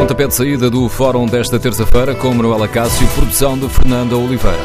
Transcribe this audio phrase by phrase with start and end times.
[0.00, 4.56] Pontapé de saída do fórum desta terça-feira com Manuela Cássio, produção de Fernanda Oliveira.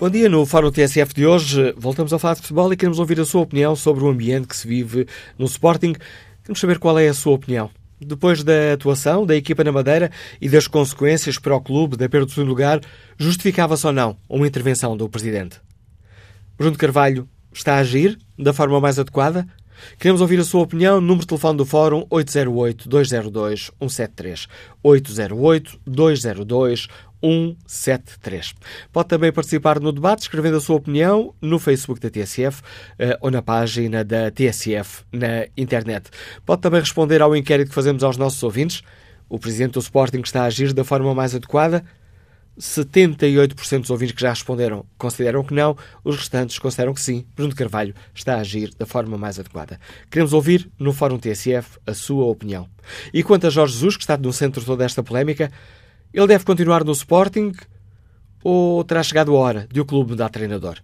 [0.00, 3.20] Bom dia, no Fórum TSF de hoje voltamos a falar de futebol e queremos ouvir
[3.20, 5.06] a sua opinião sobre o ambiente que se vive
[5.38, 5.92] no Sporting.
[6.42, 7.68] Queremos saber qual é a sua opinião.
[8.00, 10.10] Depois da atuação da equipa na Madeira
[10.40, 12.80] e das consequências para o clube da perda do segundo lugar,
[13.18, 15.60] justificava-se ou não uma intervenção do Presidente?
[16.56, 19.46] Bruno Carvalho está a agir da forma mais adequada?
[19.98, 21.00] Queremos ouvir a sua opinião.
[21.00, 24.48] Número de telefone do Fórum 808-202-173.
[24.82, 26.88] 808-202-173.
[27.20, 28.54] 173.
[28.92, 32.64] Pode também participar no debate escrevendo a sua opinião no Facebook da TSF uh,
[33.20, 36.10] ou na página da TSF na internet.
[36.44, 38.82] Pode também responder ao inquérito que fazemos aos nossos ouvintes.
[39.28, 41.84] O presidente do Sporting está a agir da forma mais adequada?
[42.58, 47.26] 78% dos ouvintes que já responderam consideram que não, os restantes consideram que sim.
[47.34, 49.78] Bruno Carvalho está a agir da forma mais adequada.
[50.10, 52.68] Queremos ouvir no Fórum TSF a sua opinião.
[53.12, 55.52] E quanto a Jorge Jesus, que está no centro de toda esta polémica,
[56.12, 57.52] ele deve continuar no Sporting
[58.42, 60.78] ou terá chegado a hora de o clube mudar treinador?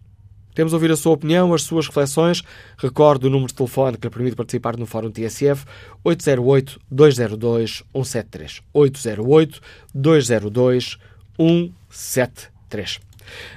[0.54, 2.42] Temos a ouvir a sua opinião, as suas reflexões.
[2.77, 5.64] Recordo o número de telefone que lhe permite participar no Fórum TSF,
[6.04, 8.60] 808-202-173.
[8.75, 10.98] 808-202-173.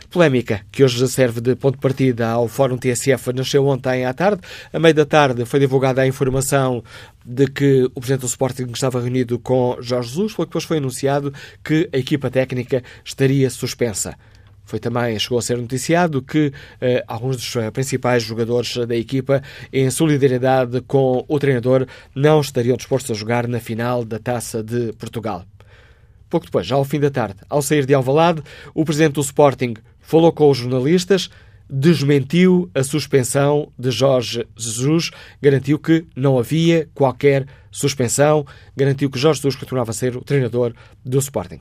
[0.09, 4.41] Polémica que hoje serve de ponto de partida ao Fórum TSF nasceu ontem à tarde.
[4.71, 6.83] A meio da tarde foi divulgada a informação
[7.25, 11.33] de que o Presidente do Sporting estava reunido com Jorge Jesus, foi depois foi anunciado
[11.63, 14.15] que a equipa técnica estaria suspensa.
[14.63, 19.43] Foi também, chegou a ser noticiado que eh, alguns dos eh, principais jogadores da equipa,
[19.71, 24.91] em solidariedade com o treinador, não estariam dispostos a jogar na final da Taça de
[24.93, 25.45] Portugal.
[26.29, 28.41] Pouco depois, já ao fim da tarde, ao sair de Alvalade,
[28.73, 31.29] o presidente do Sporting falou com os jornalistas,
[31.69, 39.39] desmentiu a suspensão de Jorge Jesus, garantiu que não havia qualquer suspensão, garantiu que Jorge
[39.39, 41.59] Jesus continuava a ser o treinador do Sporting.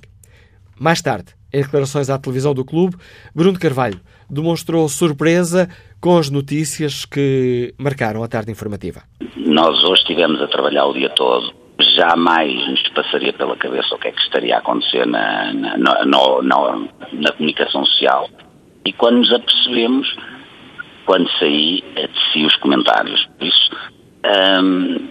[0.79, 2.97] Mais tarde, em declarações à televisão do clube,
[3.35, 5.69] Bruno Carvalho demonstrou surpresa
[6.01, 9.03] com as notícias que marcaram a tarde informativa.
[9.37, 11.64] Nós hoje estivemos a trabalhar o dia todo
[11.97, 16.05] jamais nos passaria pela cabeça o que é que estaria a acontecer na, na, na,
[16.05, 18.29] na, na comunicação social.
[18.85, 20.17] E quando nos apercebemos,
[21.07, 23.27] quando saí, desci os comentários.
[23.39, 23.71] Por isso,
[24.63, 25.09] um,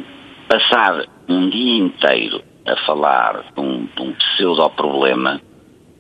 [0.48, 5.42] passar um dia inteiro a falar de um, de um pseudo-problema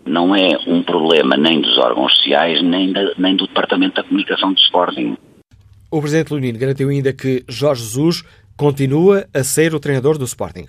[0.05, 4.53] não é um problema nem dos órgãos sociais, nem, da, nem do Departamento da Comunicação
[4.53, 5.17] do Sporting.
[5.89, 8.23] O Presidente Leonino garantiu ainda que Jorge Jesus
[8.57, 10.67] continua a ser o treinador do Sporting.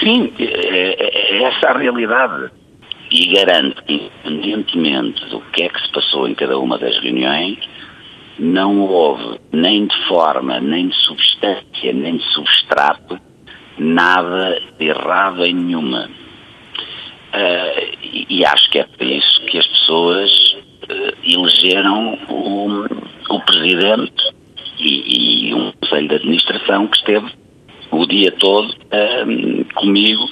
[0.00, 2.50] Sim, é, é, é essa a realidade.
[3.10, 3.94] E garanto que,
[4.24, 7.58] independentemente do que é que se passou em cada uma das reuniões,
[8.38, 13.18] não houve nem de forma, nem de substância, nem de substrato,
[13.78, 16.08] nada de errado em nenhuma.
[17.32, 20.30] Uh, e, e, acho que é por isso que as pessoas
[20.88, 22.84] uh, elegeram o,
[23.28, 24.39] o presidente
[24.80, 27.30] e, e um conselho de administração que esteve
[27.90, 28.74] o dia todo
[29.26, 30.24] um, comigo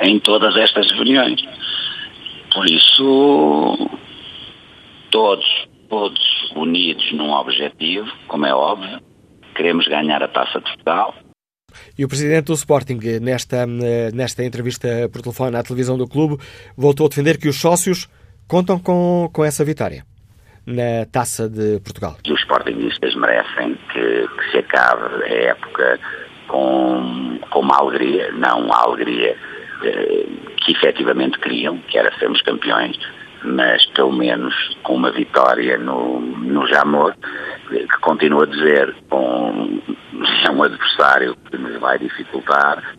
[0.00, 1.40] em todas estas reuniões.
[2.52, 3.90] Por isso,
[5.10, 5.46] todos,
[5.88, 6.20] todos
[6.56, 9.00] unidos num objetivo, como é óbvio,
[9.54, 11.14] queremos ganhar a Taça de Portugal.
[11.96, 13.64] E o presidente do Sporting, nesta,
[14.12, 16.42] nesta entrevista por telefone à televisão do clube,
[16.76, 18.08] voltou a defender que os sócios
[18.48, 20.04] contam com, com essa vitória
[20.70, 22.16] na Taça de Portugal.
[22.26, 25.98] Os sportingistas merecem que, que se acabe a época
[26.48, 29.36] com, com uma alegria, não uma alegria
[29.82, 30.26] eh,
[30.58, 32.98] que efetivamente queriam, que era sermos campeões,
[33.42, 37.14] mas pelo menos com uma vitória no, no Jamor,
[37.68, 39.80] que continua a dizer com,
[40.44, 42.96] é um adversário que nos vai dificultar,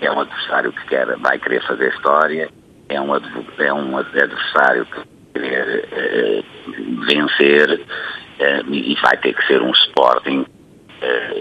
[0.00, 2.48] é um adversário que quer, vai querer fazer história,
[2.88, 3.14] é um,
[3.58, 10.46] é um adversário que querer uh, vencer uh, e vai ter que ser um Sporting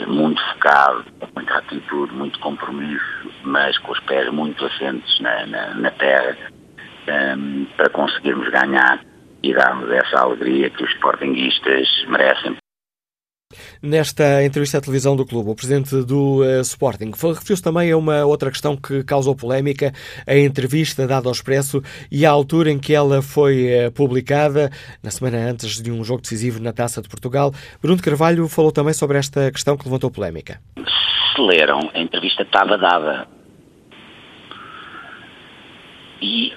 [0.08, 5.74] muito focado, com muita atitude, muito compromisso, mas com os pés muito assentes na, na,
[5.76, 6.36] na terra,
[7.38, 9.00] um, para conseguirmos ganhar
[9.42, 12.56] e darmos essa alegria que os Sportingistas merecem
[13.86, 18.24] Nesta entrevista à televisão do clube, o presidente do uh, Sporting referiu-se também a uma
[18.24, 19.92] outra questão que causou polémica,
[20.26, 24.72] a entrevista dada ao Expresso e a altura em que ela foi uh, publicada,
[25.04, 27.52] na semana antes de um jogo decisivo na Taça de Portugal.
[27.82, 30.62] Bruno Carvalho falou também sobre esta questão que levantou polémica.
[31.36, 33.28] Se leram, a entrevista estava dada.
[36.22, 36.54] E,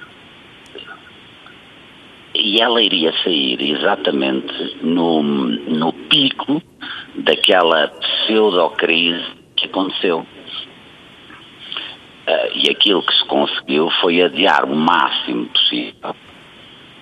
[2.37, 6.63] e ela iria sair exatamente no, no pico
[7.17, 9.25] daquela pseudo-crise
[9.57, 10.21] que aconteceu.
[12.29, 16.15] Uh, e aquilo que se conseguiu foi adiar o máximo possível.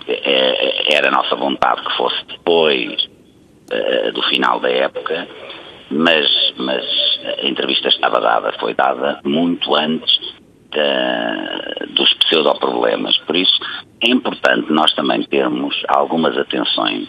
[0.06, 5.26] É, é, era a nossa vontade que fosse depois uh, do final da época,
[5.90, 6.84] mas, mas
[7.42, 10.34] a entrevista estava dada, foi dada muito antes
[10.70, 13.16] da, dos pseudo-problemas.
[13.18, 13.54] Por isso
[14.02, 17.08] é importante nós também termos algumas atenções,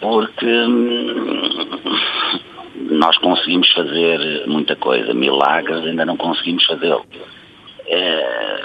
[0.00, 1.42] porque hum,
[2.90, 7.04] nós conseguimos fazer muita coisa, milagres ainda não conseguimos fazê-lo.
[7.88, 8.62] É,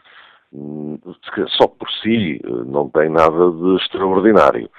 [0.51, 0.99] hum,
[1.47, 4.69] só por si não tem nada de extraordinário.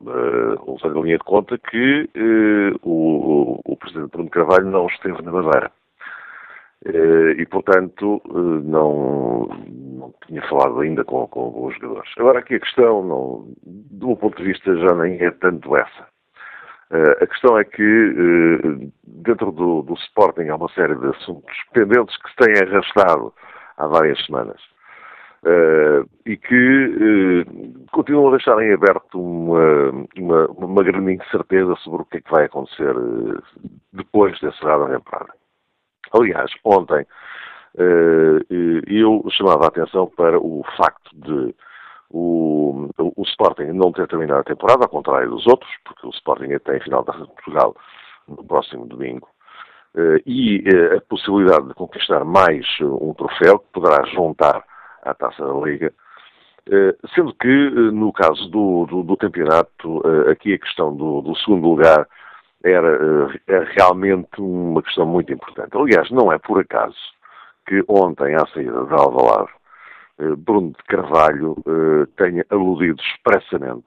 [0.00, 5.22] Uh, levando a linha de conta que uh, o, o, Presidente Bruno Carvalho não esteve
[5.22, 5.72] na Madeira.
[6.86, 12.10] Uh, e, portanto, uh, não, não tinha falado ainda com, com, os jogadores.
[12.18, 16.06] Agora, aqui a questão, não, do meu ponto de vista, já nem é tanto essa.
[17.22, 22.30] a questão é que, dentro do, do Sporting, há uma série de assuntos pendentes que
[22.30, 23.32] se têm arrastado
[23.78, 24.60] há várias semanas
[25.44, 32.02] uh, e que uh, continuam a deixar em aberto uma, uma, uma, grande incerteza sobre
[32.02, 33.42] o que é que vai acontecer uh,
[33.92, 35.32] depois de encerrada a temporada.
[36.12, 37.06] Aliás, ontem
[38.86, 41.54] eu chamava a atenção para o facto de
[42.08, 46.56] o, o, Sporting não ter terminado a temporada, ao contrário dos outros, porque o Sporting
[46.64, 47.74] tem final da de Portugal
[48.28, 49.28] no próximo domingo,
[50.24, 50.62] e
[50.96, 54.62] a possibilidade de conquistar mais um troféu que poderá juntar
[55.02, 55.92] à Taça da Liga.
[56.70, 61.20] Eh, sendo que, eh, no caso do, do, do campeonato, eh, aqui a questão do,
[61.20, 62.08] do segundo lugar
[62.64, 65.76] era, era, realmente uma questão muito importante.
[65.76, 66.96] Aliás, não é por acaso
[67.66, 69.50] que ontem, à saída de Alvalade,
[70.38, 71.56] Bruno de Carvalho
[72.16, 73.84] tenha aludido expressamente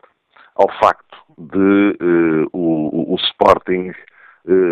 [0.55, 3.93] ao facto de o, o, Sporting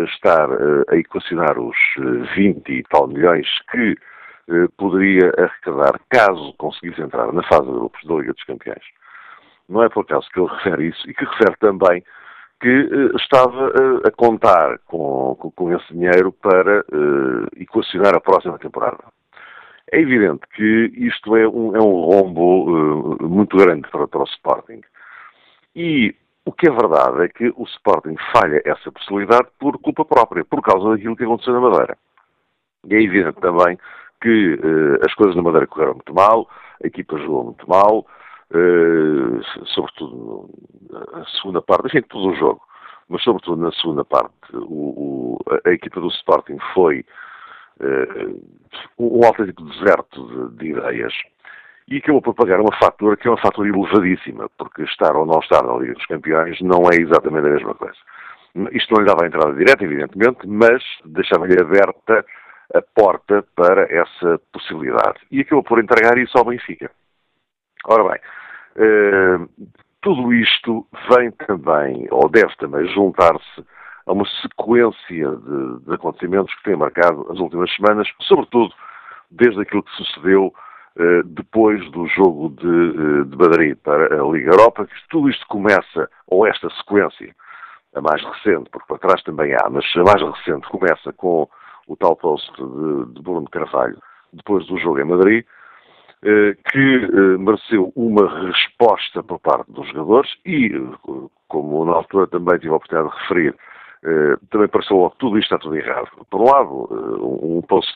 [0.06, 0.48] estar
[0.88, 1.76] a equacionar os
[2.34, 3.96] 20 e tal milhões que
[4.48, 8.84] eh, poderia arrecadar caso conseguisse entrar na fase de grupos da Liga dos Campeões.
[9.68, 12.04] Não é por acaso que ele refere isso e que refere também
[12.60, 16.84] que eh, estava eh, a contar com, com, com, esse dinheiro para
[17.56, 19.04] equacionar a próxima temporada.
[19.92, 24.80] É evidente que isto é um, é um rombo muito grande para, para o Sporting.
[25.74, 30.44] E o que é verdade é que o Sporting falha essa possibilidade por culpa própria,
[30.44, 31.96] por causa daquilo que aconteceu na Madeira.
[32.88, 33.78] E é evidente também
[34.20, 34.58] que
[35.06, 36.48] as coisas na Madeira correram muito mal,
[36.82, 38.06] a equipa jogou muito mal,
[39.74, 40.48] sobretudo
[40.90, 42.60] na segunda parte, enfim, todo o jogo,
[43.08, 47.04] mas sobretudo na segunda parte, o, o, a, equipa do Sporting foi
[47.80, 48.42] uh,
[48.98, 51.12] um autêntico deserto de, de, ideias
[51.88, 55.38] e acabou por pagar uma fatura que é uma fatura elevadíssima, porque estar ou não
[55.38, 57.96] estar na Liga dos Campeões não é exatamente a mesma coisa.
[58.72, 62.24] Isto não lhe dava a entrada direta, evidentemente, mas deixava-lhe aberta
[62.74, 65.20] a porta para essa possibilidade.
[65.30, 66.90] E acabou por entregar isso ao Benfica.
[67.88, 69.48] Ora bem,
[70.02, 73.64] tudo isto vem também, ou deve também, juntar-se
[74.06, 78.72] a uma sequência de, de, acontecimentos que têm marcado as últimas semanas, sobretudo
[79.30, 84.52] desde aquilo que sucedeu uh, depois do jogo de, uh, de Madrid para a Liga
[84.52, 84.88] Europa.
[85.10, 87.34] Tudo isto começa, ou esta sequência,
[87.94, 91.48] a mais recente, porque para trás também há, mas a mais recente começa com
[91.88, 93.98] o tal post de, de Bruno Carvalho,
[94.32, 95.44] depois do jogo em Madrid,
[96.72, 100.70] que mereceu uma resposta por parte dos jogadores e,
[101.48, 103.54] como na altura também tive a oportunidade de referir,
[104.06, 106.08] eh, também pareceu logo tudo isto está tudo errado.
[106.30, 107.92] Por um lado, eh, um post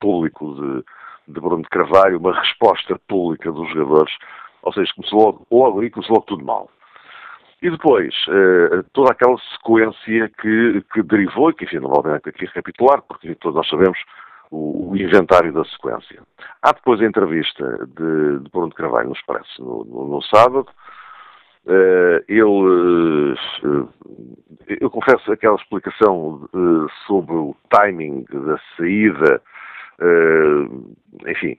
[0.00, 0.84] público de,
[1.32, 4.12] de Bruno de Carvalho, uma resposta pública dos jogadores,
[4.62, 6.68] ou seja, começou logo, logo aí começou logo tudo mal.
[7.62, 12.44] E depois, eh, toda aquela sequência que, que derivou, e que enfim, não a aqui
[12.46, 13.98] recapitular, porque todos nós sabemos
[14.50, 16.22] o, o, inventário da sequência.
[16.62, 20.68] Há depois a entrevista de, de Bruno de Carvalho no Expresso no, no, no sábado,
[21.66, 22.42] Uh, ele,
[23.64, 23.88] uh,
[24.68, 29.42] eu confesso aquela explicação uh, sobre o timing da saída,
[31.26, 31.58] enfim,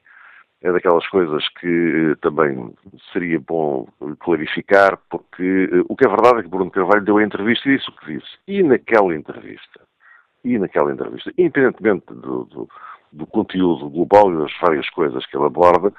[0.62, 2.74] é daquelas coisas que também
[3.12, 3.88] seria bom
[4.20, 7.90] clarificar, porque o que é verdade é que Bruno Carvalho deu a entrevista e disse
[7.90, 8.38] o que disse.
[8.48, 9.82] E naquela entrevista,
[10.48, 12.70] e naquela entrevista, independentemente do, do,
[13.12, 15.92] do conteúdo global e das várias coisas que ele aborda,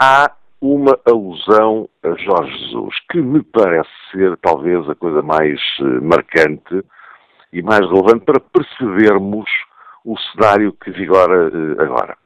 [0.00, 5.84] há uma alusão a Jorge Jesus, que me parece ser talvez a coisa mais eh,
[6.00, 6.82] marcante
[7.52, 9.48] e mais relevante para percebermos
[10.04, 12.16] o cenário que vigora eh, agora.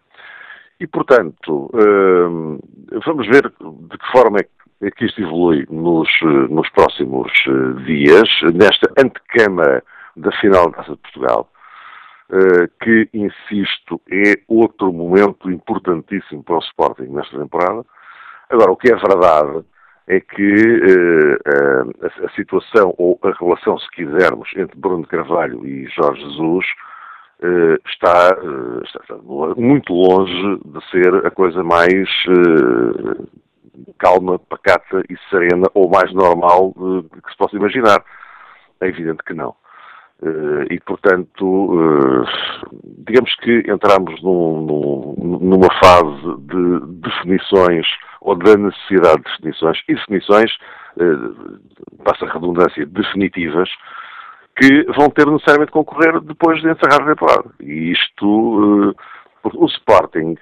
[0.81, 4.39] E, portanto, eh, vamos ver de que forma
[4.81, 6.09] é que isto evolui nos,
[6.51, 7.31] nos próximos
[7.85, 9.83] dias, nesta antecâmara
[10.17, 11.49] da final da Taça de Portugal,
[12.81, 17.85] que, insisto, é outro momento importantíssimo para o Sporting nesta temporada
[18.53, 19.65] Agora, o que é verdade
[20.09, 21.39] é que uh,
[22.03, 26.67] a, a, situação, ou a relação, se quisermos, entre Bruno Carvalho e Jorge Jesus
[27.89, 28.29] está,
[28.85, 29.17] está,
[29.57, 32.09] muito longe de ser a coisa mais
[33.99, 38.05] calma, pacata e serena, ou mais normal que se possa imaginar.
[38.81, 39.57] É evidente que não.
[40.71, 42.25] E, portanto,
[43.07, 47.87] digamos que entramos num, num, numa fase de definições
[48.21, 50.51] ou da necessidade de definições e definições,
[50.99, 53.69] eh, passa a redundância, definitivas,
[54.57, 57.51] que vão ter necessariamente de concorrer depois de encerrar a temporada.
[57.61, 58.95] E isto,
[59.45, 60.37] eh, o Sporting,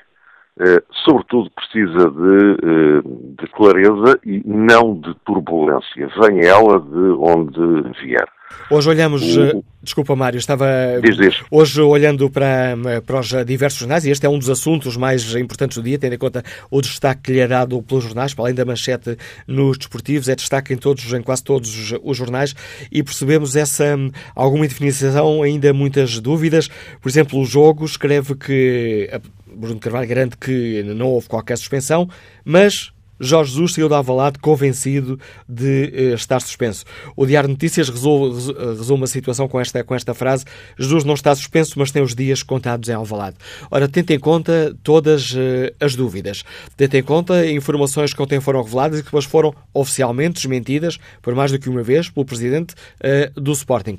[0.60, 3.02] eh, sobretudo, precisa de, eh,
[3.42, 6.08] de clareza e não de turbulência.
[6.20, 8.28] Venha ela de onde vier.
[8.71, 9.64] Hoje olhamos, o...
[9.83, 10.66] Desculpa Mário, estava
[11.02, 11.42] diz, diz.
[11.50, 15.76] hoje olhando para, para os diversos jornais, e este é um dos assuntos mais importantes
[15.76, 18.54] do dia, tendo em conta o destaque que lhe é dado pelos jornais, para além
[18.54, 22.54] da manchete nos desportivos, é destaque em todos, em quase todos os jornais,
[22.92, 23.97] e percebemos essa
[24.37, 26.69] alguma indefinição, ainda muitas dúvidas.
[27.00, 29.11] Por exemplo, o jogo escreve que
[29.52, 32.09] Bruno Carvalho garante que não houve qualquer suspensão,
[32.45, 36.85] mas Jorge Jesus saiu da Alvalade convencido de eh, estar suspenso.
[37.15, 38.35] O Diário de Notícias resume,
[38.77, 40.45] resume a situação com esta, com esta frase:
[40.79, 43.37] Jesus não está suspenso, mas tem os dias contados em Alvalade.
[43.71, 46.45] Ora, tente em conta todas eh, as dúvidas.
[46.77, 51.35] Tente em conta informações que ontem foram reveladas e que depois foram oficialmente desmentidas, por
[51.35, 53.97] mais do que uma vez, pelo presidente eh, do Sporting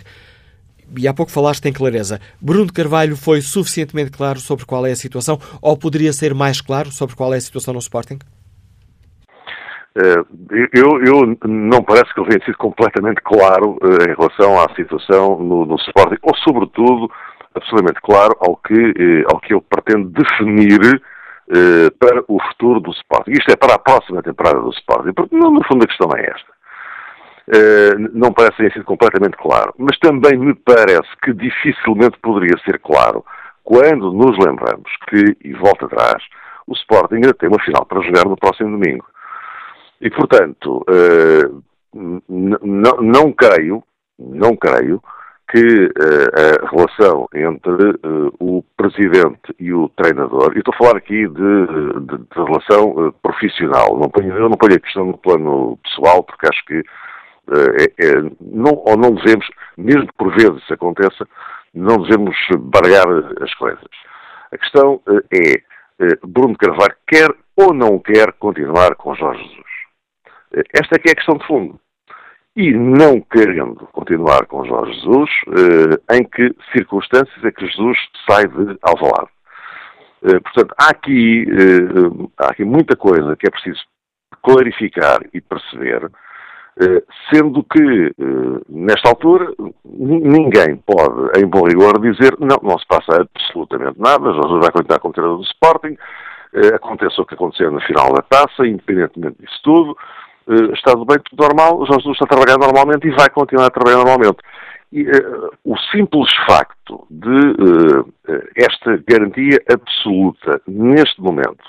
[0.97, 2.19] e há pouco falaste em clareza.
[2.39, 6.91] Bruno Carvalho foi suficientemente claro sobre qual é a situação ou poderia ser mais claro
[6.91, 8.19] sobre qual é a situação no Sporting?
[9.93, 10.23] Eh,
[10.73, 15.37] eu, eu, não parece que ele tenha sido completamente claro uh, em relação à situação
[15.37, 17.11] no, no Sporting, ou sobretudo
[17.53, 22.91] absolutamente claro ao que, uh, ao que ele pretende definir uh, para o futuro do
[22.91, 23.31] Sporting.
[23.31, 26.21] Isto é para a próxima temporada do Sporting, porque no, no fundo a questão é
[26.21, 26.51] esta.
[28.13, 33.25] não parece ter sido completamente claro, mas também me parece que dificilmente poderia ser claro
[33.61, 36.23] quando nos lembramos que, e volta atrás,
[36.65, 39.10] o Sporting ainda tem uma final para jogar no próximo domingo.
[40.01, 43.83] E, portanto, uh, não creio,
[44.17, 45.01] não creio
[45.51, 50.97] que uh, a relação entre uh, o presidente e o treinador, e estou a falar
[50.97, 55.77] aqui de, de, de relação profissional, não ponho, eu não ponho a questão no plano
[55.83, 56.83] pessoal, porque acho que
[57.53, 59.45] é, é, não, ou não devemos,
[59.77, 61.27] mesmo que por vezes aconteça,
[61.73, 63.05] não devemos bargar
[63.41, 63.83] as coisas.
[64.53, 65.01] A questão
[65.33, 65.61] é,
[66.25, 69.80] Bruno Carvalho quer ou não quer continuar com Jorge Jesus?
[70.73, 71.79] Esta é que é a questão de fundo.
[72.55, 77.97] E não querendo continuar com Jorge Jesus, eh, em que circunstâncias é que Jesus
[78.29, 79.29] sai de Alvalade?
[80.23, 83.79] Eh, portanto, há aqui, eh, há aqui muita coisa que é preciso
[84.43, 86.11] clarificar e perceber,
[86.81, 89.53] eh, sendo que, eh, nesta altura,
[89.85, 94.99] ninguém pode, em bom rigor, dizer não, não se passa absolutamente nada, Jorge vai continuar
[94.99, 95.97] com o treinador do Sporting,
[96.75, 99.95] aconteça o que aconteceu na final da taça, independentemente disso tudo,
[100.73, 103.69] está tudo bem, tudo normal, Jorge Jesus está a trabalhar normalmente e vai continuar a
[103.69, 104.39] trabalhar normalmente.
[104.91, 108.13] E, uh, o simples facto de uh,
[108.57, 111.63] esta garantia absoluta, neste momento,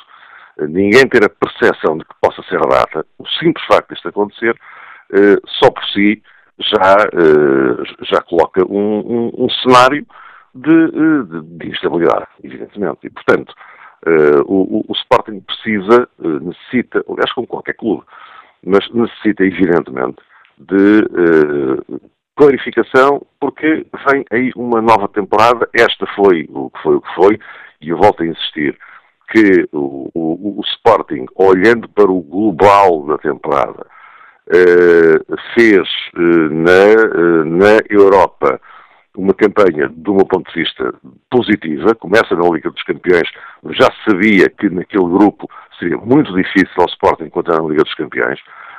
[0.58, 4.56] uh, ninguém ter a percepção de que possa ser data, o simples facto disto acontecer,
[5.62, 6.22] só por si
[6.58, 6.96] já,
[8.10, 10.06] já coloca um, um, um cenário
[10.54, 13.00] de, de, de, instabilidade, evidentemente.
[13.06, 13.54] E, portanto,
[14.46, 18.04] o, o, Sporting precisa, necessita, aliás, como qualquer clube,
[18.64, 20.16] mas necessita, evidentemente,
[20.58, 21.04] de
[22.36, 25.68] clarificação, porque vem aí uma nova temporada.
[25.74, 27.38] Esta foi o que foi o que foi,
[27.80, 28.78] e eu volto a insistir
[29.30, 33.86] que o, o, o Sporting, olhando para o global da temporada,
[34.50, 35.18] eh,
[35.54, 38.60] fez eh, na, na Europa
[39.16, 40.94] uma campanha, do meu ponto de vista,
[41.30, 41.94] positiva.
[41.94, 43.28] Começa na Liga dos Campeões,
[43.70, 45.48] já sabia que naquele grupo
[45.82, 48.38] seria muito difícil ao Sporting encontrar na Liga dos Campeões,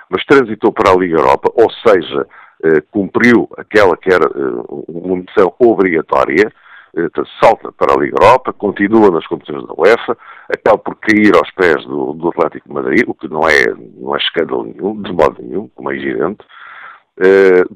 [0.10, 2.25] mas transitou para a Liga Europa, ou seja,
[2.63, 6.51] eh, cumpriu aquela que era eh, uma missão obrigatória,
[6.95, 7.07] eh,
[7.41, 10.17] salta para a Liga Europa, continua nas competições da UEFA,
[10.50, 13.65] acaba por cair aos pés do, do Atlético de Madrid, o que não é,
[13.98, 16.45] não é escândalo nenhum, de modo nenhum, como é evidente.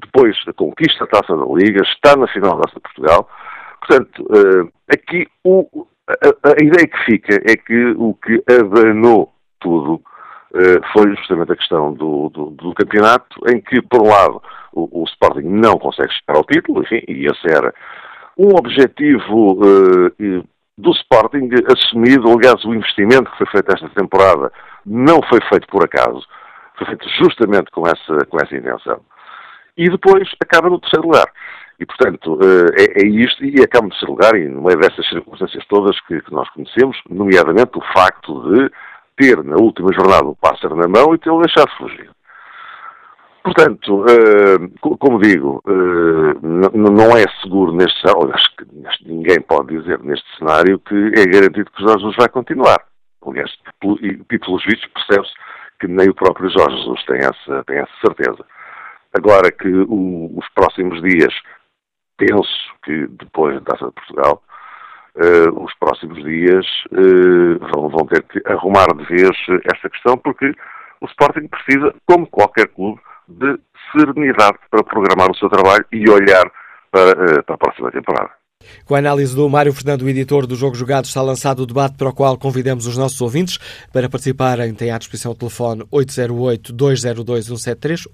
[0.00, 3.28] depois conquista a taça da Liga, está na final da Taça de Portugal.
[3.80, 4.26] Portanto,
[4.88, 10.00] aqui o, a, a, ideia que fica é que o que abanou tudo
[10.92, 15.04] foi justamente a questão do, do, do campeonato, em que, por um lado, o, o,
[15.04, 17.72] Sporting não consegue chegar ao título, enfim, e esse era
[18.38, 20.44] um objetivo uh,
[20.78, 24.52] do Sporting assumido, aliás, o investimento que foi feito esta temporada
[24.86, 26.24] não foi feito por acaso,
[26.76, 29.00] foi feito justamente com essa, com essa intenção.
[29.76, 31.26] E depois acaba no terceiro lugar.
[31.78, 35.08] E, portanto, uh, é, é, isto, e acaba no terceiro lugar, e no meio dessas
[35.08, 38.70] circunstâncias todas que, que nós conhecemos, nomeadamente o facto de
[39.16, 42.10] ter na última jornada o pássaro na mão e tê-lo deixado fugir.
[43.42, 48.66] Portanto, uh, como digo, uh, não é seguro neste cenário, acho que
[49.06, 52.84] ninguém pode dizer neste cenário que é garantido que Jorge Jesus vai continuar.
[53.26, 53.50] Aliás,
[54.02, 55.32] e pelos vistos percebe-se
[55.80, 58.44] que nem o próprio Jorge Jesus tem essa, tem essa certeza.
[59.16, 61.32] Agora que os próximos dias,
[62.18, 64.42] penso que depois da Taça de Portugal,
[65.16, 66.66] uh, os próximos dias
[67.72, 69.30] vão, vão ter que arrumar de vez
[69.72, 70.52] esta questão, porque
[71.00, 73.58] o Sporting precisa, como qualquer clube, de
[73.92, 76.50] serenidade para programar o seu trabalho e olhar
[76.90, 78.37] para, eh, para a próxima temporada.
[78.84, 82.08] Com a análise do Mário Fernando, editor do Jogo Jogado, está lançado o debate para
[82.08, 83.58] o qual convidamos os nossos ouvintes
[83.92, 84.72] para participarem.
[84.72, 88.06] Tem à disposição o telefone 808-202-173,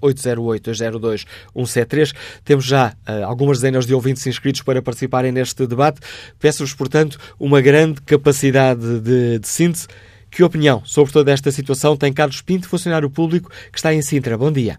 [1.55, 2.13] 808-202-173.
[2.43, 6.01] Temos já uh, algumas dezenas de ouvintes inscritos para participarem neste debate.
[6.39, 9.87] Peço-vos, portanto, uma grande capacidade de, de síntese.
[10.29, 14.37] Que opinião sobre toda esta situação tem Carlos Pinto, funcionário público que está em Sintra?
[14.37, 14.77] Bom dia.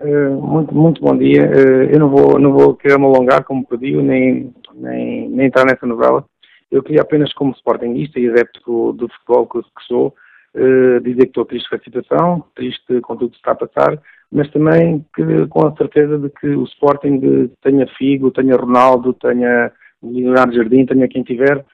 [0.00, 1.50] Uh, muito, muito bom dia.
[1.50, 5.64] Uh, eu não vou, não vou querer me alongar, como pediu, nem, nem, nem entrar
[5.64, 6.24] nessa novela.
[6.70, 10.14] Eu queria apenas, como sportingista e adepto do futebol que, sou,
[10.54, 14.00] uh, dizer que estou triste com a situação, triste com tudo que está a passar,
[14.30, 19.72] mas também que, com a certeza de que o Sporting tenha Figo, tenha Ronaldo, tenha
[20.02, 21.64] Leonardo Jardim, tenha quem tiver,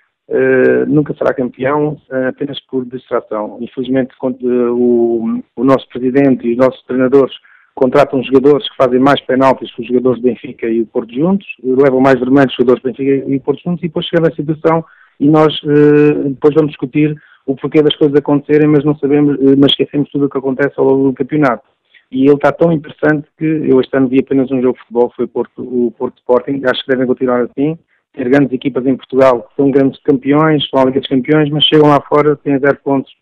[0.87, 3.59] nunca será campeão apenas por distração.
[3.61, 7.35] Infelizmente, o, o nosso presidente e os nossos treinadores
[7.75, 11.47] contratam jogadores que fazem mais penaltis que os jogadores de Benfica e o Porto juntos,
[11.63, 14.35] levam mais vermelhos os jogadores de Benfica e o Porto juntos, e depois chega a
[14.35, 14.85] situação
[15.19, 19.57] e nós eh, depois vamos discutir o porquê das coisas acontecerem, mas não sabemos, eh,
[19.59, 21.65] mas esquecemos tudo o que acontece ao longo do campeonato.
[22.11, 25.13] E ele está tão interessante que eu este ano vi apenas um jogo de futebol,
[25.17, 27.77] foi Porto, o Porto Sporting, acho que devem continuar assim,
[28.13, 31.65] ter grandes equipas em Portugal que são grandes campeões, são a Liga dos Campeões, mas
[31.65, 33.13] chegam lá fora, têm zero pontos.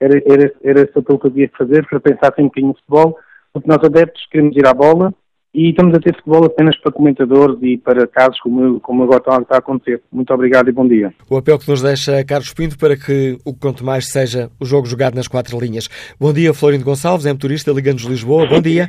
[0.00, 2.74] Era, era, era só aquilo que eu havia que fazer, para pensar sempre bocadinho no
[2.74, 3.18] futebol,
[3.52, 5.14] porque nós adeptos queremos ir à bola
[5.52, 9.56] e estamos a ter futebol apenas para comentadores e para casos como, como agora está
[9.56, 10.00] a acontecer.
[10.12, 11.12] Muito obrigado e bom dia.
[11.28, 14.64] O apelo que nos deixa Carlos Pinto para que o que conto mais seja o
[14.64, 15.88] jogo jogado nas quatro linhas.
[16.20, 18.46] Bom dia, Florindo Gonçalves, é motorista ligando-nos Lisboa.
[18.46, 18.88] Bom dia.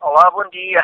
[0.00, 0.82] Olá, bom dia.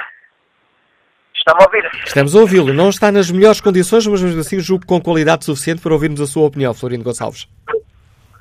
[1.35, 1.91] Está-me a ouvir?
[2.05, 2.75] Estamos a ouvi-lo.
[2.75, 6.27] Não está nas melhores condições, mas mesmo assim julgo com qualidade suficiente para ouvirmos a
[6.27, 7.49] sua opinião, Florindo Gonçalves.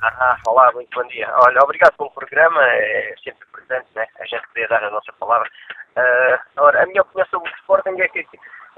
[0.02, 1.28] Ah, olá, muito bom dia.
[1.38, 4.06] Olha, obrigado pelo programa, é sempre né?
[4.20, 5.48] A gente poder dar a nossa palavra.
[5.96, 8.26] Uh, ora, a minha opinião sobre o Sporting é que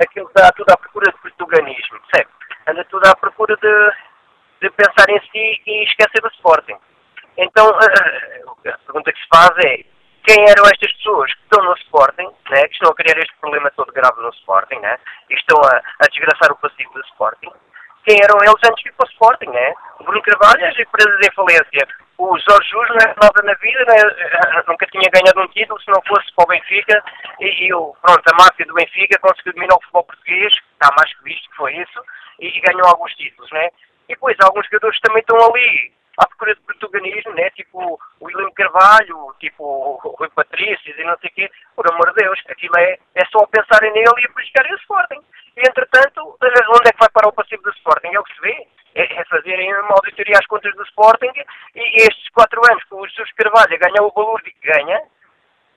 [0.01, 2.31] aquilo está tudo à procura de portuganismo, percebe?
[2.67, 3.93] Anda tudo à procura de,
[4.63, 6.77] de pensar em si e esquecer do Sporting.
[7.37, 9.85] Então, então a pergunta que se faz é
[10.27, 13.71] quem eram estas pessoas que estão no Sporting, né, que estão a criar este problema
[13.71, 14.99] todo grave no Sporting, né,
[15.31, 17.51] e estão a, a desgraçar o passivo do Sporting,
[18.09, 19.75] quem eram eles antes de ir para o Sporting, né?
[20.01, 21.89] Bruno Carvalho, as empresas em falência.
[22.19, 24.63] O Jorge Jus não é nada na vida, né?
[24.67, 27.03] nunca tinha ganhado um título se não fosse para o Benfica.
[27.39, 31.23] E, o, pronto, a máfia do Benfica conseguiu dominar o futebol português, está mais que
[31.23, 32.03] visto que foi isso,
[32.41, 33.69] e, e ganhou alguns títulos, né?
[34.09, 37.51] E depois alguns jogadores também estão ali à procura de protagonismo, né?
[37.51, 41.51] tipo o William Carvalho, tipo o Rui Patrício e não sei o quê.
[41.77, 45.21] Por amor de Deus, aquilo é, é só pensarem nele e prejudicarem o Sporting.
[45.57, 48.09] E, entretanto, onde é que vai parar o passivo do Sporting?
[48.13, 48.67] É o que se vê.
[48.95, 51.33] É, é fazerem uma auditoria às contas do Sporting
[51.75, 55.01] e, estes quatro anos que o Jesus Carvalho ganhou o valor de que ganha,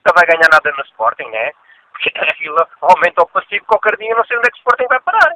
[0.05, 1.51] não vai ganhar nada no Sporting, né?
[1.91, 4.99] Porque aquilo aumenta o passivo, qualquer dia não sei onde é que o Sporting vai
[5.01, 5.35] parar.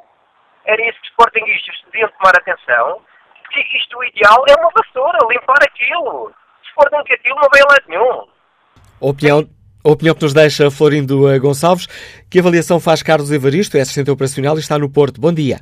[0.64, 3.00] Era isso que os Sportingistas deviam tomar atenção,
[3.42, 6.32] porque isto o ideal é uma vassoura, limpar aquilo.
[6.64, 8.28] Se for que aquilo não a lado nenhum.
[9.00, 9.48] Opinião,
[9.84, 11.86] a opinião que nos deixa Florindo eh, Gonçalves.
[12.28, 15.20] Que avaliação faz Carlos Evaristo, é assistente operacional e está no Porto.
[15.20, 15.60] Bom dia.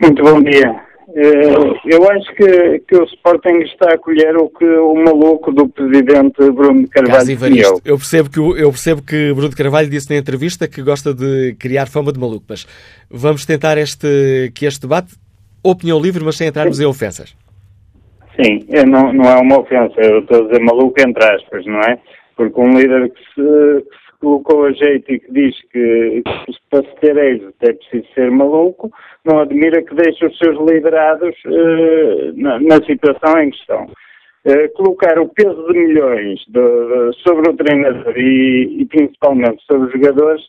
[0.00, 0.86] Muito bom dia.
[1.14, 5.68] Eh, eu acho que, que o Sporting está a acolher o que o maluco do
[5.68, 10.68] presidente Bruno Carvalho Evaristo, eu percebo, que, eu percebo que Bruno Carvalho disse na entrevista
[10.68, 12.66] que gosta de criar fama de maluco, mas
[13.10, 15.14] vamos tentar este, que este debate,
[15.62, 17.34] opinião livre, mas sem entrarmos em ofensas.
[18.38, 21.98] Sim, não, não é uma ofensa, eu estou a dizer maluco entre aspas, não é?
[22.36, 26.52] Porque um líder que se, que se colocou a jeito e que diz que, que
[26.68, 28.90] para se ter êxito é preciso ser maluco,
[29.24, 33.84] não admira que deixe os seus liderados uh, na, na, situação em questão.
[34.44, 39.86] Uh, colocar o peso de milhões de, de, sobre o treinador e, e, principalmente sobre
[39.86, 40.42] os jogadores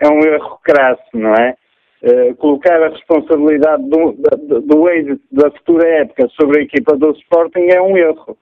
[0.00, 1.56] é um erro crasso, não é?
[2.04, 7.10] Uh, colocar a responsabilidade do, do, do êxito da futura época sobre a equipa do
[7.10, 8.38] Sporting é um erro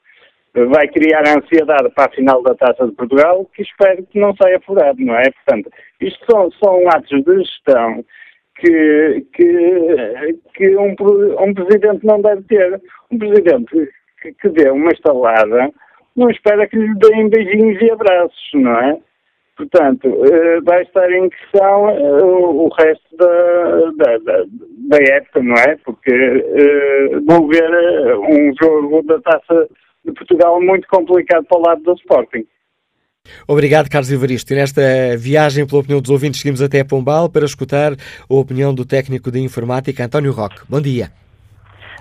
[0.54, 4.60] vai criar ansiedade para a final da Taça de Portugal, que espero que não saia
[4.60, 5.30] furado, não é?
[5.30, 8.04] Portanto, isto são, são atos de gestão
[8.56, 10.94] que, que, que um,
[11.40, 12.80] um presidente não deve ter.
[13.10, 13.88] Um presidente
[14.20, 15.70] que, que dê uma estalada
[16.14, 18.98] não espera que lhe deem beijinhos e abraços, não é?
[19.56, 24.44] Portanto, eh, vai estar em questão eh, o resto da, da,
[24.88, 25.76] da, época, não é?
[25.84, 27.70] Porque uh, vou ver
[28.16, 29.68] um jogo da taça
[30.04, 32.44] de Portugal muito complicado para o lado do Sporting.
[33.46, 34.52] Obrigado, Carlos Evaristo.
[34.52, 34.82] E nesta
[35.16, 39.40] viagem, pela opinião dos ouvintes, seguimos até Pombal para escutar a opinião do técnico de
[39.40, 40.62] informática, António Roque.
[40.68, 41.10] Bom dia.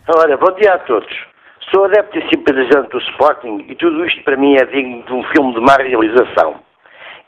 [0.07, 1.31] Olha, bom dia a todos.
[1.69, 5.23] Sou adepto e simpatizante do Sporting e tudo isto para mim é digno de um
[5.31, 6.55] filme de má realização.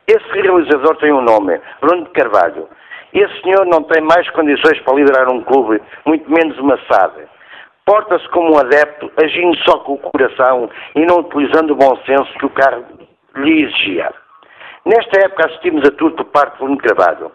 [0.07, 2.67] Esse realizador tem um nome, Bruno de Carvalho.
[3.13, 7.21] Esse senhor não tem mais condições para liderar um clube, muito menos uma SAD.
[7.85, 12.31] Porta-se como um adepto, agindo só com o coração e não utilizando o bom senso
[12.39, 12.85] que o cargo
[13.35, 14.09] lhe exigia.
[14.85, 17.31] Nesta época assistimos a tudo por parte do Carvalho.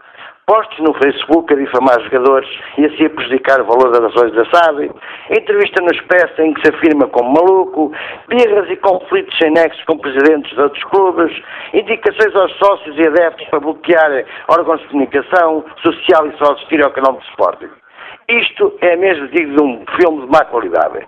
[0.46, 4.46] Postos no Facebook a difamar jogadores e assim a prejudicar o valor das ações da
[4.46, 4.90] SAD,
[5.30, 7.92] entrevista no Expresso em que se afirma como maluco,
[8.28, 11.42] birras e conflitos sem nexos com presidentes de outros clubes,
[11.74, 16.92] indicações aos sócios e adeptos para bloquear órgãos de comunicação social e só assistir ao
[16.92, 17.68] canal de Sporting.
[18.28, 21.06] Isto é mesmo digno de um filme de má qualidade.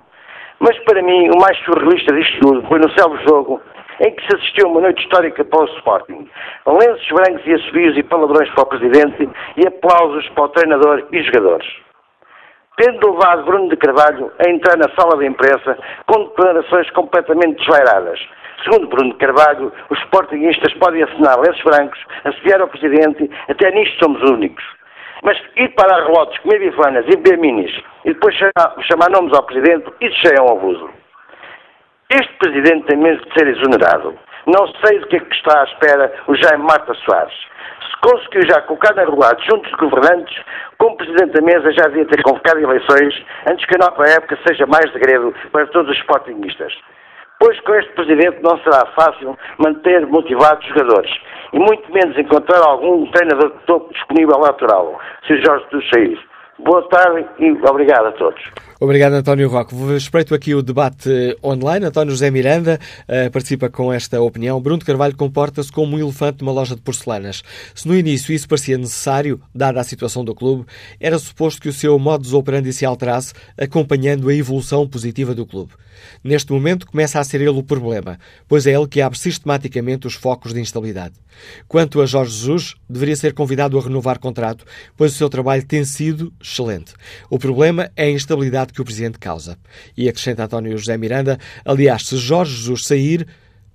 [0.59, 3.61] Mas para mim, o mais surrealista disto tudo foi no céu jogo
[4.01, 6.31] em que se assistiu uma noite histórica para o Sporting.
[6.67, 9.29] Lenços brancos e assobios e palavrões para o Presidente
[9.59, 11.69] e aplausos para o treinador e jogadores.
[12.79, 18.19] Tendo levado Bruno de Carvalho a entrar na sala de imprensa com declarações completamente desvairadas.
[18.65, 24.03] Segundo Bruno de Carvalho, os sportinguistas podem assinar lenços brancos, assobiar ao Presidente, até nisto
[24.03, 24.80] somos únicos.
[25.23, 27.73] Mas ir para relotes, comer bifanas e beber minis
[28.05, 30.91] e depois chamar, chamar nomes ao Presidente, isso já é um abuso.
[32.11, 34.19] Este Presidente tem mesmo de ser exonerado.
[34.47, 37.35] Não sei do que é que está à espera o Jaime Marta Soares.
[37.35, 40.43] Se conseguiu já colocar na regulado juntos de governantes,
[40.79, 43.15] como Presidente da Mesa já devia ter convocado eleições
[43.49, 46.73] antes que a nova época seja mais degredo para todos os sportingistas.
[47.41, 51.11] Pois com este Presidente não será fácil manter motivados os jogadores
[51.55, 56.21] e muito menos encontrar algum treinador de topo disponível natural, se Jorge dos sair.
[56.59, 58.43] Boa tarde e obrigado a todos.
[58.83, 59.75] Obrigado, António Roque.
[59.95, 61.85] Espreito aqui o debate online.
[61.85, 64.59] António José Miranda uh, participa com esta opinião.
[64.59, 67.43] Bruno Carvalho comporta-se como um elefante numa loja de porcelanas.
[67.75, 70.65] Se no início isso parecia necessário, dada a situação do clube,
[70.99, 75.73] era suposto que o seu modus operandi se alterasse, acompanhando a evolução positiva do clube.
[76.25, 80.15] Neste momento começa a ser ele o problema, pois é ele que abre sistematicamente os
[80.15, 81.15] focos de instabilidade.
[81.69, 84.65] Quanto a Jorge Jesus, deveria ser convidado a renovar contrato,
[84.97, 86.95] pois o seu trabalho tem sido excelente.
[87.29, 89.59] O problema é a instabilidade que o Presidente causa.
[89.97, 93.27] E acrescenta António José Miranda, aliás, se Jorge Jesus sair,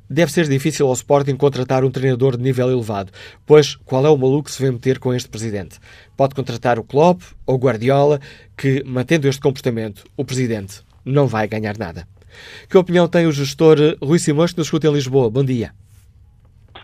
[0.09, 3.11] deve ser difícil ao Sporting contratar um treinador de nível elevado,
[3.45, 5.79] pois qual é o maluco que se vê meter com este Presidente?
[6.15, 8.19] Pode contratar o Klopp ou Guardiola,
[8.57, 12.07] que, mantendo este comportamento, o Presidente não vai ganhar nada.
[12.69, 15.29] Que opinião tem o gestor Rui Simões, que nos escuta em Lisboa?
[15.29, 15.71] Bom dia.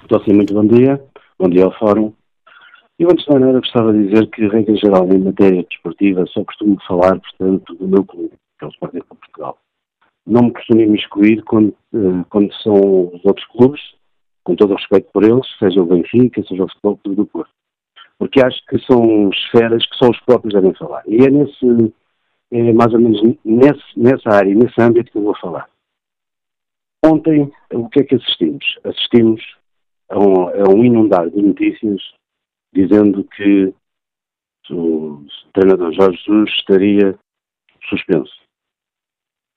[0.01, 1.01] Estou sim, muito bom dia.
[1.37, 2.13] Bom dia ao Fórum.
[3.01, 6.77] Eu, antes de maneira, gostava de dizer que, regra geral, em matéria desportiva, só costumo
[6.87, 9.57] falar, portanto, do meu clube, que é o Sporting de Portugal.
[10.23, 12.75] Não me costumo imiscuir quando, eh, quando são
[13.11, 13.81] os outros clubes,
[14.43, 17.49] com todo o respeito por eles, seja o Benfica, seja o Futebol Clube do Porto.
[18.19, 21.01] Porque acho que são esferas que só os próprios devem falar.
[21.07, 21.91] E é nesse,
[22.51, 25.67] é mais ou menos nesse, nessa área, nesse âmbito que eu vou falar.
[27.03, 28.63] Ontem, o que é que assistimos?
[28.83, 29.41] Assistimos
[30.07, 31.99] a um, a um inundar de notícias
[32.73, 33.73] dizendo que
[34.69, 37.19] o treinador Jorge Jesus estaria
[37.89, 38.33] suspenso.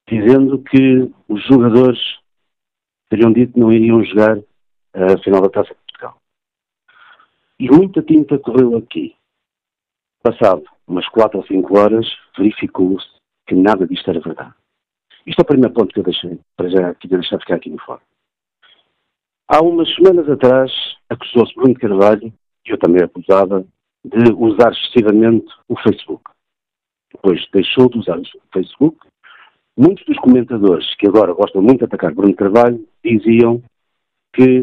[0.09, 1.99] Dizendo que os jogadores
[3.09, 4.39] teriam dito que não iriam jogar
[4.93, 6.21] a final da Taça de Portugal.
[7.59, 9.17] E muita tinta correu aqui.
[10.23, 13.07] Passado umas 4 ou 5 horas, verificou-se
[13.47, 14.55] que nada disto era verdade.
[15.27, 17.79] Isto é o primeiro ponto que eu deixei, para já queria deixar ficar aqui no
[17.79, 18.03] fórum.
[19.49, 20.71] Há umas semanas atrás,
[21.09, 22.33] acusou-se Bruno Carvalho
[22.73, 23.65] eu também acusava,
[24.05, 26.23] de usar excessivamente o Facebook.
[27.13, 28.99] Depois deixou de usar o Facebook.
[29.77, 33.63] Muitos dos comentadores que agora gostam muito de atacar Bruno Carvalho diziam
[34.35, 34.61] que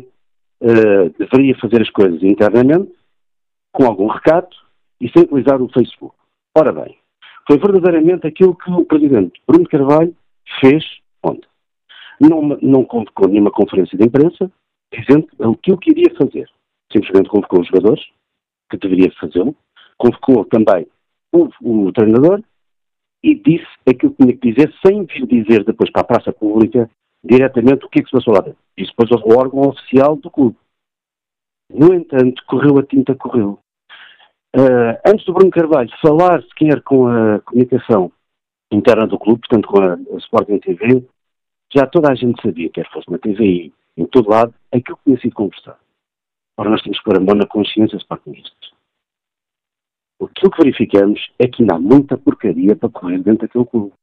[0.62, 2.94] uh, deveria fazer as coisas internamente,
[3.74, 4.56] com algum recato
[5.00, 6.16] e sem utilizar o Facebook.
[6.56, 6.98] Ora bem,
[7.48, 10.16] foi verdadeiramente aquilo que o presidente Bruno Carvalho
[10.60, 10.84] fez
[11.24, 11.48] ontem.
[12.20, 14.52] Não, não convocou nenhuma conferência de imprensa
[14.94, 16.48] dizendo o que queria fazer
[16.92, 18.04] simplesmente convocou os jogadores,
[18.70, 19.56] que deveria fazê-lo,
[19.98, 20.88] convocou também
[21.32, 22.42] o, o, treinador
[23.24, 26.90] e disse aquilo que tinha que dizer, sem vir dizer depois para a praça pública
[27.24, 28.60] diretamente o que é que se passou lá dentro.
[28.76, 30.58] Isso depois o órgão oficial do clube.
[31.70, 33.60] No entanto, correu a tinta, correu.
[34.56, 38.12] Uh, antes do Bruno Carvalho falar sequer com a comunicação
[38.72, 41.06] interna do clube, portanto com a, a Sporting TV,
[41.74, 45.20] já toda a gente sabia, quer fosse na TVI, em todo lado, aquilo que tinha
[45.22, 45.78] sido conversado.
[46.58, 48.72] Ora, nós temos que pôr a mão na consciência dos partinhistas.
[50.22, 53.94] Aquilo que verificamos é que ainda há muita porcaria para correr dentro daquele clube.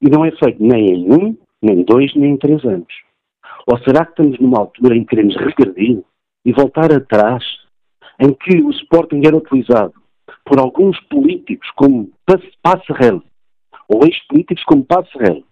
[0.00, 2.92] E não é feito nem em um, nem dois, nem em três anos.
[3.66, 6.02] Ou será que estamos numa altura em que queremos regredir
[6.44, 7.44] e voltar atrás,
[8.18, 9.94] em que o Sporting era utilizado
[10.44, 12.10] por alguns políticos como
[12.62, 13.22] Passerel,
[13.88, 15.44] ou ex-políticos como Passerel,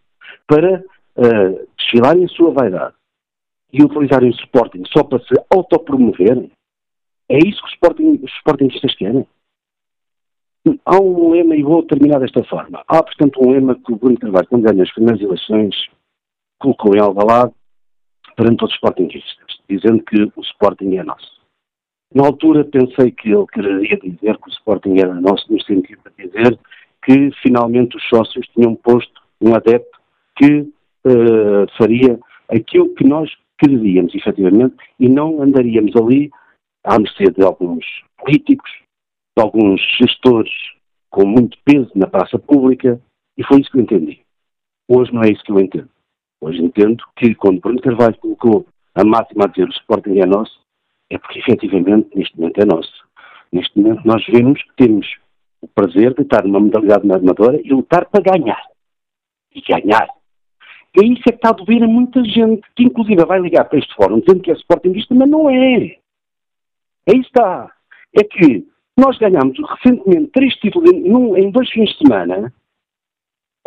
[0.47, 2.95] para uh, desfilarem a sua vaidade,
[3.73, 6.51] e utilizarem o Sporting só para se autopromoverem?
[7.29, 9.27] É isso que os, sporting, Sportingistas querem?
[10.85, 12.83] Há um lema, e vou terminar desta forma.
[12.87, 15.75] Há, portanto, um lema que o Bruno Carvalho, quando ganhou as primeiras eleições,
[16.59, 17.53] colocou em Alvalade
[18.37, 21.41] perante todos os Sportingistas, dizendo que o Sporting é nosso.
[22.13, 26.27] Na altura pensei que ele queria dizer que o Sporting era nosso, no sentido de
[26.27, 26.59] dizer
[27.05, 29.99] que finalmente os sócios tinham posto um adepto
[30.37, 33.31] que uh, faria aquilo que nós
[33.61, 36.31] quereríamos, efetivamente, e não andaríamos ali
[36.85, 37.85] à mercê de alguns
[38.19, 38.71] políticos,
[39.37, 40.53] de alguns gestores
[41.11, 43.01] com muito peso na praça pública,
[43.37, 44.21] e foi isso que eu entendi.
[44.89, 45.89] Hoje não é isso que eu entendo.
[46.41, 50.61] Hoje entendo que quando Bruno Carvalho colocou a máxima a dizer o Sporting é nosso,
[51.11, 53.05] é porque efetivamente neste momento é nosso.
[53.53, 55.07] Neste momento nós vemos que temos
[55.61, 58.63] o prazer de estar numa modalidade na armadora e lutar para ganhar.
[59.55, 60.09] E ganhar
[60.97, 63.79] é isso é que está a doer a muita gente, que inclusive vai ligar para
[63.79, 65.97] este fórum dizendo que é Sportingista, mas não é.
[67.09, 67.71] Aí está.
[68.17, 68.67] É que
[68.99, 72.53] nós ganhamos recentemente três títulos em, num, em dois fins de semana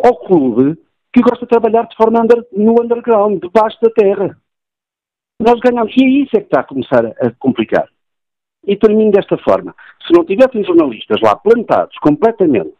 [0.02, 0.78] ao clube
[1.12, 4.36] que gosta de trabalhar de forma under, no underground, debaixo da terra.
[5.40, 5.94] Nós ganhamos.
[5.96, 7.88] E é isso é que está a começar a, a complicar.
[8.66, 9.74] E termino desta forma.
[10.06, 12.72] Se não tivessem jornalistas lá plantados completamente,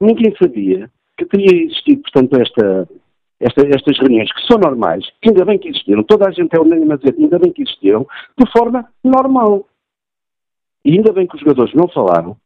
[0.00, 2.88] ninguém sabia que teria existido, portanto, esta,
[3.40, 6.92] esta, estas reuniões, que são normais, ainda bem que existiram, toda a gente é unânime
[6.92, 8.06] a dizer, ainda bem que existiram,
[8.38, 9.66] de forma normal.
[10.84, 12.36] E ainda bem que os jogadores não falaram,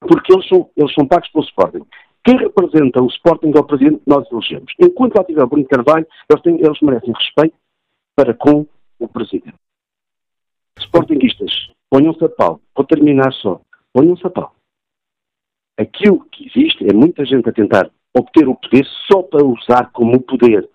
[0.00, 1.86] porque eles são, eles são pagos pelo Sporting.
[2.24, 4.72] Quem representa o Sporting é o presidente que nós elegemos.
[4.80, 7.54] Enquanto lá tiver Bruno Carvalho, eles, têm, eles merecem respeito
[8.16, 8.66] para com
[8.98, 9.54] o presidente.
[10.78, 12.60] Sportingistas, ponham-se a pau.
[12.74, 13.60] Vou terminar só.
[13.92, 14.54] Ponham-se a pau.
[15.78, 20.20] Aquilo que existe é muita gente a tentar obter o poder só para usar como
[20.20, 20.68] poder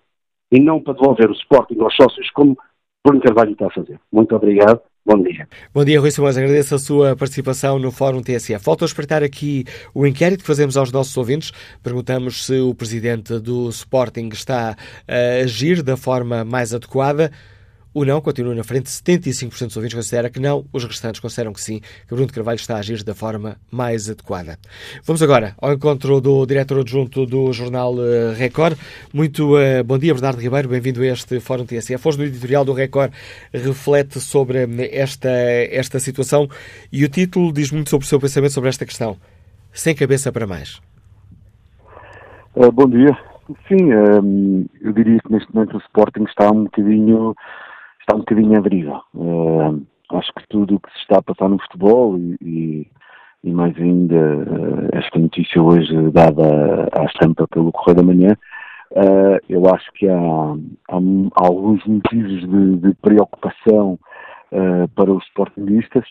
[0.52, 2.58] e não para devolver o Sporting aos sócios como
[3.04, 3.98] Bruno Carvalho está a fazer.
[4.12, 4.80] Muito obrigado.
[5.04, 5.48] Bom dia.
[5.72, 6.36] Bom dia, Rui Simões.
[6.36, 8.62] Agradeço a sua participação no Fórum TSF.
[8.62, 11.52] Volto a espreitar aqui o inquérito que fazemos aos nossos ouvintes.
[11.82, 14.76] Perguntamos se o presidente do Sporting está
[15.08, 17.32] a agir da forma mais adequada.
[17.92, 21.60] O não continua na frente, 75% dos ouvintes considera que não, os restantes consideram que
[21.60, 24.56] sim, que Bruno Carvalho está a agir da forma mais adequada.
[25.04, 28.78] Vamos agora ao encontro do diretor adjunto do jornal eh, Record.
[29.12, 32.06] Muito uh, bom dia, Bernardo Ribeiro, bem-vindo a este Fórum TSF.
[32.06, 33.12] Hoje no editorial do Record
[33.52, 36.48] reflete sobre esta, esta situação
[36.92, 39.16] e o título diz muito sobre o seu pensamento sobre esta questão.
[39.72, 40.80] Sem cabeça para mais.
[42.54, 43.18] Uh, bom dia.
[43.66, 47.34] Sim, um, eu diria que neste momento o Sporting está um bocadinho
[48.10, 49.02] está um bocadinho à deriva.
[49.14, 52.86] Uh, acho que tudo o que se está a passar no futebol e, e,
[53.44, 58.36] e mais ainda uh, esta notícia hoje dada à estampa pelo Correio da Manhã,
[58.92, 63.98] uh, eu acho que há, há, há alguns motivos de, de preocupação
[64.96, 66.04] para os sportingistas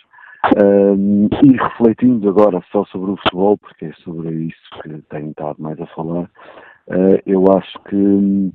[1.43, 5.77] e refletindo agora só sobre o futebol, porque é sobre isso que tenho estado mais
[5.77, 6.31] a falar,
[7.25, 8.53] eu acho que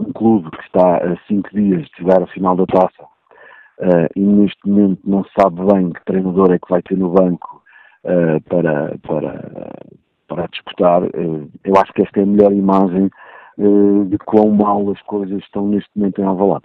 [0.00, 4.20] um clube que está a cinco dias de jogar a final da taça uh, e
[4.20, 7.62] neste momento não sabe bem que treinador é que vai ter no banco
[8.04, 9.72] uh, para, para,
[10.28, 13.10] para disputar, uh, eu acho que esta é a melhor imagem
[14.08, 16.64] de quão mal as coisas estão neste momento em Alvalade.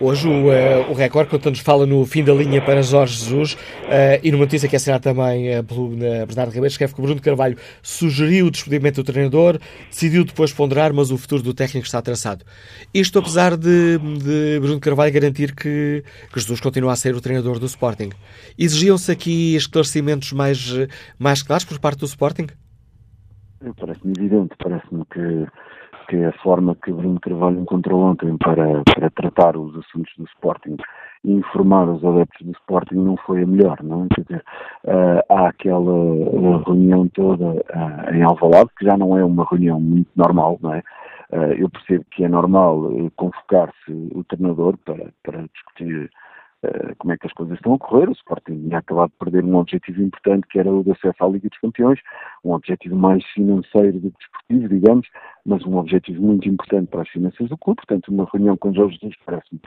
[0.00, 4.20] Hoje o, uh, o Record conta-nos fala no fim da linha para Jorge Jesus uh,
[4.22, 7.20] e numa notícia que é assinada também uh, pelo uh, Bernardo Ribeiro, escreve que Bruno
[7.20, 9.58] Carvalho sugeriu o despedimento do treinador,
[9.90, 12.44] decidiu depois ponderar, mas o futuro do técnico está traçado.
[12.92, 17.58] Isto apesar de, de Bruno Carvalho garantir que, que, Jesus continua a ser o treinador
[17.58, 18.10] do Sporting.
[18.58, 20.74] Exigiam-se aqui esclarecimentos mais,
[21.18, 22.46] mais claros por parte do Sporting?
[23.76, 25.46] Parece-me evidente, parece-me que
[26.08, 30.76] que a forma que Bruno Carvalho encontrou ontem para, para tratar os assuntos do Sporting
[31.24, 34.14] e informar os adeptos do Sporting não foi a melhor, não é?
[34.14, 34.44] Quer dizer,
[34.84, 40.10] uh, há aquela reunião toda uh, em Alvalade, que já não é uma reunião muito
[40.16, 40.82] normal, não é?
[41.58, 46.10] eu percebo que é normal convocar-se o treinador para, para discutir
[46.64, 48.08] eh, como é que as coisas estão a correr.
[48.08, 51.28] O Sporting tinha acabado de perder um objetivo importante, que era o de acesso à
[51.28, 52.00] Liga dos Campeões,
[52.44, 55.08] um objetivo mais financeiro do que desportivo, digamos,
[55.46, 57.76] mas um objetivo muito importante para as finanças do clube.
[57.76, 59.60] Portanto, uma reunião com Jorge Jesus parece-me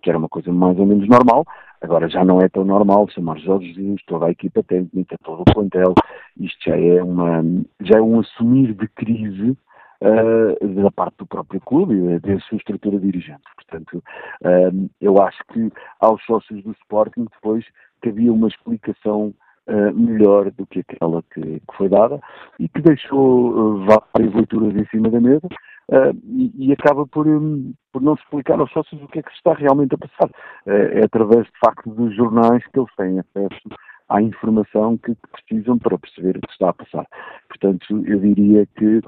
[0.00, 1.44] que era uma coisa mais ou menos normal.
[1.82, 5.54] Agora já não é tão normal chamar Jorge Jesus, toda a equipa técnica, todo o
[5.54, 5.94] plantel.
[6.38, 7.42] Isto já é, uma,
[7.80, 9.56] já é um assumir de crise
[10.02, 13.42] uh, da parte do próprio clube e da sua estrutura dirigente.
[13.56, 14.02] Portanto,
[14.42, 17.64] uh, eu acho que aos sócios do Sporting depois
[18.02, 19.34] cabia uma explicação
[19.70, 22.18] Uh, melhor do que aquela que, que, foi dada
[22.58, 25.46] e que deixou uh, várias leituras em cima da mesa
[25.92, 29.28] uh, e, e, acaba por, um, por não explicar aos sócios o que é que
[29.28, 30.30] se está realmente a passar.
[30.64, 33.68] é através, de facto, dos jornais que eles têm acesso
[34.08, 37.06] à informação que precisam para perceber o que está a passar.
[37.48, 39.02] Portanto, eu diria que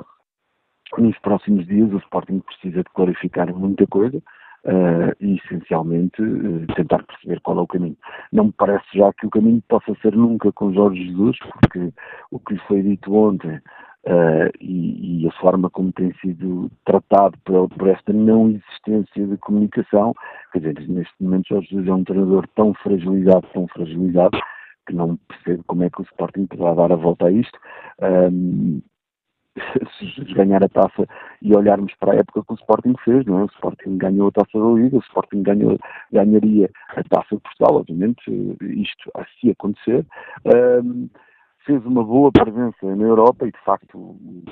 [0.99, 4.19] nos próximos dias o Sporting precisa de clarificar muita coisa
[4.65, 7.97] uh, e essencialmente uh, tentar perceber qual é o caminho.
[8.33, 11.93] Não me parece já que o caminho possa ser nunca com Jorge Jesus, porque
[12.31, 17.37] o que lhe foi dito ontem uh, e, e, a forma como tem sido tratado
[17.45, 20.15] por, por, esta não existência de comunicação,
[20.53, 24.39] quer dizer, neste momento Jorge Jesus é um treinador tão fragilizado, tão fragilizado,
[24.87, 27.59] que não percebo como é que o Sporting poderá dar a volta a isto.
[28.01, 28.83] Um,
[29.99, 31.07] se ganhar a taça
[31.43, 33.43] e olharmos para a época que o Sporting fez, não é?
[33.43, 35.79] O Sporting ganhou a taça da Liga, o Sporting ganhou,
[36.13, 40.07] ganharia a taça de Portugal, obviamente, isto a se acontecer.
[40.45, 41.09] Um,
[41.65, 44.45] fez uma boa presença na Europa e, de facto, o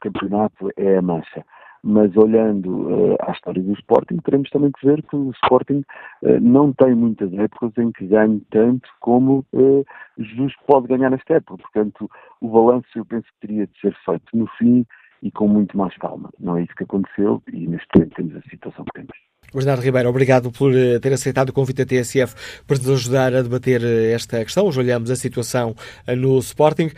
[0.00, 1.44] campeonato é a mancha
[1.82, 5.84] mas olhando uh, à história do Sporting, teremos também que ver que o Sporting
[6.22, 9.84] uh, não tem muitas épocas em que ganhe tanto como uh,
[10.16, 11.62] Jesus pode ganhar nesta época.
[11.62, 12.08] Portanto,
[12.40, 14.86] o balanço eu penso que teria de ser feito no fim
[15.22, 16.30] e com muito mais calma.
[16.38, 19.16] Não é isso que aconteceu e neste momento temos a situação que temos.
[19.52, 23.82] Bernardo Ribeiro, obrigado por ter aceitado o convite da TSF para nos ajudar a debater
[23.84, 24.66] esta questão.
[24.66, 25.74] Hoje olhamos a situação
[26.16, 26.90] no Sporting.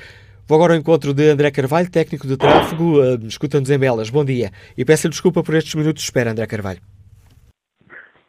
[0.46, 4.10] Vou agora ao encontro de André Carvalho, técnico de tráfego, uh, escuta-nos em Belas.
[4.10, 4.50] Bom dia.
[4.76, 6.80] E peço-lhe desculpa por estes minutos de espera, André Carvalho.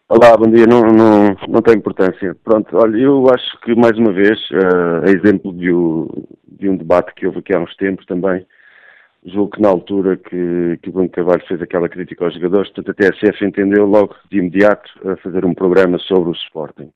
[0.08, 0.66] Olá, bom dia.
[0.66, 2.34] Não, não, não tem importância.
[2.42, 6.08] Pronto, olha, eu acho que, mais uma vez, uh, a exemplo de, o,
[6.48, 8.48] de, um debate que houve aqui há uns tempos também,
[9.26, 12.92] julgo que na altura que, que o Bruno Carvalho fez aquela crítica aos jogadores, portanto
[12.92, 16.94] a TSF entendeu logo de imediato a fazer um programa sobre o Sporting.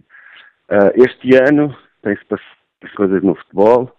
[0.72, 2.47] Uh, este ano tem-se passado
[2.82, 3.91] as coisas no futebol,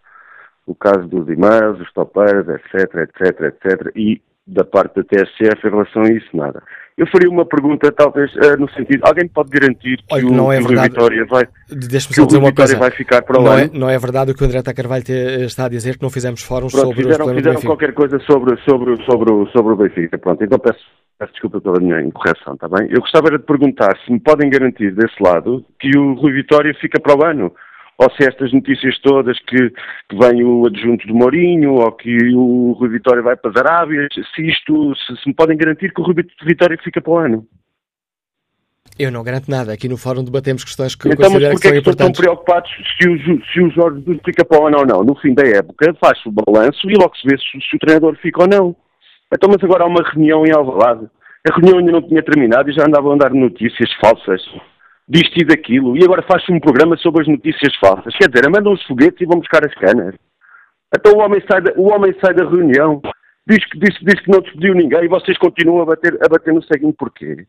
[0.66, 5.70] o caso dos e-mails, os topeiros, etc, etc, etc, e da parte da TSF em
[5.70, 6.60] relação a isso, nada.
[6.98, 10.52] eu faria uma pergunta, talvez, uh, no sentido, alguém pode garantir que Olha, o, não
[10.52, 10.88] é o verdade.
[10.88, 12.76] Vitória vai, que o Vitória coisa.
[12.78, 13.60] vai ficar para o não, ano?
[13.72, 15.12] é, não é verdade o que o André Carvalho te-
[15.44, 18.18] está a dizer, que não fizemos fóruns Pronto, sobre os fizeram, do fizeram qualquer coisa
[18.20, 20.18] sobre, sobre, sobre, o- sobre o Benfica.
[20.18, 20.80] Pronto, então peço,
[21.16, 22.88] peço desculpa pela minha incorreção, está bem?
[22.90, 26.98] Eu gostava de perguntar se me podem garantir desse lado que o Rui Vitória fica
[27.00, 27.52] para o ano.
[28.02, 29.68] Ou se estas notícias todas que,
[30.08, 34.08] que vem o adjunto do Mourinho, ou que o Rui Vitória vai para as Arábias,
[34.34, 37.46] se isto, se, se me podem garantir que o Rui Vitória fica para o ano.
[38.98, 39.72] Eu não garanto nada.
[39.72, 42.06] Aqui no fórum debatemos questões que Então, mas considero que são é que estão tão
[42.08, 42.20] importantes.
[42.20, 45.04] preocupados se o, se o Jorge Jesus fica para o ano ou não?
[45.04, 48.16] No fim da época, faz-se o balanço e logo se vê se, se o treinador
[48.16, 48.76] fica ou não.
[49.32, 51.06] Então, mas agora há uma reunião em Alvalade.
[51.48, 54.42] A reunião ainda não tinha terminado e já andavam a dar notícias falsas.
[55.10, 55.96] Disto e daquilo.
[55.96, 58.14] E agora faz-se um programa sobre as notícias falsas.
[58.16, 60.14] Quer dizer, mandam os foguetes e vão buscar as canas.
[60.96, 63.02] Então o homem sai da, o homem sai da reunião,
[63.46, 66.54] diz que, diz, diz que não despediu ninguém e vocês continuam a bater, a bater
[66.54, 67.44] no ceguinho porquê?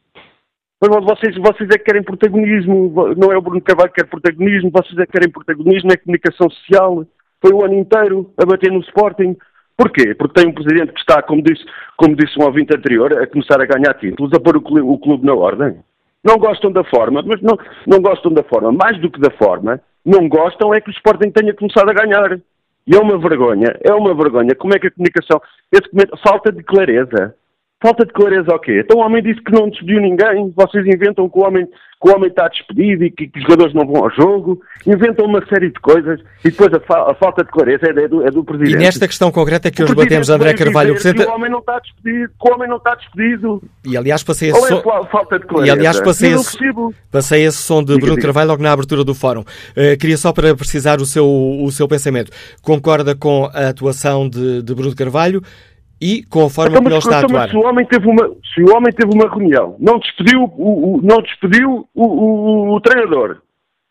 [0.82, 4.72] Mas vocês, vocês é que querem protagonismo, não é o Bruno Carvalho que quer protagonismo,
[4.72, 7.06] vocês é que querem protagonismo, é comunicação social.
[7.40, 9.38] Foi o ano inteiro a bater no Sporting.
[9.78, 10.16] Porquê?
[10.16, 11.64] Porque tem um presidente que está, como disse,
[11.98, 14.98] como disse um ouvinte anterior, a começar a ganhar títulos, a pôr o clube, o
[14.98, 15.80] clube na ordem.
[16.24, 17.58] Não gostam da forma, mas não,
[17.88, 18.72] não gostam da forma.
[18.72, 22.40] Mais do que da forma, não gostam é que o Sporting tenha começado a ganhar.
[22.88, 24.56] E é uma vergonha, é uma vergonha.
[24.56, 25.42] Como é que a comunicação.
[25.72, 25.90] Esse
[26.28, 27.36] falta de clareza.
[27.82, 28.82] Falta de clareza ao quê?
[28.86, 32.14] Então o homem disse que não despediu ninguém, vocês inventam que o homem, que o
[32.16, 35.70] homem está despedido e que, que os jogadores não vão ao jogo, inventam uma série
[35.72, 38.44] de coisas e depois a, fa- a falta de clareza é do, é do E
[38.46, 38.78] presidente.
[38.78, 41.24] nesta questão concreta é que hoje O batemos André Carvalho, o Presidente.
[41.26, 43.64] Que o homem não está despedido, que o homem não está despedido.
[43.84, 45.74] E aliás passei esse é falta de E clareza?
[45.74, 46.58] aliás passei esse,
[47.12, 48.28] passei esse som de Diga, Bruno diga.
[48.28, 49.44] Carvalho logo na abertura do fórum.
[49.76, 52.32] Eh, queria só para precisar o seu, o seu pensamento.
[52.62, 55.42] Concorda com a atuação de, de Bruno Carvalho
[56.02, 57.50] e com a forma Então, ele mas, está a atuar?
[57.50, 61.02] se o homem teve uma, se o homem teve uma reunião, não despediu o, o-
[61.04, 63.38] não despediu o, o- o treinador.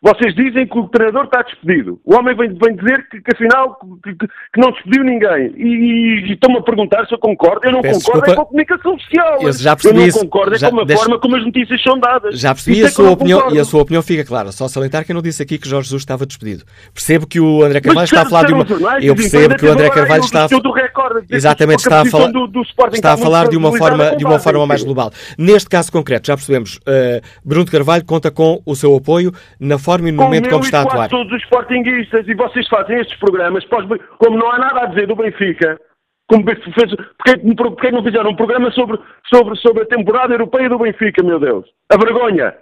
[0.03, 2.01] Vocês dizem que o treinador está despedido.
[2.07, 4.26] O homem vem, vem dizer que, que afinal que, que-
[4.57, 5.53] não despediu ninguém.
[5.57, 7.61] E, e- estão-me a perguntar se eu concordo.
[7.66, 8.32] Eu não Peço concordo desculpa.
[8.32, 9.42] é com a comunicação social.
[9.42, 10.18] Eu já percebi não isso.
[10.20, 12.40] concordo é Já- com a deixa- forma como as notícias são dadas.
[12.40, 13.57] Já percebi a é eu sua opinião concordo.
[13.59, 16.01] e a sua opinião fica clara.Ó salientar que eu não disse aqui que Jorge Jesus
[16.01, 16.64] estava despedido.
[16.94, 18.66] Percebo que o André Carvalho está a falar de uma.
[18.66, 22.28] jornais, Eu percebo que o André Carvalho está a a Exatamente, a está a falar,
[22.32, 25.11] do- do Sporting está a falar de uma forma, de uma forma mais global.
[25.36, 29.89] Neste caso concreto, já percebemos, eh, Bruno Carvalho conta com o seu apoio na forma
[29.99, 31.09] e no Com momento como está a e atuar.
[31.09, 33.86] todos os sportinguistas e vocês fazem estes programas, pós-
[34.18, 35.80] como não há nada a dizer do Benfica,
[36.28, 38.99] como fez, porque, porque não fizeram um programa sobre,
[39.32, 41.66] sobre, sobre a temporada europeia do Benfica, meu Deus?
[41.91, 42.55] A vergonha!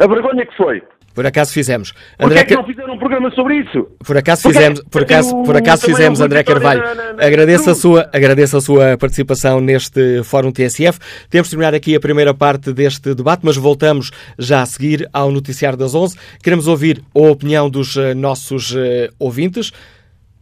[0.00, 0.82] A vergonha que foi!
[1.14, 1.92] Por acaso fizemos.
[1.92, 3.86] Porquê André é que não fizeram um programa sobre isso?
[4.04, 6.80] Por acaso Porque fizemos, por acaso, por acaso também fizemos André Carvalho.
[6.82, 10.98] na- na- na- Agradeço a sua, agradeço a sua participação neste Fórum TSF.
[11.28, 15.30] Temos de terminar aqui a primeira parte deste debate, mas voltamos já a seguir ao
[15.30, 16.16] noticiário das 11.
[16.42, 19.70] Queremos ouvir a opinião dos eh, nossos eh, ouvintes.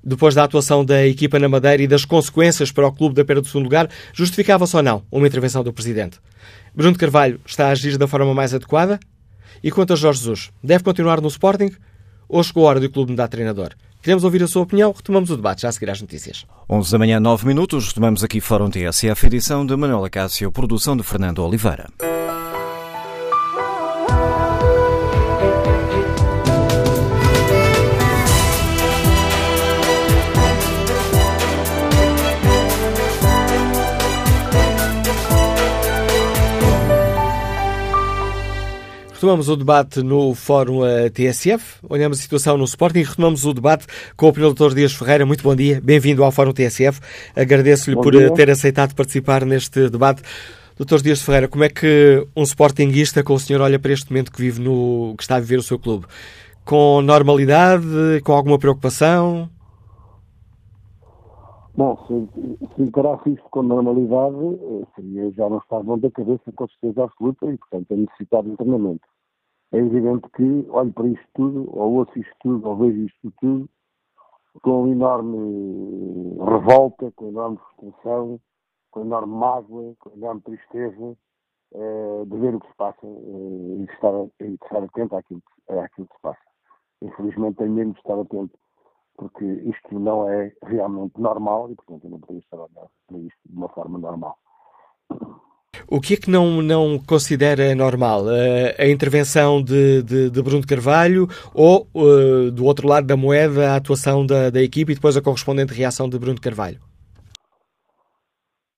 [0.02, 3.42] Depois da atuação da equipa na Madeira e das consequências para o clube da perda
[3.42, 6.18] do segundo lugar, justificava-se ou não uma intervenção do Presidente?
[6.74, 8.98] Bruno Carvalho está a agir da forma mais adequada?
[9.62, 11.70] E quanto a Jorge Jesus, deve continuar no Sporting
[12.28, 13.74] ou chegou a hora do clube mudar treinador?
[14.02, 16.46] Queremos ouvir a sua opinião, retomamos o debate já a seguir às notícias.
[16.68, 21.02] 11 da manhã, 9 minutos, retomamos aqui Fórum TSF, edição de Manuela Cássio, produção de
[21.02, 21.88] Fernando Oliveira.
[39.20, 43.52] Retomamos o debate no Fórum eh, TSF, olhamos a situação no Sporting e retomamos o
[43.52, 44.54] debate com o Sr.
[44.54, 44.74] Dr.
[44.74, 45.26] Dias Ferreira.
[45.26, 47.00] Muito bom dia, bem-vindo ao Fórum TSF.
[47.36, 48.28] Agradeço-lhe por dia.
[48.28, 50.22] eh, ter aceitado participar neste debate.
[50.74, 51.02] Dr.
[51.02, 54.40] Dias Ferreira, como é que um Sportingista com o senhor olha para este momento que
[54.40, 56.06] vive no que está a viver o seu clube?
[56.64, 57.84] Com normalidade,
[58.24, 59.50] com alguma preocupação?
[61.80, 66.52] Bom, se, se encarasse isto com normalidade, eh, seria já não estar bom da cabeça
[66.52, 69.08] com certeza absoluta e, portanto, é necessidade de internamento.
[69.72, 73.66] É evidente que olho para isto tudo, ou ouço isto tudo, ou vejo isto tudo,
[74.60, 78.38] com enorme revolta, com enorme frustração,
[78.90, 81.16] com enorme mágoa, com enorme tristeza
[81.72, 85.16] eh, de ver o que se passa eh, e de estar, e de estar atento
[85.16, 86.44] àquilo, àquilo que se passa.
[87.00, 88.58] Infelizmente tenho mesmo de estar atento
[89.20, 93.18] porque isto não é realmente normal e, portanto, eu não poderia estar a olhar para
[93.18, 94.38] isto de uma forma normal.
[95.86, 98.30] O que é que não, não considera normal?
[98.30, 103.72] Eh, a intervenção de, de, de Bruno Carvalho ou, eh, do outro lado da moeda,
[103.72, 106.80] a atuação da, da equipe e depois a correspondente reação de Bruno Carvalho?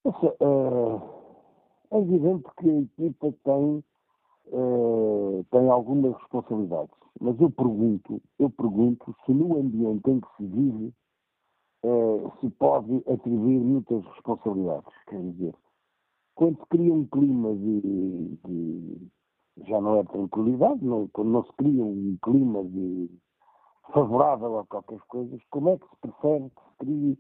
[0.05, 0.99] Eh,
[1.93, 3.85] É evidente que a equipa tem,
[5.53, 7.02] tem algumas responsabilidades.
[7.21, 10.93] Mas eu pergunto, eu pergunto se no ambiente em que se vive
[11.85, 14.93] uh, se pode atribuir muitas responsabilidades.
[15.09, 15.55] Quer dizer,
[16.35, 19.11] quando se cria um clima de, de
[19.67, 23.11] já não é tranquilidade, não, quando não se cria um clima de
[23.93, 27.19] favorável a qualquer coisa, como é que se prefere que se crie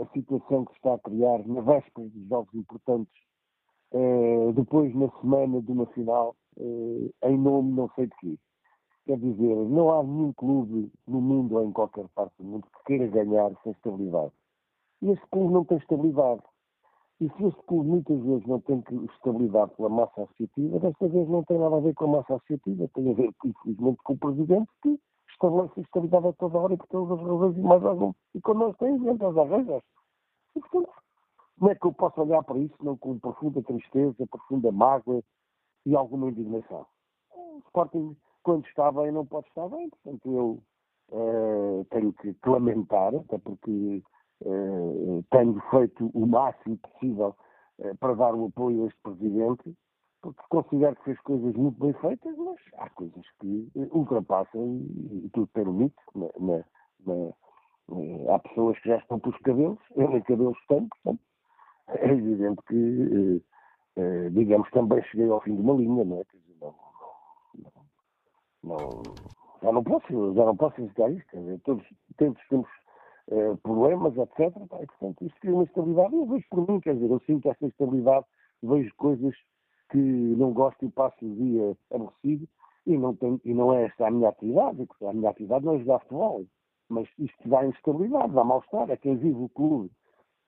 [0.00, 3.14] a situação que se está a criar na véspera de jogos importantes,
[3.92, 8.38] eh, depois na semana de uma final, eh, em nome não sei de quê.
[9.10, 12.84] Quer dizer, não há nenhum clube no mundo ou em qualquer parte do mundo que
[12.84, 14.30] queira ganhar sem estabilidade.
[15.02, 16.42] E este clube não tem estabilidade.
[17.20, 21.42] E se este clube muitas vezes não tem estabilidade pela massa associativa, desta vez não
[21.42, 24.70] tem nada a ver com a massa associativa, tem a ver, infelizmente, com o presidente
[24.80, 24.96] que
[25.32, 28.12] estabelece estabilidade a toda hora e por todas as razões e mais algum.
[28.32, 29.82] E quando nós temos, entre as arranjas.
[30.54, 30.92] E, portanto,
[31.58, 35.20] como é que eu posso olhar para isso não com profunda tristeza, profunda mágoa
[35.84, 36.86] e alguma indignação?
[37.34, 39.88] O Sporting, quando está bem, não pode estar bem.
[39.90, 40.62] Portanto, eu
[41.10, 44.02] uh, tenho que lamentar, até porque
[44.42, 47.34] uh, tenho feito o máximo possível
[47.78, 49.74] uh, para dar o apoio a este Presidente,
[50.22, 54.82] porque considero que fez coisas muito bem feitas, mas há coisas que ultrapassam
[55.24, 55.96] e, tudo tem limite.
[56.14, 56.64] Na, na,
[57.06, 61.20] na, há pessoas que já estão pelos cabelos, eu nem cabelos tenho, portanto,
[61.88, 63.42] é evidente que,
[64.32, 66.24] digamos, também cheguei ao fim de uma linha, não é?
[68.62, 69.14] Não,
[69.62, 71.86] já não posso, já não posso evitar isto, quer dizer, todos,
[72.16, 72.38] temos
[73.30, 74.56] eh, problemas, etc.
[74.56, 76.14] E, portanto, isto cria uma estabilidade.
[76.14, 78.26] Eu vejo por mim, quer dizer, eu sinto essa estabilidade,
[78.62, 79.34] vejo coisas
[79.90, 82.48] que não gosto e passo o dia aborrecido
[82.86, 84.88] e não, tenho, e não é esta a minha atividade.
[85.02, 86.44] A minha atividade não é jogar futebol,
[86.88, 88.90] mas isto dá instabilidade, dá mal-estar.
[88.90, 89.90] É quem vive o clube,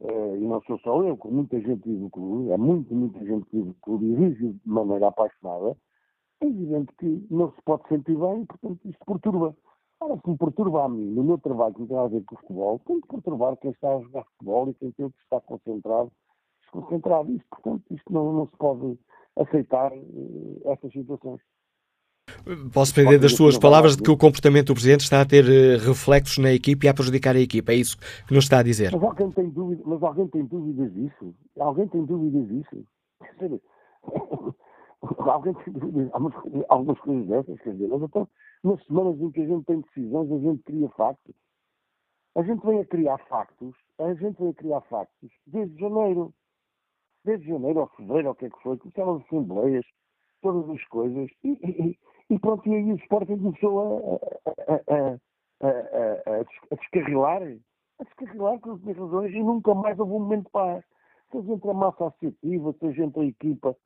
[0.01, 3.25] uh, e não sou só eu, como muita gente vive o clube, é muito, muita
[3.25, 5.77] gente vive o clube e vive de maneira apaixonada.
[6.43, 9.57] É evidente que não se pode sentir bem, portanto, isto perturba.
[10.01, 12.35] Ora, se me perturba a mim, no meu trabalho que não tem a ver com
[12.35, 15.41] o futebol, tem que perturbar quem está a jogar futebol e quem tem que estar
[15.43, 16.11] concentrado,
[16.63, 17.31] desconcentrado.
[17.31, 18.99] Isto, portanto, isto não, não se pode
[19.37, 21.41] aceitar uh, estas situações.
[22.73, 25.79] Posso aprender das suas palavras de que o comportamento do Presidente está a ter uh,
[25.87, 27.73] reflexos na equipe e a prejudicar a equipe.
[27.73, 28.91] É isso que nos está a dizer.
[28.91, 31.35] Mas alguém tem, dúvida, mas alguém tem dúvidas disso?
[31.61, 32.85] Alguém tem dúvidas disso?
[35.31, 36.11] alguém dúvidas?
[36.69, 38.29] Algumas coisas dessas, quer dizer, mas então
[38.63, 41.35] nas semanas em que a gente tem decisões, a gente cria factos.
[42.37, 46.33] A gente vem a criar factos, a gente vem a criar factos desde janeiro.
[47.25, 49.85] Desde janeiro ou fevereiro, ou o que é que foi, começaram as assembleias,
[50.41, 51.99] todas as coisas, e, e,
[52.31, 54.21] e pronto, e aí o Sporting começou
[54.69, 55.19] a, a,
[55.69, 56.41] a,
[56.71, 60.85] a, descarrilar, a descarrilar com as razões, e nunca mais houve um momento de paz.
[61.31, 63.77] Seja entre a massa associativa, seja entre a equipa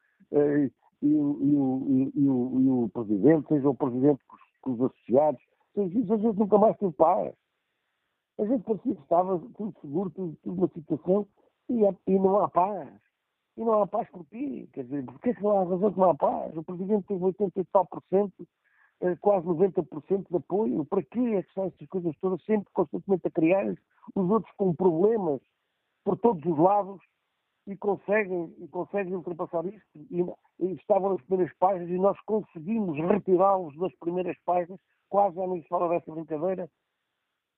[1.02, 4.20] e, e, e, e, o, e o presidente, seja o presidente
[4.60, 5.42] com os associados.
[5.76, 7.34] A gente nunca mais teve paz.
[8.38, 11.26] A gente parecia que estava tudo seguro, tudo, tudo uma situação,
[11.68, 12.88] e, e não há paz.
[13.56, 14.68] E não há paz por quê?
[14.72, 16.56] Quer dizer, porquê que não há razão que não há paz?
[16.56, 18.46] O Presidente teve 80 e tal por cento,
[19.00, 20.84] eh, quase 90% de apoio.
[20.84, 23.74] Para quê é que são essas coisas todas sempre constantemente a criar
[24.14, 25.40] os outros com problemas
[26.04, 27.00] por todos os lados
[27.66, 29.98] e conseguem, e conseguem ultrapassar isto.
[30.10, 30.22] E,
[30.60, 35.62] e estavam nas primeiras páginas e nós conseguimos retirá-los das primeiras páginas, quase já nem
[35.62, 36.70] se fala dessa brincadeira.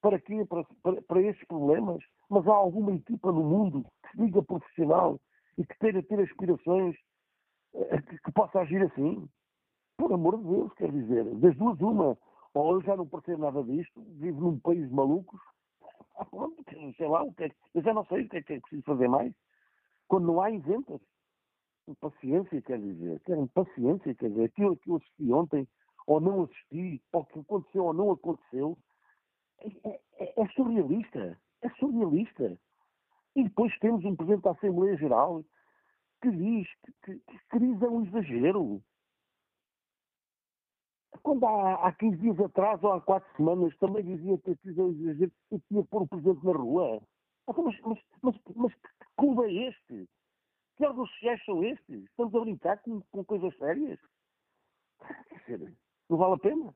[0.01, 0.45] Para quê?
[0.47, 2.03] Para, para, para esses problemas?
[2.31, 5.21] Mas há alguma equipa no mundo que se diga profissional
[5.59, 6.97] e que tenha ter aspirações
[7.75, 9.29] eh, que, que, possa agir assim?
[9.99, 12.17] Por amor de Deus, quer dizer, das duas uma.
[12.55, 15.41] Ou eu já não percebo nada disto, vivo num país de malucos,
[16.17, 16.27] ah,
[16.97, 18.83] sei lá, o que é, eu já não sei o que é que é preciso
[18.83, 19.33] fazer mais
[20.09, 21.01] quando não há inventas.
[22.01, 23.21] Paciência, quer dizer.
[23.21, 24.45] Querem paciência, quer dizer.
[24.45, 25.69] Aquilo que eu assisti ontem,
[26.07, 28.77] ou não assisti, ou que aconteceu ou não aconteceu,
[29.61, 31.39] é, é, é surrealista.
[31.63, 32.59] É surrealista.
[33.37, 35.45] E depois temos um Presidente da Assembleia Geral
[36.21, 38.83] que diz que, que, que crise é um exagero.
[41.23, 44.81] Quando há, há 15 dias atrás, ou há 4 semanas, também dizia que a crise
[44.81, 47.01] é um exagero e tinha pôr o Presidente na rua.
[47.57, 50.09] Mas, mas, mas, mas que clube é este?
[50.77, 52.05] Que órgãos sociais são estes?
[52.05, 53.99] Estamos a brincar com, com coisas sérias?
[56.09, 56.75] Não vale a pena.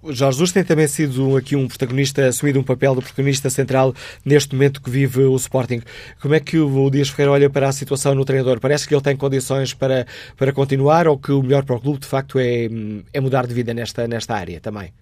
[0.00, 3.92] O Jorge Jesus tem também sido aqui um protagonista, assumido um papel de protagonista central
[4.24, 5.82] neste momento que vive o Sporting.
[6.22, 8.60] Como é que o Dias Ferreira olha para a situação no treinador?
[8.60, 11.98] Parece que ele tem condições para, para continuar ou que o melhor para o clube,
[11.98, 12.68] de facto, é,
[13.12, 14.92] é mudar de vida nesta, nesta área também?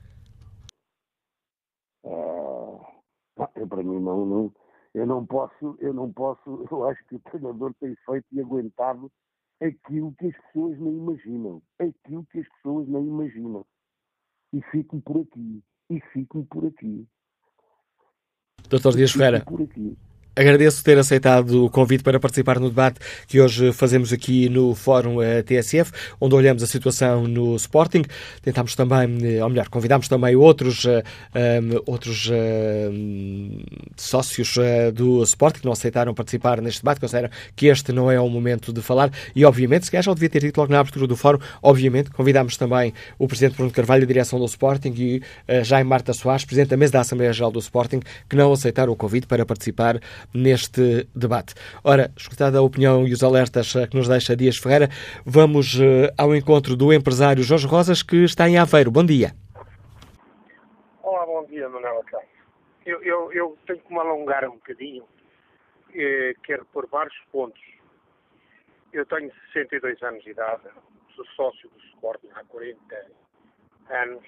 [3.57, 4.55] Eu para mim não, não,
[4.95, 9.11] Eu não posso, eu não posso, eu acho que o treinador tem feito e aguentado
[9.61, 11.63] aquilo que as pessoas nem imaginam.
[11.79, 13.65] Aquilo que as pessoas nem imaginam.
[14.53, 15.63] E fico por aqui.
[15.91, 17.07] E fico por aqui.
[18.69, 19.45] Doutor Dias Ferreira.
[19.45, 19.97] Por aqui.
[20.39, 25.23] Agradeço ter aceitado o convite para participar no debate que hoje fazemos aqui no Fórum
[25.23, 28.03] eh, TSF, onde olhamos a situação no Sporting.
[28.43, 30.91] Tentámos também, eh, ou melhor, convidámos também outros, um,
[31.35, 33.63] eh, outros um,
[33.97, 34.57] sócios
[34.93, 38.75] do Sporting que não aceitaram participar neste debate, consideram que este não é o momento
[38.75, 41.39] de falar e, obviamente, se calhar já devia ter dito logo na abertura do Fórum,
[41.63, 46.13] obviamente, convidámos também o Presidente Bruno Carvalho, a direção do Sporting e uh, Jaime Marta
[46.13, 49.47] Soares, Presidente da mesa da Assembleia Geral do Sporting, que não aceitaram o convite para
[49.47, 49.99] participar
[50.35, 51.55] neste debate.
[51.83, 54.89] Ora, escutada a opinião e os alertas eh, que nos deixa Dias Ferreira,
[55.25, 58.91] vamos uh, ao encontro do empresário Jorge Rosas, que está em Aveiro.
[58.91, 59.33] Bom dia.
[61.03, 62.05] Olá, bom dia, Manuela.
[62.85, 65.05] Eu, eu, eu, tenho que me alongar um bocadinho,
[65.93, 67.61] eh, quero pôr vários pontos.
[68.93, 70.63] Eu tenho 62 anos de idade,
[71.17, 72.79] sou sócio do Sporting há 40
[73.91, 74.25] anos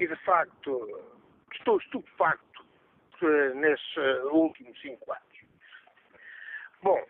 [0.00, 1.00] e, de facto,
[1.52, 2.49] estou estupefacto
[3.54, 5.24] nestes eh, últimos cinco anos.
[6.82, 7.02] Bom,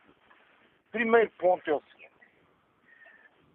[0.90, 2.10] primeiro ponto é o seguinte.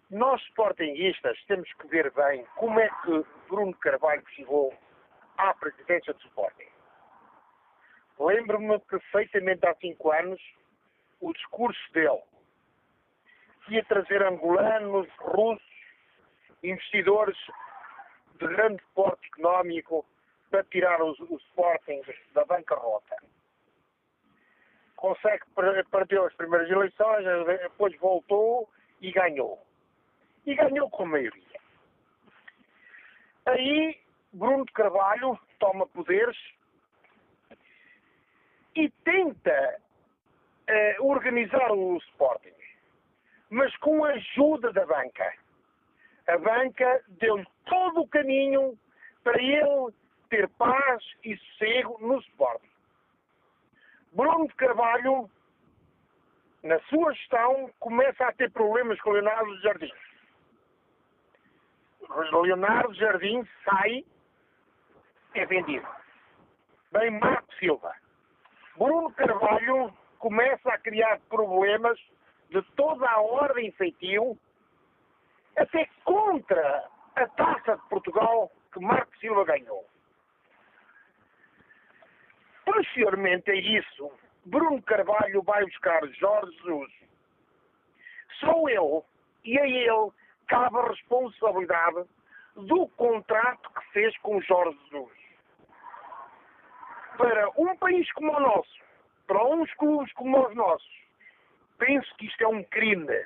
[0.10, 4.74] Nós, sportinguistas, temos que ver bem como é que Bruno Carvalho chegou
[5.38, 6.70] à presidência do Sporting.
[8.20, 10.42] Lembro-me perfeitamente há cinco anos
[11.20, 12.22] o discurso dele.
[13.66, 15.64] Que ia trazer angolanos, russos,
[16.64, 17.38] investidores
[18.40, 20.06] de grande porte económico
[20.50, 22.02] para tirar o, o Sporting
[22.34, 23.18] da bancarrota.
[24.96, 25.44] Consegue,
[25.92, 27.26] perdeu as primeiras eleições,
[27.62, 28.70] depois voltou
[29.02, 29.62] e ganhou.
[30.46, 31.60] E ganhou com maioria.
[33.46, 34.00] Aí,
[34.34, 36.38] Bruno de Carvalho toma poderes
[38.76, 39.82] e tenta
[40.68, 42.54] eh, organizar o Sporting,
[43.50, 45.34] mas com a ajuda da banca.
[46.28, 48.78] A banca deu-lhe todo o caminho
[49.24, 49.94] para ele
[50.30, 52.70] ter paz e sossego no Sporting.
[54.14, 55.30] Bruno de Carvalho,
[56.64, 59.92] na sua gestão, começa a ter problemas com Leonardo Jardim.
[62.44, 64.06] Leonardo Jardim sai,
[65.34, 65.88] é vendido.
[66.92, 67.94] Vem Marco Silva.
[68.78, 72.00] Bruno Carvalho começa a criar problemas
[72.50, 74.38] de toda a ordem feitio,
[75.58, 79.86] até contra a taça de Portugal que Marco Silva ganhou.
[82.76, 84.12] Posteriormente a isso,
[84.44, 86.92] Bruno Carvalho vai buscar Jorge Jesus.
[88.42, 89.06] Sou eu,
[89.46, 90.12] e a ele
[90.50, 92.04] cabe a responsabilidade
[92.58, 95.18] do contrato que fez com Jorge Jesus.
[97.18, 98.78] Para um país como o nosso,
[99.26, 101.02] para uns clubes como os nossos,
[101.78, 103.26] penso que isto é um crime.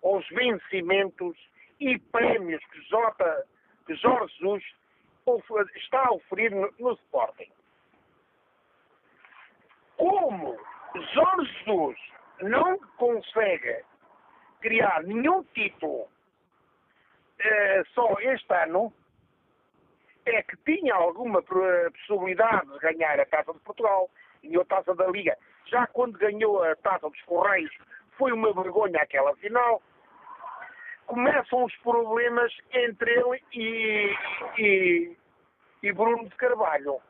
[0.00, 1.36] Os vencimentos
[1.78, 2.80] e prémios que,
[3.94, 4.64] Jorge Jesus
[5.76, 7.57] está a oferecer no Sporting
[9.98, 10.56] como
[11.12, 11.98] Jorge Jesus
[12.40, 13.84] não consegue
[14.60, 16.08] criar nenhum título
[17.40, 18.92] eh, só este ano,
[20.26, 24.10] é que tinha alguma possibilidade de ganhar a Taça de Portugal
[24.42, 25.36] e a Taça da Liga.
[25.66, 27.74] Já quando ganhou a Taça dos Correios,
[28.16, 29.82] foi uma vergonha aquela final.
[31.06, 34.14] Começam os problemas entre ele e,
[34.58, 35.16] e,
[35.82, 37.00] e Bruno de Carvalho.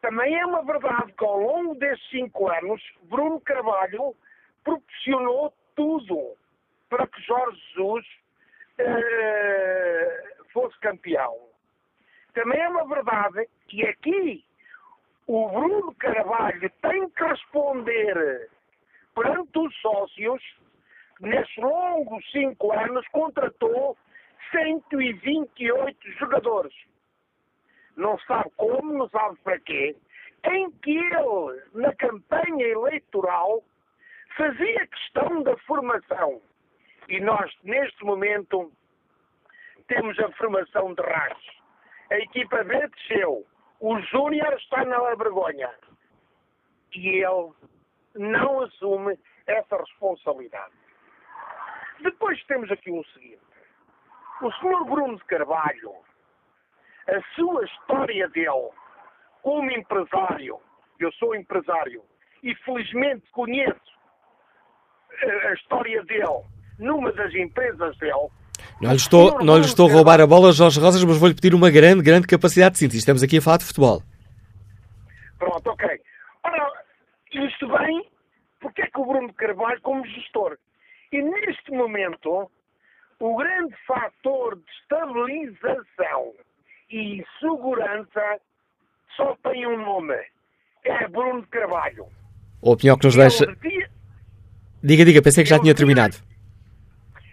[0.00, 4.14] Também é uma verdade que ao longo destes cinco anos, Bruno Carvalho
[4.64, 6.36] proporcionou tudo
[6.88, 8.06] para que Jorge Jesus
[8.78, 11.36] eh, fosse campeão.
[12.32, 14.44] Também é uma verdade que aqui
[15.26, 18.48] o Bruno Carvalho tem que responder
[19.14, 20.42] perante os sócios,
[21.20, 23.98] nestes longos cinco anos, contratou
[24.50, 26.89] 128 jogadores
[27.96, 29.96] não sabe como, não sabe para quê,
[30.44, 33.62] em que ele, na campanha eleitoral,
[34.36, 36.40] fazia questão da formação.
[37.08, 38.72] E nós, neste momento,
[39.88, 41.60] temos a formação de raios.
[42.10, 43.44] A equipa B desceu.
[43.80, 45.70] O Júnior está na vergonha.
[46.94, 47.52] E ele
[48.14, 50.72] não assume essa responsabilidade.
[52.00, 53.40] Depois temos aqui o seguinte.
[54.42, 55.94] O senhor Bruno de Carvalho
[57.10, 58.70] a sua história dele
[59.42, 60.58] como empresário,
[60.98, 62.02] eu sou empresário
[62.42, 63.90] e felizmente conheço
[65.48, 66.42] a história dele
[66.78, 68.28] numa das empresas dele.
[68.80, 71.54] Não lhe estou, não lhe estou a roubar a bola, Jorge Rosas, mas vou-lhe pedir
[71.54, 72.98] uma grande, grande capacidade de síntese.
[72.98, 74.02] Estamos aqui a falar de futebol.
[75.38, 76.00] Pronto, ok.
[76.44, 76.72] Ora,
[77.32, 78.06] isto bem,
[78.60, 80.56] porque é que o Bruno Carvalho, como gestor,
[81.12, 82.50] e neste momento,
[83.18, 86.32] o grande fator de estabilização
[86.90, 88.40] e segurança
[89.16, 90.16] só tem um nome.
[90.84, 92.06] É Bruno Carvalho.
[92.62, 93.46] A opinião que nos deixa.
[93.46, 93.90] Devia...
[94.82, 96.16] Diga, diga, pensei que já tinha terminado.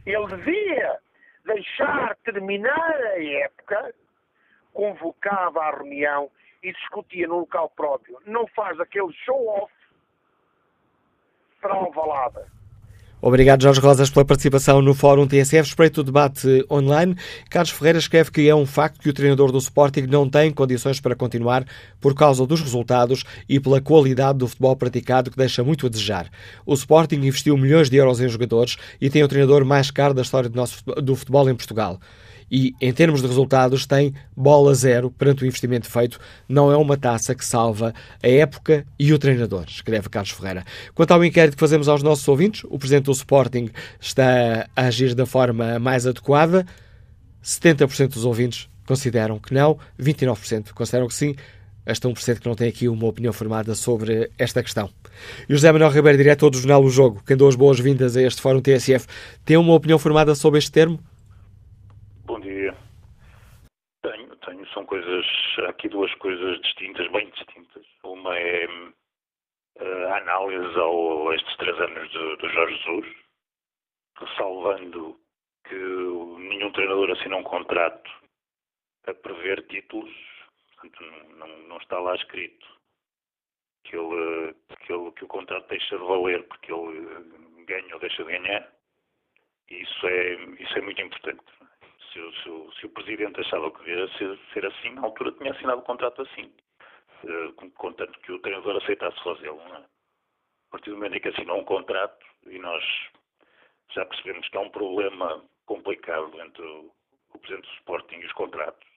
[0.06, 1.00] Ele devia
[1.46, 3.94] deixar terminar a época,
[4.74, 6.30] convocava a reunião
[6.62, 8.20] e discutia no local próprio.
[8.26, 9.72] Não faz aquele show-off
[11.62, 12.57] para Alvalada.
[13.20, 15.70] Obrigado, Jorge Rosas, pela participação no Fórum TSF.
[15.70, 17.16] Espreito o debate online.
[17.50, 21.00] Carlos Ferreira escreve que é um facto que o treinador do Sporting não tem condições
[21.00, 21.66] para continuar
[22.00, 26.30] por causa dos resultados e pela qualidade do futebol praticado, que deixa muito a desejar.
[26.64, 30.22] O Sporting investiu milhões de euros em jogadores e tem o treinador mais caro da
[30.22, 32.00] história do, nosso, do futebol em Portugal
[32.50, 36.20] e, em termos de resultados, tem bola zero perante o investimento feito.
[36.48, 40.66] Não é uma taça que salva a época e o treinador, escreve Carlos Ferreira.
[40.94, 43.70] Quanto ao inquérito que fazemos aos nossos ouvintes, o presidente do Sporting
[44.00, 46.66] está a agir da forma mais adequada.
[47.44, 51.36] 70% dos ouvintes consideram que não, 29% consideram que sim.
[51.86, 54.90] Esta 1% que não tem aqui uma opinião formada sobre esta questão.
[55.48, 58.42] E José Manuel Ribeiro, diretor do jornal O Jogo, que deu as boas-vindas a este
[58.42, 59.08] Fórum TSF,
[59.46, 61.00] tem uma opinião formada sobre este termo?
[62.26, 62.76] Bom dia.
[64.48, 65.26] Tenho, são coisas,
[65.60, 67.86] há aqui duas coisas distintas, bem distintas.
[68.02, 68.64] Uma é
[69.76, 73.16] eh, a análise ao, a estes três anos do, Jorge Jesus,
[74.18, 75.20] ressalvando
[75.68, 78.10] que nenhum treinador assina um contrato
[79.08, 80.16] a prever títulos,
[80.76, 81.04] portanto
[81.36, 82.66] não, não, está lá escrito
[83.84, 88.24] que, ele, que, ele, que o contrato deixa de valer porque ele ganha ou deixa
[88.24, 88.74] de ganhar.
[89.70, 91.57] Isso é, isso é muito importante
[92.12, 95.80] se, se, se, o Presidente achava que devia ser, ser, assim, na altura tinha assinado
[95.80, 96.54] o contrato assim,
[97.24, 99.60] uh, contanto que o treinador aceitasse fazê-lo.
[99.60, 99.78] É?
[99.78, 102.84] A partir do momento em que assinou um contrato, e nós
[103.92, 106.92] já percebemos que há um problema complicado entre o,
[107.34, 108.88] o Presidente do Sporting e os contratos,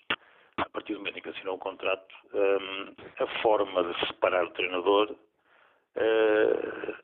[0.56, 4.50] a partir do momento em que assinou o contrato, ehm, a forma de separar o
[4.50, 6.94] treinador uh,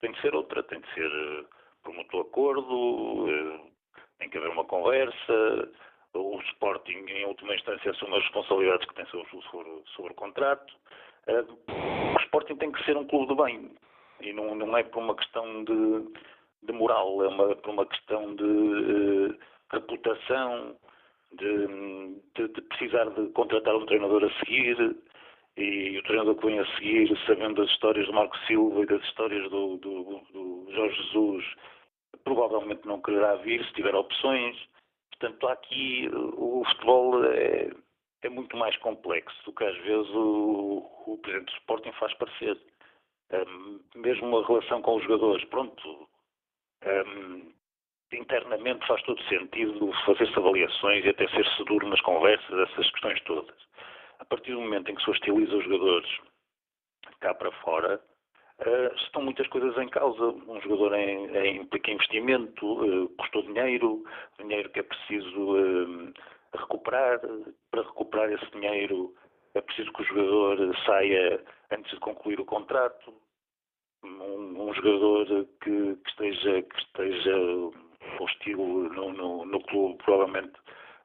[0.00, 1.46] tem de ser outra, tem de ser
[1.82, 3.69] por mútuo acordo,
[4.20, 5.68] tem que haver uma conversa,
[6.14, 9.28] o Sporting, em última instância, assume as responsabilidades que tem sobre,
[9.96, 10.72] sobre, o contrato.
[11.26, 13.70] Uh, o Sporting tem que ser um clube de bem
[14.20, 16.12] e não, não é por uma questão de,
[16.62, 19.38] de moral, é uma, por uma questão de uh,
[19.72, 20.76] reputação,
[21.32, 21.66] de,
[22.34, 24.96] de, de, precisar de contratar um treinador a seguir
[25.56, 29.02] e o treinador que vem a seguir, sabendo das histórias do Marco Silva e das
[29.04, 31.44] histórias do, do, do Jorge Jesus
[32.24, 34.56] provavelmente não quererá vir se tiver opções.
[35.10, 37.70] Portanto, aqui o futebol é,
[38.22, 42.58] é muito mais complexo do que às vezes o, o Presidente do Sporting faz parecer.
[43.32, 46.08] Um, mesmo uma relação com os jogadores, pronto,
[46.84, 47.52] um,
[48.12, 53.56] internamente faz todo sentido fazer-se avaliações e até ser-se duro nas conversas, essas questões todas.
[54.18, 56.10] A partir do momento em que se hostiliza os jogadores
[57.20, 58.00] cá para fora,
[58.60, 60.22] Uh, estão muitas coisas em causa.
[60.22, 64.04] Um jogador em, em, implica investimento, uh, custou dinheiro,
[64.38, 66.12] dinheiro que é preciso uh,
[66.54, 67.20] recuperar.
[67.70, 69.14] Para recuperar esse dinheiro
[69.54, 73.14] é preciso que o jogador saia antes de concluir o contrato.
[74.04, 75.26] Um, um jogador
[75.62, 77.36] que, que, esteja, que esteja
[78.18, 80.52] hostil no, no, no clube provavelmente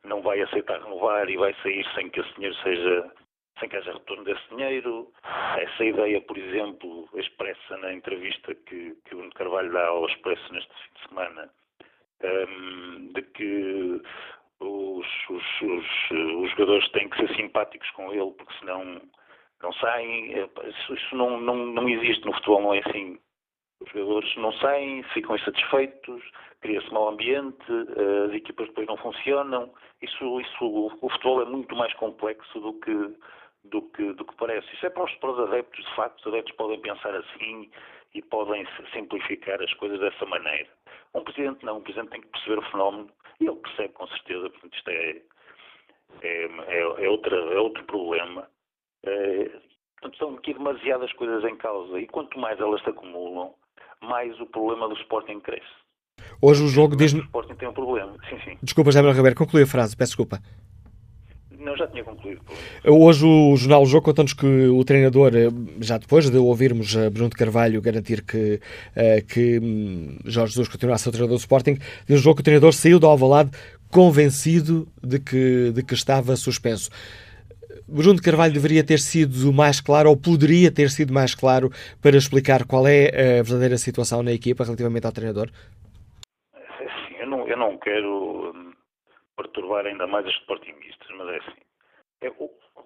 [0.04, 3.12] não vai aceitar renovar e vai sair sem que esse dinheiro seja
[3.60, 5.12] sem que haja retorno desse dinheiro.
[5.58, 10.54] Essa ideia, por exemplo, expressa na entrevista que, que o Bruno Carvalho dá ao Expresso
[10.54, 11.50] neste fim de semana,
[12.24, 14.02] um, de que
[14.60, 19.02] os, os, os, os, jogadores têm que ser simpáticos com ele, porque senão
[19.62, 20.32] não saem.
[20.32, 23.18] Isso, isso não, não, não existe no futebol, não é assim.
[23.82, 26.24] Os jogadores não saem, ficam insatisfeitos,
[26.62, 27.66] cria-se mau ambiente,
[28.28, 29.72] as equipas depois não funcionam.
[30.02, 30.66] Isso, isso,
[31.02, 33.16] o futebol é muito mais complexo do que
[33.72, 34.68] do que, do que parece.
[34.74, 37.70] Isso é para os, para os adeptos, de facto, os adeptos podem pensar assim
[38.14, 40.70] e podem simplificar as coisas dessa maneira.
[41.14, 43.10] Um presidente não, um presidente tem que perceber o fenómeno
[43.40, 45.22] e ele percebe com certeza, portanto isto é,
[46.22, 48.48] é, é, é, outra, é outro problema.
[49.04, 49.46] É,
[49.94, 53.54] portanto, estão aqui demasiadas coisas em causa e quanto mais elas se acumulam,
[54.02, 55.86] mais o problema do Sporting cresce.
[56.42, 57.14] Hoje o jogo diz...
[57.14, 58.58] O Sporting tem um problema, sim, sim.
[58.62, 60.40] Desculpa, Manuel Ribeiro, conclui a frase, peço desculpa
[61.66, 62.42] Não, já tinha concluído.
[62.86, 65.50] Hoje o Jornal O Jogo conta-nos que o treinador, eh,
[65.82, 68.62] já depois de ouvirmos eh, Bruno de Carvalho garantir que,
[68.96, 72.36] eh, que hum, Jorge Jesus continua a ser o treinador do Sporting, diz o jogo
[72.36, 73.50] que o treinador saiu do Alvalade
[73.92, 76.92] convencido de que, de que estava suspenso.
[77.88, 82.16] Bruno de Carvalho deveria ter sido mais claro, ou poderia ter sido mais claro, para
[82.16, 85.50] explicar qual é a verdadeira situação na equipa relativamente ao treinador?
[86.54, 88.72] Sim, eu não, eu não quero hum,
[89.36, 91.62] perturbar ainda mais os sportinguistas, mas é assim.
[92.22, 92.32] É,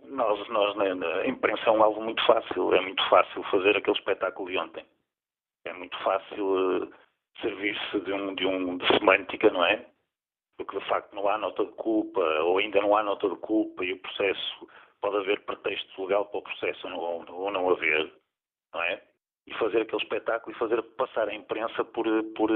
[0.06, 3.98] nós, nós na, na imprensa é um alvo muito fácil, é muito fácil fazer aquele
[3.98, 4.86] espetáculo de ontem.
[5.66, 6.94] É muito fácil uh,
[7.42, 9.86] servir-se de, um, de, um, de semântica, não é?
[10.58, 13.84] Porque de facto não há nota de culpa, ou ainda não há nota de culpa,
[13.84, 14.68] e o processo
[15.02, 18.12] pode haver pretexto legal para o processo ou não, ou não haver,
[18.74, 19.02] não é?
[19.48, 22.06] E fazer aquele espetáculo e fazer passar a imprensa por,
[22.36, 22.52] por,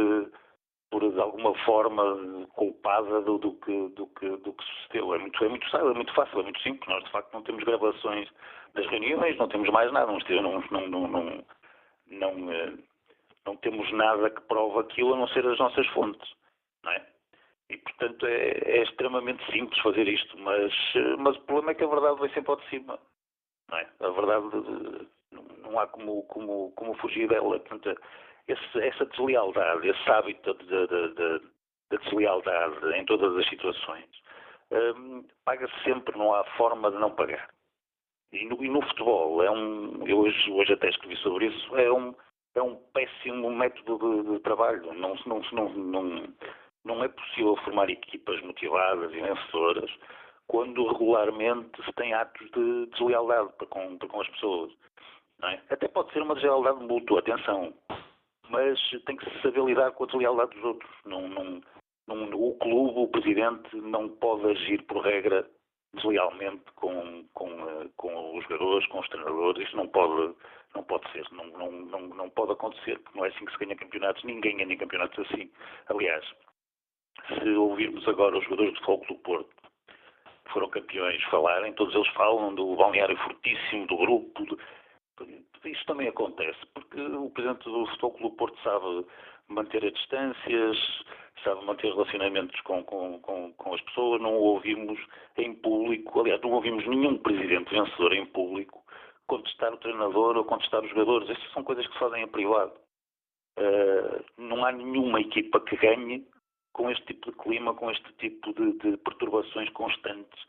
[0.93, 5.15] por de alguma forma culpada do, do, que, do, que, do que sucedeu.
[5.15, 6.87] É muito, é, muito, é muito fácil, é muito simples.
[6.87, 8.29] Nós de facto não temos gravações
[8.75, 11.45] das reuniões, não temos mais nada, não, não, não, não,
[12.11, 12.73] não, eh,
[13.43, 16.31] não temos nada que prova aquilo a não ser as nossas fontes.
[16.83, 17.07] Não é?
[17.71, 20.71] E, portanto, é, é, extremamente simples fazer isto, mas,
[21.17, 22.99] mas o problema é que a verdade vai sempre ao de cima.
[23.67, 23.87] Não é?
[23.99, 24.45] A verdade
[25.31, 27.59] não, não há como, como, como fugir dela.
[27.59, 27.99] Portanto,
[28.47, 31.39] esse, essa deslealdade, esse hábito de, de, de,
[31.91, 34.05] de deslealdade em todas as situações,
[34.71, 37.49] um, paga-se sempre, não há forma de não pagar.
[38.31, 41.91] E no, e no, futebol, é um, eu hoje, hoje até escrevi sobre isso, é
[41.91, 42.15] um,
[42.55, 44.91] é um péssimo método de trabalho.
[44.93, 46.33] Não, não, não, não,
[46.83, 49.91] não é possível formar equipas motivadas e vencedoras
[50.47, 54.71] quando regularmente se tem atos de deslealdade para com, para com as pessoas.
[55.43, 55.59] É?
[55.69, 57.73] Até pode ser uma deslealdade mútua, atenção,
[58.49, 60.91] mas tem que saber lidar com a deslealdade dos outros.
[61.05, 61.61] Não, não,
[62.07, 65.49] não, o clube, o presidente, não pode agir por regra
[65.93, 69.67] deslealmente com, com, eh, com os jogadores, com os treinadores.
[69.67, 70.35] Isso não pode,
[70.75, 73.59] não pode ser, não, não, não, não pode acontecer, porque não é assim que se
[73.59, 74.23] ganha campeonatos.
[74.23, 75.51] Ninguém ganha campeonatos assim.
[75.87, 76.25] Aliás,
[77.27, 79.55] se ouvirmos agora os jogadores do Futebol do Porto,
[80.45, 84.57] que foram campeões, falarem, todos eles falam do balneário fortíssimo, do grupo.
[85.17, 85.25] Do...
[85.69, 89.05] Isso também acontece, porque o presidente do Futebol do Porto sabe
[89.47, 90.77] manter as distâncias,
[91.43, 94.99] sabe manter relacionamentos com, com, com, com as pessoas, não ouvimos
[95.37, 98.83] em público, aliás, não ouvimos nenhum presidente vencedor em público
[99.27, 101.29] contestar o treinador ou contestar os jogadores.
[101.29, 102.73] Estas são coisas que se fazem em privado.
[103.57, 106.27] Uh, não há nenhuma equipa que ganhe
[106.73, 110.43] com este tipo de clima, com este tipo de, de perturbações constantes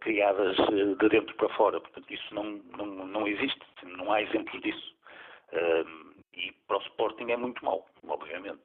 [0.00, 1.80] criadas uh, de dentro para fora.
[1.80, 2.44] Portanto, isso não,
[2.76, 4.94] não, não existe, não há exemplos disso.
[6.34, 8.60] E para o Sporting é muito mau, obviamente.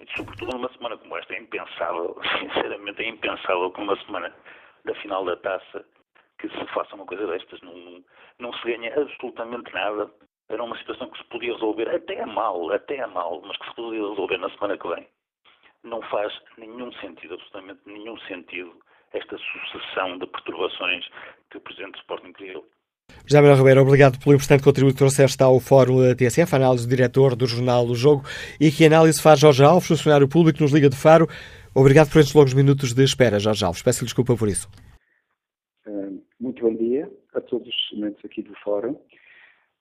[0.00, 4.34] E, sobretudo numa semana como esta, é impensável, sinceramente é impensável que numa semana
[4.84, 5.84] da final da taça
[6.38, 7.60] que se faça uma coisa destas.
[7.62, 8.04] Não,
[8.40, 10.10] não se ganha absolutamente nada.
[10.48, 13.68] Era uma situação que se podia resolver até a mal, até a mal, mas que
[13.68, 15.06] se podia resolver na semana que vem
[15.84, 18.74] não faz nenhum sentido, absolutamente nenhum sentido,
[19.14, 21.04] esta sucessão de perturbações
[21.50, 22.64] que o Presidente do Sporting criou.
[23.26, 27.36] José Manuel Ribeiro, obrigado pelo importante contributo que trouxeste ao Fórum TSF, análise do diretor
[27.36, 28.24] do jornal O Jogo.
[28.60, 31.26] E que análise faz Jorge Alves, funcionário público nos Liga de Faro.
[31.74, 33.82] Obrigado por estes longos minutos de espera, Jorge Alves.
[33.82, 34.68] Peço desculpa por isso.
[35.86, 36.10] Eh,
[36.40, 38.98] muito bom dia a todos os membros aqui do Fórum.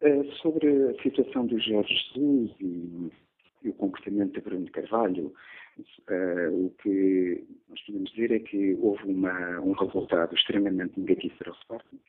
[0.01, 3.11] Eh, sobre a situação do Jorge Jesus e,
[3.63, 5.33] e o comportamento de Bruno Carvalho,
[6.09, 11.51] Uh, o que nós podemos dizer é que houve uma, um resultado extremamente negativo para
[11.51, 11.99] o Sporting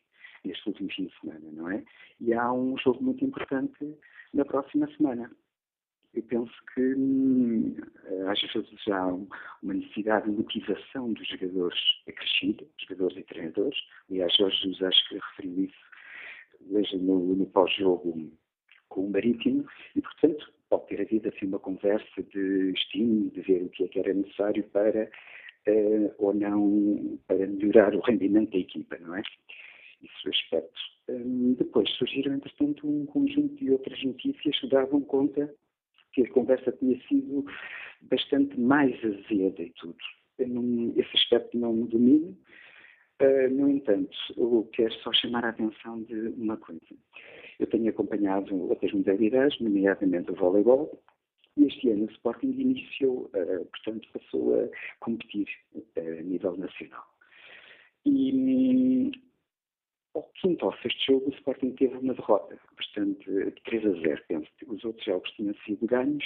[0.45, 1.83] neste último fim de semana, não é?
[2.21, 3.97] E há um jogo muito importante
[4.35, 5.31] na próxima semana.
[6.12, 7.75] Eu penso que hum,
[8.29, 9.07] às vezes há
[9.62, 13.79] uma necessidade de motivação dos jogadores acrescida, jogadores e treinadores.
[14.11, 15.95] Aliás, Jorge Jesus acho que referiu isso
[16.71, 18.33] veja no, no pós-jogo
[18.89, 23.62] com o Marítimo, e portanto pode ter havido assim uma conversa de estímulo, de ver
[23.62, 25.09] o que é que era necessário para
[25.68, 29.22] uh, ou não para melhorar o rendimento da equipa, não é?
[30.03, 30.81] Isso aspecto.
[31.09, 35.55] Um, depois surgiram, entretanto, um conjunto de outras notícias que davam conta
[36.12, 37.45] que a conversa tinha sido
[38.03, 39.97] bastante mais azeda e tudo.
[40.39, 42.35] Não, esse aspecto não me domina.
[43.23, 46.81] Uh, no entanto, eu quero só chamar a atenção de uma coisa.
[47.61, 51.01] Eu tenho acompanhado outras modalidades, nomeadamente o voleibol,
[51.57, 57.05] e este ano o Sporting iniciou, uh, portanto, passou a competir uh, a nível nacional.
[58.05, 59.12] E
[60.15, 64.23] ao quinto ao sexto jogo, o Sporting teve uma derrota, bastante de 3 a 0,
[64.27, 64.51] penso.
[64.67, 66.25] Os outros jogos tinham sido ganhos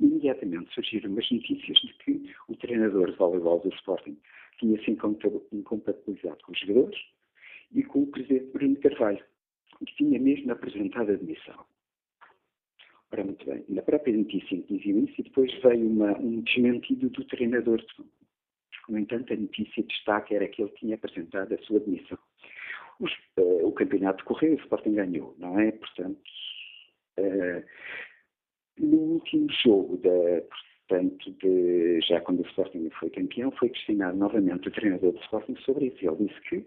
[0.00, 4.18] imediatamente surgiram umas notícias de que o treinador de voleibol do Sporting
[4.58, 6.98] tinha se incompatibilizado com os jogadores
[7.72, 9.24] e com o presidente Bruno Carvalho,
[9.84, 11.64] que tinha mesmo apresentado a demissão.
[13.12, 17.24] Ora, muito bem, na própria notícia diziam isso, e depois veio uma, um desmentido do
[17.24, 17.84] treinador.
[18.88, 22.18] No entanto, a notícia de destaque era que ele tinha apresentado a sua demissão.
[22.98, 25.72] Os, uh, o campeonato correu e o Sporting ganhou, não é?
[25.72, 26.20] Portanto,
[27.18, 27.64] uh,
[28.78, 30.42] no último jogo, da,
[30.86, 35.56] portanto, de, já quando o Sporting foi campeão, foi questionado novamente o treinador do Sporting
[35.56, 35.98] sobre isso.
[36.00, 36.60] Ele disse que,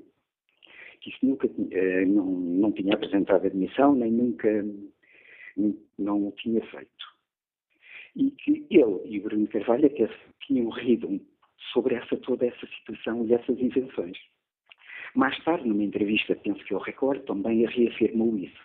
[1.01, 4.49] que isso nunca uh, não, não tinha apresentado a demissão, nem nunca
[5.97, 7.19] não o tinha feito.
[8.15, 10.09] E que ele e o Bruno Carvalho até
[10.45, 11.19] tinham rido
[11.71, 14.17] sobre essa, toda essa situação e essas invenções.
[15.15, 18.61] Mais tarde, numa entrevista, penso que eu recordo, também reafirmou isso.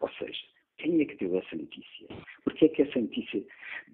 [0.00, 0.38] Ou seja,
[0.78, 2.08] quem é que deu essa notícia?
[2.44, 3.42] Porquê é que essa notícia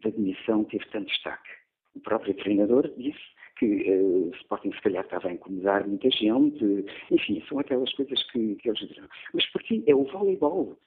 [0.02, 1.50] da demissão teve tanto destaque?
[1.94, 3.20] O próprio treinador disse
[3.58, 8.22] que uh, o Sporting se calhar estava a incomodar muita gente, enfim, são aquelas coisas
[8.30, 9.08] que, que eles disseram.
[9.32, 9.82] Mas porquê?
[9.86, 10.78] É o voleibol.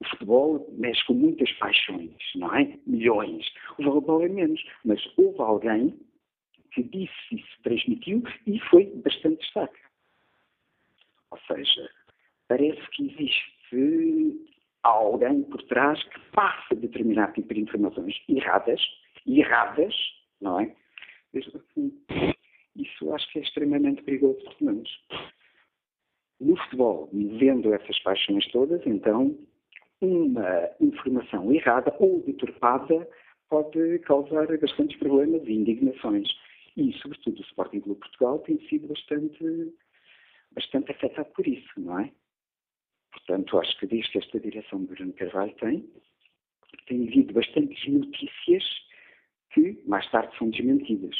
[0.00, 2.78] O futebol mexe com muitas paixões, não é?
[2.86, 3.46] Milhões.
[3.78, 4.64] O voleibol é menos.
[4.84, 5.94] Mas houve alguém
[6.72, 9.78] que disse isso, transmitiu e foi bastante destaque.
[11.30, 11.90] Ou seja,
[12.48, 13.60] parece que existe
[14.82, 18.80] alguém por trás que passa determinado tipo de informações erradas,
[19.26, 19.94] erradas,
[20.40, 20.74] não é?
[22.76, 24.90] Isso acho que é extremamente perigoso, pelo menos.
[26.40, 29.38] No futebol, vendo essas paixões todas, então
[30.00, 33.06] uma informação errada ou deturpada
[33.50, 36.28] pode causar bastantes problemas e indignações.
[36.76, 39.74] E, sobretudo, o Sporting Clube Portugal tem sido bastante,
[40.52, 42.10] bastante afetado por isso, não é?
[43.12, 45.88] Portanto, acho que desde que esta direção do Bruno Carvalho tem,
[46.86, 48.64] tem havido bastantes notícias
[49.52, 51.16] que mais tarde são desmentidas.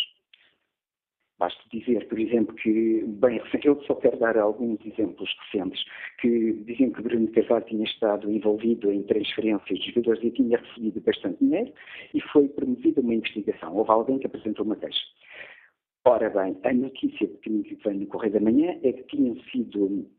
[1.39, 5.83] Basta dizer, por exemplo, que, bem, eu só quero dar alguns exemplos recentes,
[6.21, 11.01] que diziam que Bruno Carvalho tinha estado envolvido em transferências de jogadores e tinha recebido
[11.01, 11.73] bastante dinheiro
[12.13, 13.75] e foi promovida uma investigação.
[13.75, 15.01] Houve alguém que apresentou uma queixa.
[16.05, 20.11] Ora bem, a notícia que vem no Correio da Manhã é que tinham sido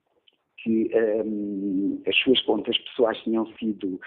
[0.64, 0.90] que
[1.26, 4.00] um, as suas contas pessoais tinham sido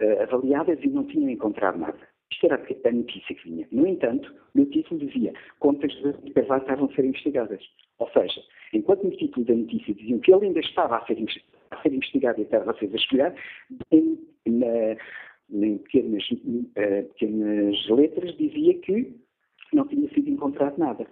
[0.00, 1.98] uh, avaliadas e não tinham encontrado nada.
[2.30, 3.68] Isto era a notícia que vinha.
[3.70, 7.62] No entanto, no título dizia contas de Carvalho estavam a ser investigadas.
[7.98, 8.42] Ou seja,
[8.72, 11.16] enquanto no título da notícia diziam que ele ainda estava a ser,
[11.70, 13.36] a ser investigado e estava a ser vasculhado,
[13.92, 14.96] em, na,
[15.50, 19.14] em pequenas, uh, pequenas letras dizia que
[19.72, 21.06] não tinha sido encontrado nada.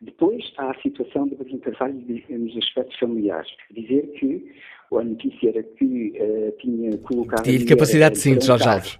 [0.00, 1.94] Depois há a situação de Carvalho
[2.30, 3.50] nos aspectos familiares.
[3.74, 4.52] Dizer que
[4.92, 7.44] a notícia era que uh, tinha colocado.
[7.44, 8.98] Tinha capacidade de síntese, Jorge Alves.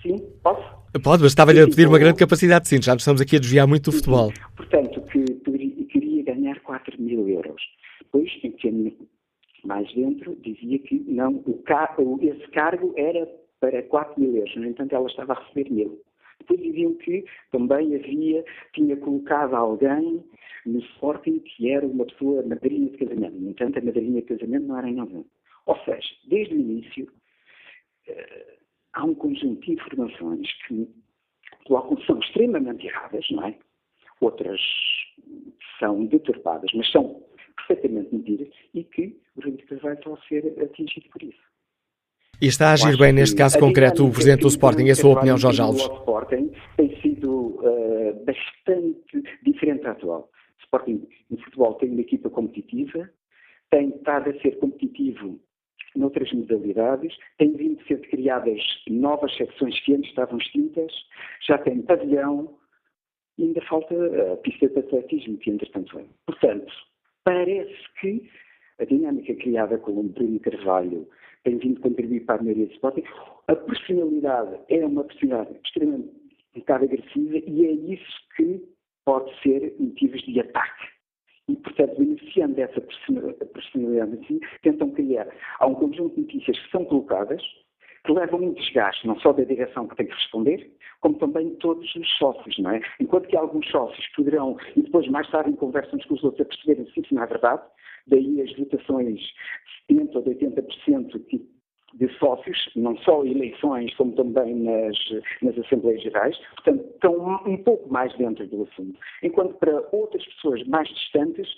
[0.00, 0.82] Sim, posso?
[1.02, 2.86] Pode, mas estava-lhe a pedir uma grande capacidade de síntese.
[2.86, 4.32] Já estamos aqui a desviar muito do futebol.
[4.56, 5.24] Portanto, que
[5.86, 7.62] queria ganhar 4 mil euros.
[8.00, 8.96] Depois, em
[9.64, 13.26] mais dentro, dizia que não, o car esse cargo era
[13.60, 14.54] para 4 mil euros.
[14.56, 16.00] No entanto, ela estava a receber mil.
[16.42, 20.24] Depois diziam que também havia, tinha colocado alguém
[20.66, 23.36] no Sporting que era uma pessoa madrinha de casamento.
[23.36, 25.24] No entanto, a madrinha de casamento não era ninguém.
[25.66, 27.04] Ou seja, desde o início,
[28.08, 28.52] uh,
[28.94, 30.88] há um conjunto de informações que
[31.64, 33.56] colocam, são extremamente erradas, não é?
[34.20, 34.60] Outras
[35.78, 37.22] são deturpadas, mas são
[37.56, 41.51] perfeitamente mentiras e que o de Carvalho a ser atingido por isso.
[42.42, 45.38] E está a agir bem neste caso concreto o Presidente do Sporting, a sua opinião,
[45.38, 45.86] Jorge Alves?
[45.86, 50.28] O Sporting tem sido uh, bastante diferente da atual.
[50.58, 53.08] O Sporting, no futebol, tem uma equipa competitiva,
[53.70, 55.38] tem estado a ser competitivo
[55.94, 60.90] noutras modalidades, tem vindo a ser criadas novas secções que antes estavam extintas,
[61.46, 62.56] já tem pavilhão,
[63.38, 63.94] e ainda falta
[64.32, 66.04] a pista de atletismo, que entretanto é.
[66.26, 66.72] Portanto,
[67.22, 68.28] parece que
[68.80, 71.06] a dinâmica criada com o Bruno Carvalho
[71.44, 73.04] tem vindo a contribuir para a maioria do Sporting.
[73.48, 76.22] A personalidade é uma personalidade extremamente
[76.54, 78.62] um bocado agressiva e é isso que
[79.04, 80.92] pode ser motivos de ataque
[81.48, 85.28] e, portanto, beneficiando dessa personalidade assim, tentam criar.
[85.58, 87.42] Há um conjunto de notícias que são colocadas,
[88.04, 91.56] que levam um desgaste, não só da direção que tem que responder, como também de
[91.56, 92.80] todos os sócios, não é?
[93.00, 96.48] Enquanto que alguns sócios poderão, e depois mais tarde em conversam com os outros, a
[96.48, 97.62] perceberem se isso não é verdade,
[98.06, 99.20] daí as votações
[99.88, 101.52] de 70% ou de 80% que
[101.94, 104.96] de sócios, não só eleições, como também nas,
[105.42, 108.98] nas Assembleias Gerais, portanto, estão um, pouco mais dentro do assunto.
[109.22, 111.48] Enquanto para outras pessoas mais distantes,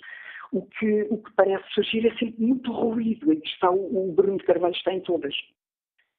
[0.51, 4.13] o que, o que parece surgir é sempre muito ruído, em que está o, o
[4.13, 5.33] Bruno Carvalho está em todas.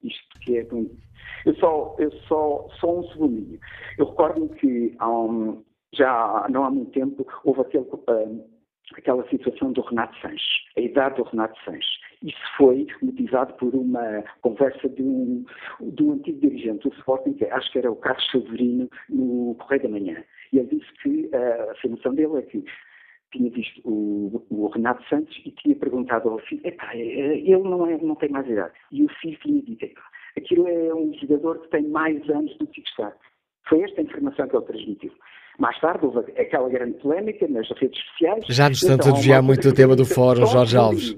[0.03, 0.67] Isto que é
[1.45, 3.59] Eu só, eu só, só um segundinho.
[3.99, 5.63] Eu recordo-me que um,
[5.95, 8.56] já não há muito tempo houve aquele, uh,
[8.95, 12.01] aquela situação do Renato Sanches, a idade do Renato Sanches.
[12.23, 15.45] Isso foi motivado por uma conversa de um,
[15.81, 19.83] de um antigo dirigente do Sporting, que acho que era o Carlos Severino, no Correio
[19.83, 20.25] da Manhã.
[20.53, 22.65] E ele disse que a afirmação dele é que
[23.33, 27.87] tinha visto o, o, Renato Santos e tinha perguntado ao filho, epá, é, ele não,
[27.87, 28.73] é, não tem mais idade.
[28.93, 30.01] E o filho tinha dito,
[30.37, 33.13] aquilo é um jogador que tem mais anos do que está.
[33.69, 35.13] Foi esta a informação que ele transmitiu.
[35.59, 38.45] Mais tarde houve aquela grande polémica nas redes sociais.
[38.49, 41.17] Já nos estamos então, a desviar muito do tema do fórum, Jorge Alves.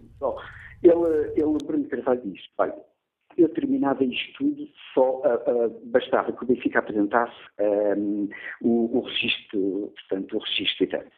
[0.82, 2.74] Ele, ele, Bruno Carvalho diz, olha,
[3.36, 7.36] eu terminava isto tudo, só uh, uh, bastava que o Benfica apresentasse
[7.96, 8.28] um,
[8.60, 11.10] o, o registro, portanto, o registro interno.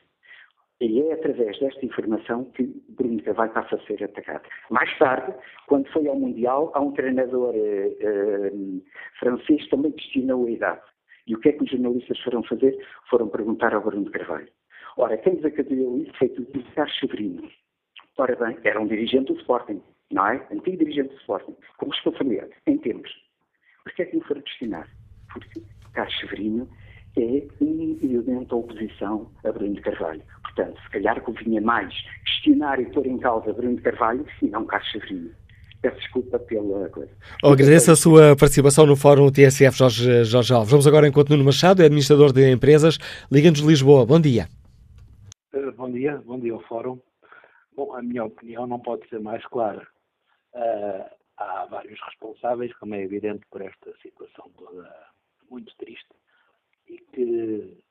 [0.80, 4.48] E é através desta informação que Bruno Carvalho passa a ser atacado.
[4.70, 5.34] Mais tarde,
[5.66, 8.82] quando foi ao Mundial, há um treinador uh,
[9.18, 10.80] francês que também questionou a idade.
[11.26, 12.76] E o que é que os jornalistas foram fazer?
[13.08, 14.48] Foram perguntar ao Bruno Carvalho.
[14.96, 17.48] Ora, quem desacadeou isso foi o Carlos Severino.
[18.18, 20.46] Ora bem, era um dirigente do Sporting, não é?
[20.50, 23.10] Antigo dirigente do Sporting, com responsabilidade, em tempos.
[23.84, 24.88] Por que é que não foram questionar?
[25.32, 25.62] Porque
[25.94, 26.68] Carlos Severino
[27.16, 30.22] é um elemento da oposição a Bruno de Carvalho.
[30.42, 31.94] Portanto, se calhar convinha mais
[32.24, 35.39] questionar e pôr em causa Bruno de Carvalho e não Carlos Severino.
[35.82, 37.10] Peço desculpa pela coisa.
[37.42, 40.70] Oh, agradeço a sua participação no Fórum TSF, Jorge, Jorge Alves.
[40.70, 42.98] Vamos agora enquanto Nuno Machado, é administrador de empresas,
[43.32, 44.04] Liga-nos Lisboa.
[44.04, 44.46] Bom dia.
[45.54, 46.98] Uh, bom dia, bom dia ao Fórum.
[47.74, 49.86] Bom, a minha opinião não pode ser mais clara.
[50.54, 51.08] Uh,
[51.38, 54.86] há vários responsáveis, como é evidente, por esta situação toda
[55.50, 56.14] muito triste
[56.86, 57.82] e que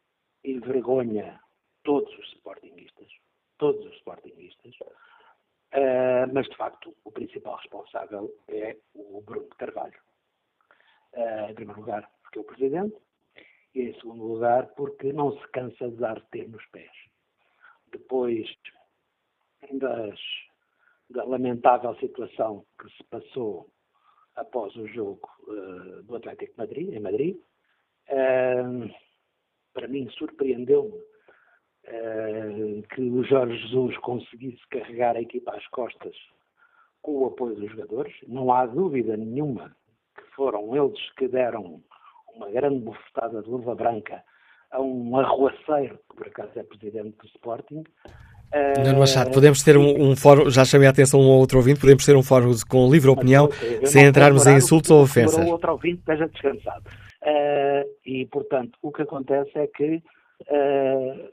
[0.44, 1.40] envergonha
[1.84, 3.08] todos os sportinguistas,
[3.58, 4.76] todos os sportinguistas,
[5.74, 9.99] Uh, mas, de facto, o principal responsável é o Bruno Carvalho.
[11.13, 12.95] Uh, em primeiro lugar, porque é o Presidente,
[13.76, 16.91] e em segundo lugar, porque não se cansa de dar ter nos pés.
[17.91, 18.47] Depois
[19.72, 20.20] das,
[21.09, 23.70] da lamentável situação que se passou
[24.36, 27.38] após o jogo uh, do Atlético Madrid, em Madrid,
[29.74, 31.09] para mim surpreendeu-me
[32.94, 36.16] que o Jorge Jesus conseguisse carregar a equipa às costas
[37.02, 38.14] com o apoio dos jogadores.
[38.28, 39.76] Não há dúvida nenhuma
[40.16, 41.82] que foram eles que deram
[42.36, 44.24] uma grande bufetada de luva branca
[44.72, 47.84] a um arruaceiro, que por acaso é presidente do Sporting.
[48.84, 51.80] Nuno Machado, podemos ter um, um, fórum, já chamei a atenção um ou outro ouvinte,
[51.80, 53.48] podemos ter um fórum com livre opinião,
[53.86, 55.46] sem entrarmos em insultos ou ofensas.
[55.46, 56.84] O outro ouvinte esteja descansado.
[57.22, 60.02] Uh, e, portanto, o que acontece é que
[60.42, 61.30] uh,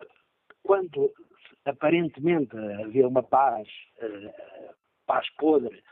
[1.64, 3.68] aparentemente havia uma paz,
[4.03, 4.74] uh,
[5.07, 5.82] paz podre,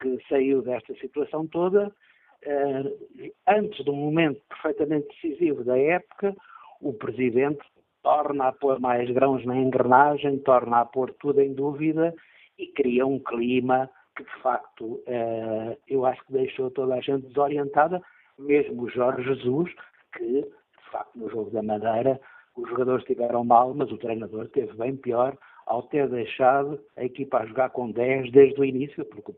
[0.00, 6.34] que saiu desta situação toda, uh, antes do momento perfeitamente decisivo da época,
[6.80, 7.60] o Presidente
[8.02, 12.14] torna a pôr mais grãos na engrenagem, torna a pôr tudo em dúvida
[12.58, 17.26] e cria um clima que, de facto, uh, eu acho que deixou toda a gente
[17.26, 18.00] desorientada,
[18.38, 19.70] mesmo o Jorge Jesus,
[20.16, 22.18] que, de facto, no jogo da Madeira,
[22.56, 25.36] os jogadores estiveram mal, mas o treinador teve bem pior
[25.66, 29.34] ao ter deixado a equipa a jogar com 10 desde o início, porque o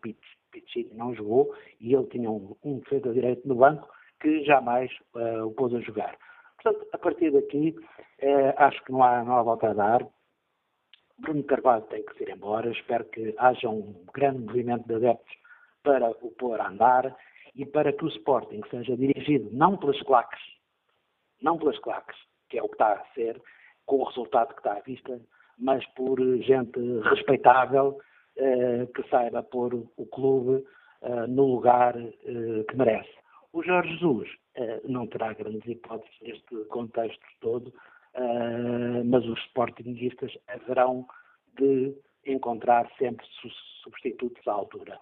[0.50, 3.88] Piccini não jogou e ele tinha um, um defesa direito no banco
[4.20, 6.16] que jamais uh, o pôs a jogar.
[6.62, 7.76] Portanto, a partir daqui,
[8.22, 10.06] uh, acho que não há, não há volta a dar.
[11.18, 12.70] Bruno Carvalho tem que ir embora.
[12.70, 15.34] Espero que haja um grande movimento de adeptos
[15.82, 17.14] para o pôr a andar
[17.54, 20.40] e para que o Sporting seja dirigido não pelas claques,
[21.42, 22.16] não pelas claques,
[22.52, 23.40] que é o que está a ser,
[23.86, 25.18] com o resultado que está à vista,
[25.58, 26.78] mas por gente
[27.08, 27.98] respeitável
[28.36, 30.62] eh, que saiba pôr o clube
[31.00, 33.10] eh, no lugar eh, que merece.
[33.54, 34.28] O Jorge Jesus
[34.84, 37.72] não terá grandes hipóteses neste contexto todo,
[39.06, 41.06] mas os sportinguistas haverão
[41.58, 41.94] de
[42.26, 43.26] encontrar sempre
[43.82, 44.98] substitutos à altura.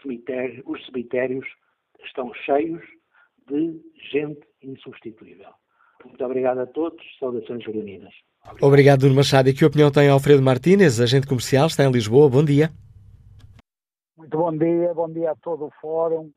[0.00, 1.46] Cemitério, os cemitérios
[2.04, 2.82] estão cheios
[3.48, 3.80] de
[4.10, 5.52] gente insubstituível.
[6.04, 7.00] Muito obrigado a todos.
[7.18, 8.12] Saudações juninas.
[8.44, 9.48] Obrigado, obrigado Nuno Machado.
[9.48, 12.28] E que opinião tem Alfredo Martínez, agente comercial, está em Lisboa.
[12.28, 12.70] Bom dia.
[14.16, 16.30] Muito bom dia, bom dia a todo o fórum.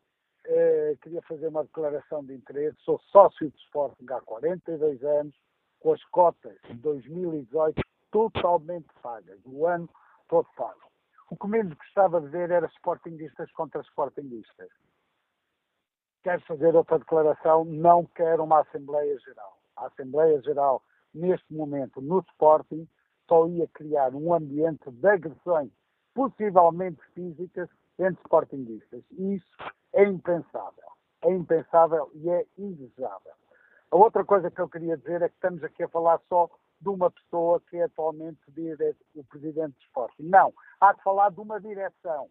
[0.48, 2.78] Eh, queria fazer uma declaração de interesse.
[2.84, 5.34] Sou sócio de Sporting há 42 anos,
[5.80, 7.82] com as cotas de 2018
[8.12, 9.90] totalmente pagas, o ano
[10.28, 10.80] todo pago.
[11.30, 14.70] O que menos gostava de ver era Sportingistas contra Sportingistas
[16.26, 19.60] quero fazer outra declaração, não quero uma Assembleia Geral.
[19.76, 20.82] A Assembleia Geral,
[21.14, 22.88] neste momento, no Sporting,
[23.28, 25.70] só ia criar um ambiente de agressões,
[26.16, 27.70] possivelmente físicas,
[28.00, 29.04] entre sportinguistas.
[29.12, 29.56] E isso
[29.94, 30.90] é impensável.
[31.22, 33.34] É impensável e é indesejável.
[33.92, 36.50] A outra coisa que eu queria dizer é que estamos aqui a falar só
[36.82, 38.40] de uma pessoa que é atualmente
[39.14, 40.24] o presidente do Sporting.
[40.24, 42.28] Não, há de falar de uma direção.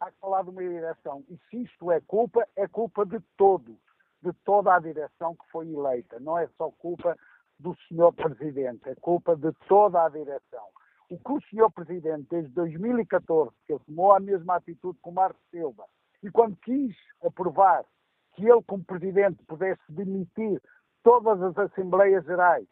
[0.00, 1.24] Há de falar de uma direção.
[1.28, 3.76] E se isto é culpa, é culpa de todos,
[4.22, 6.20] de toda a direção que foi eleita.
[6.20, 7.16] Não é só culpa
[7.58, 10.66] do senhor presidente, é culpa de toda a direção.
[11.10, 15.14] O que o senhor presidente, desde 2014, que ele tomou a mesma atitude com o
[15.14, 15.84] Marcos Silva,
[16.22, 16.94] e quando quis
[17.24, 17.84] aprovar
[18.34, 20.60] que ele, como presidente, pudesse demitir
[21.02, 22.68] todas as Assembleias Gerais,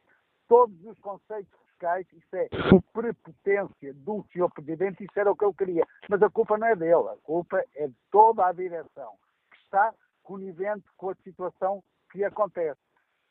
[0.48, 2.48] todos os conceitos fiscais, isso é
[2.93, 5.86] prepotência do senhor presidente, isso era o que eu queria.
[6.09, 9.12] Mas a culpa não é dele, a culpa é de toda a direção,
[9.51, 12.81] que está conivente com a situação que acontece.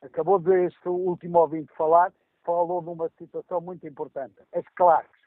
[0.02, 2.14] Acabou de este último ouvinte falar,
[2.44, 5.26] falou de uma situação muito importante, as claques.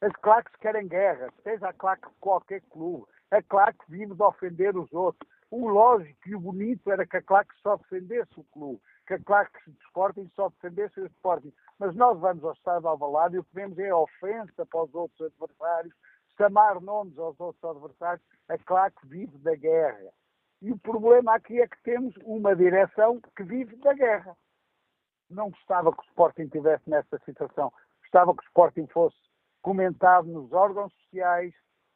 [0.00, 3.06] As claques querem guerra, seja a claque de qualquer clube.
[3.30, 5.28] A claque vive de ofender os outros.
[5.50, 9.18] O lógico e o bonito era que a claque só defendesse o clube, que a
[9.20, 11.52] claque de Sporting só defendesse o Sporting.
[11.78, 14.94] Mas nós vamos ao Estado de Alvalade e o que vemos é ofensa para os
[14.94, 15.94] outros adversários,
[16.36, 18.24] chamar nomes aos outros adversários.
[18.48, 20.12] A claque vive da guerra.
[20.62, 24.36] E o problema aqui é que temos uma direção que vive da guerra.
[25.28, 27.72] Não gostava que o Sporting estivesse nesta situação.
[28.02, 29.16] Gostava que o Sporting fosse
[29.62, 31.52] comentado nos órgãos sociais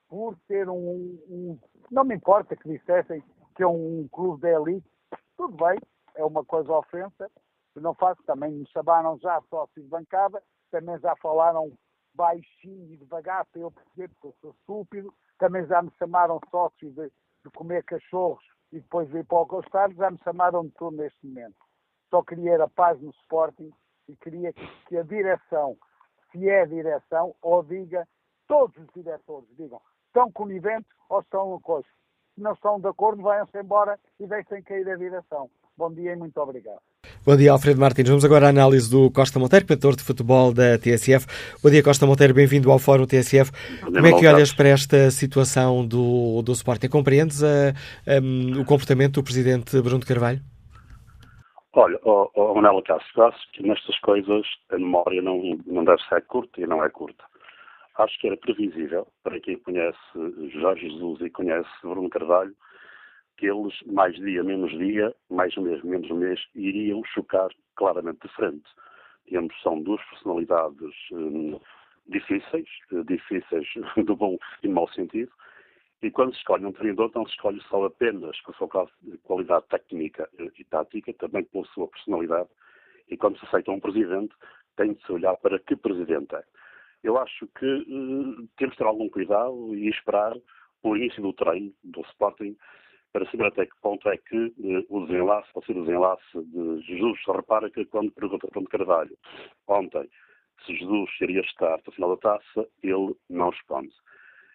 [0.08, 1.58] por ter um, um
[1.90, 3.22] não me importa que dissessem
[3.54, 4.88] que é um clube da elite,
[5.36, 5.78] tudo bem,
[6.14, 7.30] é uma coisa ofensa,
[7.78, 11.72] eu não faço, também me chamaram já sócio de bancada, também já falaram
[12.12, 16.90] baixinho e devagar para eu perceber porque eu sou estúpido, também já me chamaram sócio
[16.90, 20.96] de, de comer cachorros e depois vir para o Costar, já me chamaram de tudo
[20.96, 21.56] neste momento.
[22.10, 23.70] Só queria era paz no Sporting
[24.08, 25.78] e queria que a direção,
[26.32, 28.08] se é direção, ou diga,
[28.48, 31.86] todos os diretores digam, estão coniventes ou estão no.
[32.34, 35.48] Se não estão de acordo, venham-se embora e deixem cair a direção.
[35.76, 36.82] Bom dia e muito obrigado.
[37.24, 38.08] Bom dia, Alfredo Martins.
[38.08, 41.26] Vamos agora à análise do Costa Monteiro, comentador de futebol da TSF.
[41.62, 42.34] Bom dia, Costa Monteiro.
[42.34, 43.52] Bem-vindo ao Fórum TSF.
[43.84, 46.88] Como é que olhas para esta situação do, do Sporting?
[46.88, 47.70] Compreendes a,
[48.06, 50.40] a, o comportamento do presidente Bruno Carvalho?
[51.74, 56.22] Olha, oh, oh, Manuela Castro, acho que nestas coisas a memória não, não deve ser
[56.22, 57.22] curta e não é curta.
[57.98, 59.98] Acho que era previsível, para quem conhece
[60.60, 62.54] Jorge Jesus e conhece Bruno Carvalho,
[63.38, 68.68] que eles, mais dia, menos dia, mais mês, menos mês, iriam chocar claramente de frente.
[69.28, 71.58] Temos, são duas personalidades hum,
[72.08, 72.68] difíceis,
[73.06, 73.66] difíceis
[74.04, 75.32] do bom e mau sentido,
[76.02, 78.68] e quando se escolhe um treinador, não se escolhe só apenas por sua
[79.24, 82.48] qualidade técnica e tática, também pela sua personalidade.
[83.08, 84.32] E quando se aceita um presidente,
[84.76, 86.44] tem de se olhar para que presidente é.
[87.02, 90.36] Eu acho que uh, temos de ter algum cuidado e esperar
[90.82, 92.56] o início do treino do Sporting
[93.12, 96.80] para saber até que ponto é que uh, o desenlace, pode ser o desenlace de
[96.82, 97.18] Jesus.
[97.26, 99.16] Repara que quando pergunta para o Carvalho
[99.66, 100.08] ontem
[100.66, 103.92] se Jesus iria estar para o final da taça, ele não responde.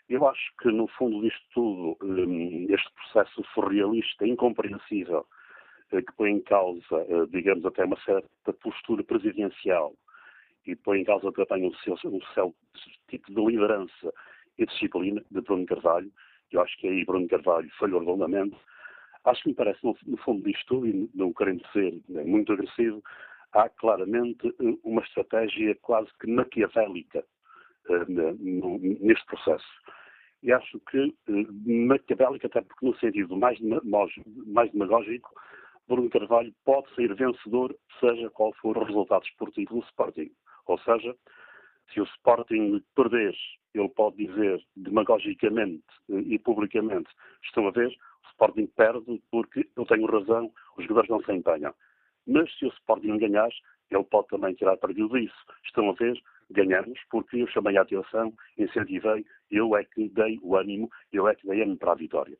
[0.09, 5.25] Eu acho que, no fundo disto tudo, hum, este processo surrealista, incompreensível,
[5.91, 9.93] eh, que põe em causa, eh, digamos, até uma certa postura presidencial
[10.65, 12.53] e põe em causa também um seu, um
[13.07, 14.13] tipo de liderança
[14.57, 16.11] e disciplina de Bruno Carvalho,
[16.51, 18.57] eu acho que aí Bruno Carvalho falhou redondamente.
[19.25, 23.01] Acho que me parece, no, fundo disto tudo, e não querendo ser né, muito agressivo,
[23.53, 27.23] há claramente eh, uma estratégia quase que maquiavélica
[27.89, 28.05] uh,
[28.99, 29.65] neste processo.
[30.41, 33.57] E acho que uh, maquiavélica, até porque no sentido mais,
[34.45, 35.33] mais demagógico,
[35.87, 40.31] Bruno Carvalho pode sair vencedor, seja qual for o resultado esportivo do Sporting.
[40.65, 41.15] Ou seja,
[41.91, 43.35] se o Sporting perder,
[43.73, 47.09] ele pode dizer demagogicamente uh, e publicamente,
[47.43, 51.73] estão a ver, o Sporting perde porque eu tenho razão, os jogadores não se empenham.
[52.27, 53.49] Mas se o Sporting ganhar,
[53.91, 55.35] ele pode também tirar partido disso.
[55.65, 56.19] Estão a ver,
[56.49, 61.35] ganhamos, porque eu chamei a atenção, incentivei, eu é que dei o ânimo, eu é
[61.35, 62.37] que dei ânimo para a vitória.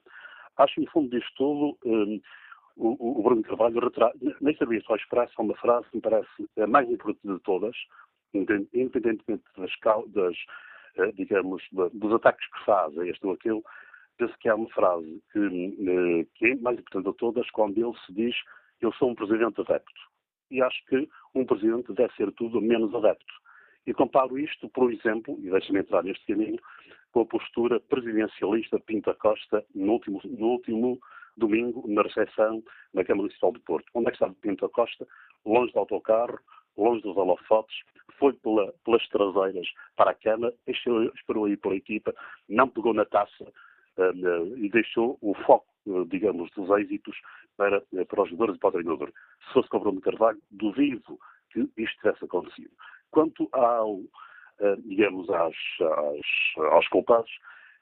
[0.57, 2.21] Acho, no fundo disto tudo, um,
[2.75, 6.67] o, o, Bruno Carvalho retrata, nem sabia só expressa uma frase que me parece a
[6.67, 7.75] mais importante de todas,
[8.33, 9.71] independentemente das,
[10.07, 10.37] das
[10.95, 13.61] eh, digamos, dos ataques que faz a este ou aquele,
[14.17, 17.97] penso que há uma frase que, eh, que é mais importante de todas, quando ele
[18.05, 18.35] se diz
[18.81, 20.01] eu sou um presidente adepto.
[20.51, 23.33] E acho que um presidente deve ser tudo menos adepto.
[23.87, 26.59] E comparo isto, por exemplo, e deixe-me entrar neste caminho,
[27.11, 30.99] com a postura presidencialista de Pinta Costa no último, no último
[31.37, 33.87] domingo, na recepção na Câmara Municipal de Porto.
[33.93, 35.07] Onde é que estava Pinta Costa?
[35.45, 36.39] Longe do autocarro,
[36.77, 37.75] longe dos holofotes,
[38.17, 42.13] foi pela, pelas traseiras para a Câmara, esperou aí pela equipa,
[42.49, 43.45] não pegou na taça,
[44.57, 45.67] e deixou o foco,
[46.07, 47.15] digamos, dos êxitos
[47.55, 49.11] para, para os jogadores e para o treinador.
[49.47, 51.19] Se fosse com o Bruno Carvalho, duvido
[51.51, 52.71] que isto tivesse acontecido.
[53.11, 54.01] Quanto ao,
[54.85, 57.31] digamos, às, às, aos culpados,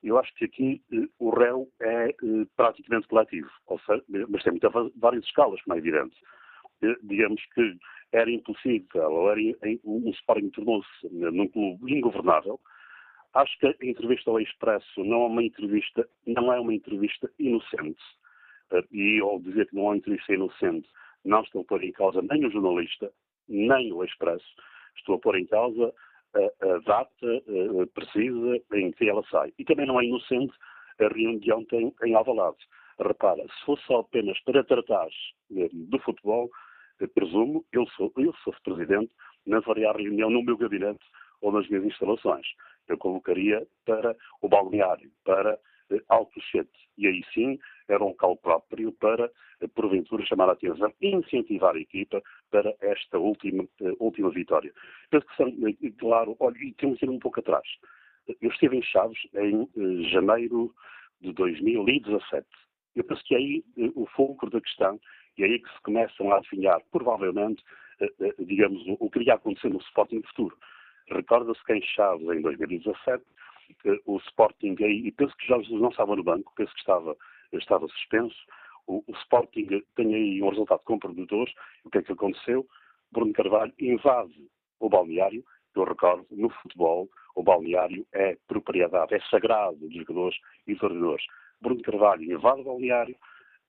[0.03, 0.81] eu acho que aqui
[1.19, 2.13] o réu é
[2.57, 3.49] praticamente coletivo,
[3.85, 6.17] seja, mas tem muitas, várias escalas, como é evidente.
[7.03, 7.77] Digamos que
[8.11, 9.41] era impossível, ou era,
[9.83, 12.59] o Sporting tornou-se num clube ingovernável.
[13.33, 18.01] Acho que a entrevista ao Expresso não é uma entrevista, não é uma entrevista inocente.
[18.71, 20.89] Eh, e ao dizer que não é uma entrevista inocente,
[21.23, 23.11] não estou a pôr em causa nem o jornalista,
[23.47, 24.45] nem o Expresso.
[24.97, 25.93] Estou a pôr em causa
[26.33, 29.53] a, a data a, precisa em que ela sai.
[29.57, 30.53] E também não é inocente
[30.99, 32.57] a reunião ontem em Alvalade.
[32.99, 35.07] Repara, se fosse apenas para tratar
[35.55, 36.49] eh, do futebol,
[37.07, 39.11] presumo, eu sou, eu sou presidente,
[39.45, 41.03] não faria reunião no meu gabinete
[41.41, 42.45] ou nas minhas instalações.
[42.87, 45.57] Eu convocaria para o balneário, para
[45.91, 46.69] eh, Alcochete.
[46.97, 49.29] E aí sim era um local próprio para,
[49.61, 54.73] eh, porventura, chamar a atenção e incentivar a equipa para esta última, eh, última vitória.
[55.09, 55.51] Penso que, são,
[55.99, 57.67] claro, olha, e temos ir um pouco atrás.
[58.39, 60.73] Eu estive em Chaves em janeiro
[61.19, 62.47] de 2017.
[62.95, 63.63] Eu penso que aí
[63.95, 64.99] o fulcro da questão
[65.37, 67.63] e é aí que se começam a adivinhar, provavelmente,
[67.99, 70.57] eh, eh, digamos, o que iria acontecer no Sporting no futuro.
[71.09, 73.23] Recorda-se que em Chaves, em 2017,
[73.85, 77.15] eh, o Sporting, e penso que Jorge não estava no banco, penso que estava,
[77.53, 78.35] estava suspenso,
[78.87, 81.49] o, o Sporting tem aí um resultado comprometedor.
[81.85, 82.67] O que é que aconteceu?
[83.11, 84.49] Bruno Carvalho invade
[84.79, 85.43] o balneário.
[85.75, 90.37] Eu recordo, no futebol, o balneário é propriedade, é sagrado dos jogadores
[90.67, 91.25] e treinadores.
[91.61, 93.15] Bruno Carvalho invade o balneário,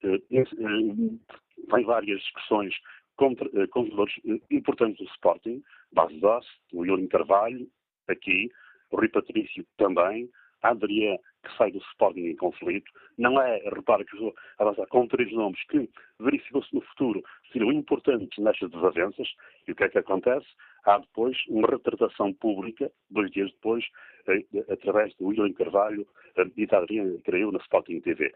[0.02, 2.74] tem várias discussões
[3.20, 5.62] eh, com eh, importantes do Sporting,
[5.92, 7.68] Base Doss, o William Carvalho,
[8.08, 8.50] aqui,
[8.90, 10.28] o Rui Patrício também,
[10.62, 12.90] a Adriã, que sai do Sporting em conflito.
[13.18, 14.16] Não é, repara que
[14.58, 15.88] a avançar com três nomes que
[16.20, 17.22] verificou-se no futuro
[17.52, 19.28] seriam importantes nestas desavenças.
[19.66, 20.46] E o que é que acontece?
[20.84, 23.84] Há depois uma retratação pública, dois dias depois,
[24.28, 26.06] eh, através do William Carvalho
[26.56, 28.32] e da Adriana, creio, na Sporting TV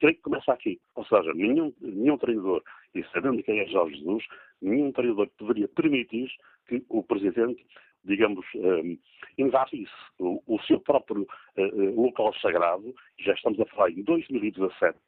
[0.00, 0.80] creio que começa aqui.
[0.96, 2.62] Ou seja, nenhum, nenhum treinador,
[2.94, 4.24] e sabendo quem é Jorge Jesus,
[4.60, 6.28] nenhum treinador deveria permitir
[6.66, 7.64] que o Presidente,
[8.04, 8.98] digamos, um,
[9.38, 11.22] invadisse o, o, seu próprio
[11.56, 14.98] uh, local sagrado, já estamos a falar em 2017,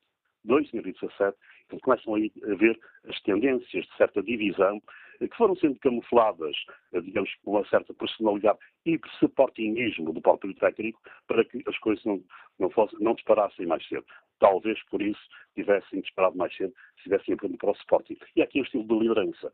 [0.45, 1.37] 2017,
[1.67, 2.79] então começam a ver
[3.09, 4.81] as tendências de certa divisão
[5.19, 6.57] que foram sendo camufladas,
[7.05, 12.21] digamos, com uma certa personalidade e supportingismo do próprio técnico para que as coisas não,
[12.59, 14.05] não, fossem, não disparassem mais cedo
[14.43, 15.21] talvez por isso
[15.55, 18.19] tivessem disparado mais cedo, se tivessem aprendido para o Sporting.
[18.35, 19.53] E aqui o estilo de liderança.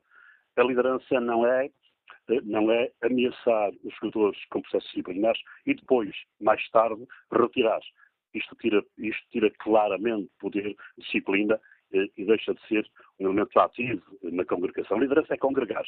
[0.56, 1.70] A liderança não é,
[2.44, 7.80] não é ameaçar os jogadores com processos disciplinares e depois, mais tarde, retirar.
[8.32, 11.60] Isto tira, isto tira claramente poder, disciplina
[11.92, 12.90] eh, e deixa de ser
[13.20, 14.98] um elemento ativo na congregação.
[14.98, 15.84] Liderança é congregar.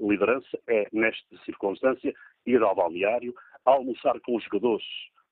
[0.00, 2.14] Liderança é, nesta circunstância,
[2.46, 3.34] ir ao balneário,
[3.66, 4.86] almoçar com os jogadores,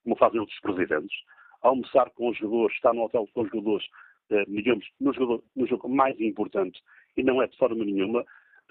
[0.05, 1.17] como fazem outros presidentes,
[1.63, 3.87] almoçar com os jogadores, estar no hotel com os jogadores,
[4.31, 6.81] eh, digamos, no jogo, no jogo mais importante,
[7.17, 8.21] e não é de forma nenhuma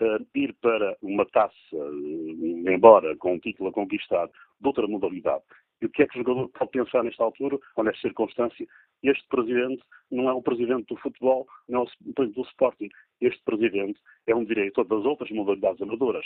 [0.02, 5.44] uh, ir para uma taça, uh, embora com um título a conquistar, de outra modalidade.
[5.82, 8.68] E o que é que o jogador pode pensar nesta altura, ou nesta circunstância?
[9.02, 9.82] Este presidente
[10.12, 12.90] não é o presidente do futebol, não é o presidente do Sporting.
[13.20, 16.26] Este presidente é um diretor das outras modalidades amadoras.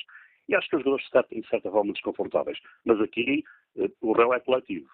[0.50, 2.60] E acho que os jogadores se sentem, de certa forma, desconfortáveis.
[2.84, 3.44] Mas aqui
[4.02, 4.90] o réu é coletivo.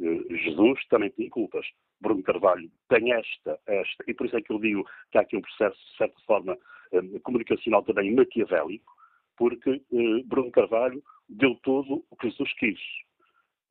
[0.00, 1.66] Jesus também tem culpas.
[2.00, 5.36] Bruno Carvalho tem esta, esta, e por isso é que eu digo que há aqui
[5.36, 6.58] um processo, de certa forma,
[6.92, 8.92] eh, comunicacional também maquiavélico,
[9.36, 12.80] porque eh, Bruno Carvalho deu tudo o que Jesus quis.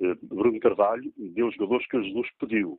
[0.02, 2.78] Eh, Bruno Carvalho deu os jogadores que Jesus pediu.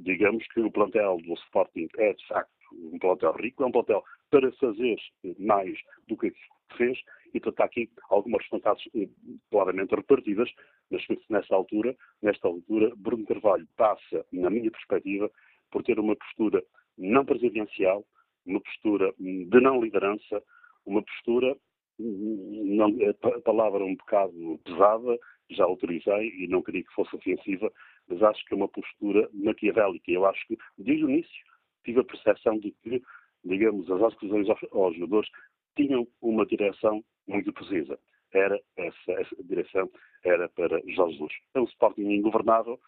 [0.00, 4.02] digamos que o plantel do Sporting é, de facto, um plantel rico, é um plantel
[4.28, 4.98] para fazer
[5.38, 5.78] mais
[6.08, 6.32] do que
[6.76, 6.98] fez,
[7.32, 9.12] e portanto há aqui algumas responsabilidades
[9.48, 10.50] claramente repartidas,
[10.90, 15.30] mas nesta altura, nesta altura, Bruno Carvalho passa, na minha perspectiva,
[15.70, 16.62] por ter uma postura
[16.96, 18.04] não presidencial,
[18.44, 20.42] uma postura de não liderança,
[20.84, 21.56] uma postura,
[21.98, 22.94] não,
[23.34, 25.18] a palavra um bocado pesada,
[25.50, 27.72] já autorizei e não queria que fosse ofensiva,
[28.08, 30.10] mas acho que é uma postura maquiavélica.
[30.10, 31.44] Eu acho que, desde o início,
[31.84, 33.02] tive a percepção de que,
[33.44, 35.28] digamos, as exclusões aos, aos jogadores
[35.76, 37.98] tinham uma direção muito precisa.
[38.36, 39.90] Era essa, essa direção
[40.24, 41.32] era para Jorge Jesus.
[41.54, 42.78] É um Sporting ingovernável,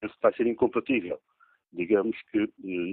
[0.00, 1.18] penso que vai ser incompatível.
[1.72, 2.48] Digamos que eh,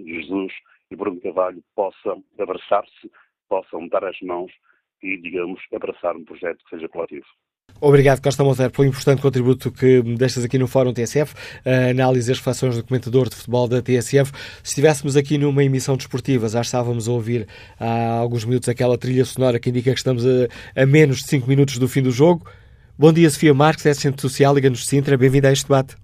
[0.06, 0.54] Jesus
[0.90, 3.12] e Bruno Carvalho possam abraçar-se,
[3.50, 4.52] possam dar as mãos
[5.02, 7.26] e, digamos, abraçar um projeto que seja coletivo.
[7.82, 11.36] Obrigado, Costa Monteiro, pelo importante contributo que deixas aqui no Fórum TSF,
[11.66, 14.32] a análise e as reflexões do comentador de futebol da TSF.
[14.64, 17.48] Se estivéssemos aqui numa emissão desportiva, já estávamos a ouvir
[17.80, 21.48] há alguns minutos aquela trilha sonora que indica que estamos a, a menos de 5
[21.48, 22.50] minutos do fim do jogo.
[22.98, 25.96] Bom dia, Sofia Marques, é Centro Social, Liga-nos de Sintra, bem-vinda a este debate.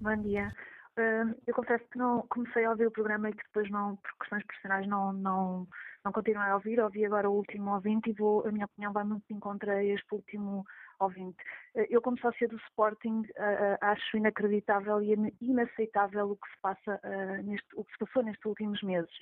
[0.00, 0.52] Bom dia.
[0.98, 4.10] Uh, eu confesso que não comecei a ouvir o programa e que depois não, por
[4.20, 5.66] questões profissionais, não, não,
[6.04, 6.80] não continuei a ouvir.
[6.80, 9.84] Ouvi agora o último ouvinte e vou, a minha opinião vai muito de encontro a
[9.84, 10.64] este último
[11.00, 11.42] ouvinte.
[11.74, 17.00] Uh, eu, como sócia do Sporting, uh, acho inacreditável e inaceitável o que se passa,
[17.44, 19.12] neste, o que se passou nestes últimos meses.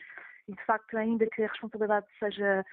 [0.48, 2.64] E, de facto, ainda que a responsabilidade seja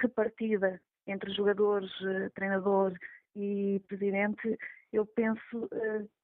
[0.00, 1.90] repartida entre jogadores,
[2.34, 2.94] treinador
[3.36, 4.58] e presidente,
[4.92, 5.68] eu penso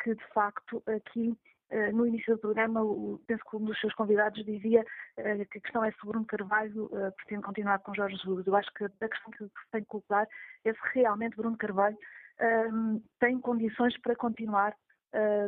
[0.02, 1.56] que, de facto, aqui eh,
[1.93, 2.80] no início do programa,
[3.26, 4.84] penso que um dos seus convidados dizia
[5.16, 8.47] eh, que a questão é se Bruno Carvalho eh, pretende continuar com Jorge Jesus.
[8.47, 10.28] Eu acho que a questão que se tem que colocar
[10.64, 11.98] é se realmente Bruno Carvalho
[12.38, 14.74] ehm, tem condições para continuar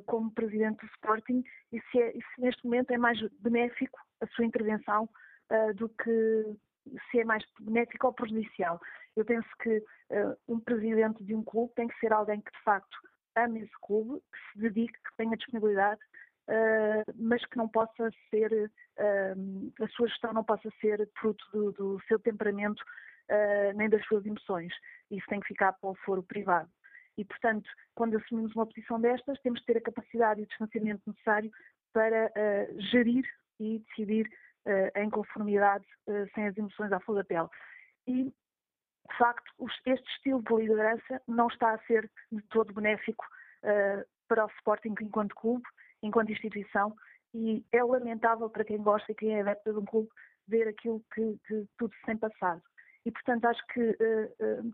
[0.06, 4.26] como presidente do Sporting e se, é, e se, neste momento é mais benéfico a
[4.28, 5.06] sua intervenção
[5.76, 6.56] do que
[7.10, 8.80] se é mais benéfico ou prejudicial.
[9.14, 9.84] Eu penso que
[10.48, 12.96] um presidente de um clube tem que ser alguém que de facto
[13.44, 16.00] ame esse clube, que se dedique, que tenha disponibilidade,
[16.48, 21.72] uh, mas que não possa ser, uh, a sua gestão não possa ser fruto do,
[21.72, 24.72] do seu temperamento uh, nem das suas emoções.
[25.10, 26.70] Isso tem que ficar para o foro privado.
[27.16, 31.02] E, portanto, quando assumimos uma posição destas, temos de ter a capacidade e o distanciamento
[31.06, 31.50] necessário
[31.92, 32.30] para
[32.92, 33.24] gerir
[33.58, 34.30] e decidir
[34.94, 35.84] em conformidade,
[36.32, 37.48] sem as emoções à flor da pele.
[38.06, 38.32] E
[39.10, 39.52] de facto,
[39.86, 43.24] este estilo de liderança não está a ser de todo benéfico
[43.62, 45.64] uh, para o Sporting enquanto clube,
[46.02, 46.94] enquanto instituição,
[47.34, 50.08] e é lamentável para quem gosta e quem é adepto de um clube
[50.46, 52.62] ver aquilo que, que tudo se tem passado.
[53.04, 54.68] E, portanto, acho que uh,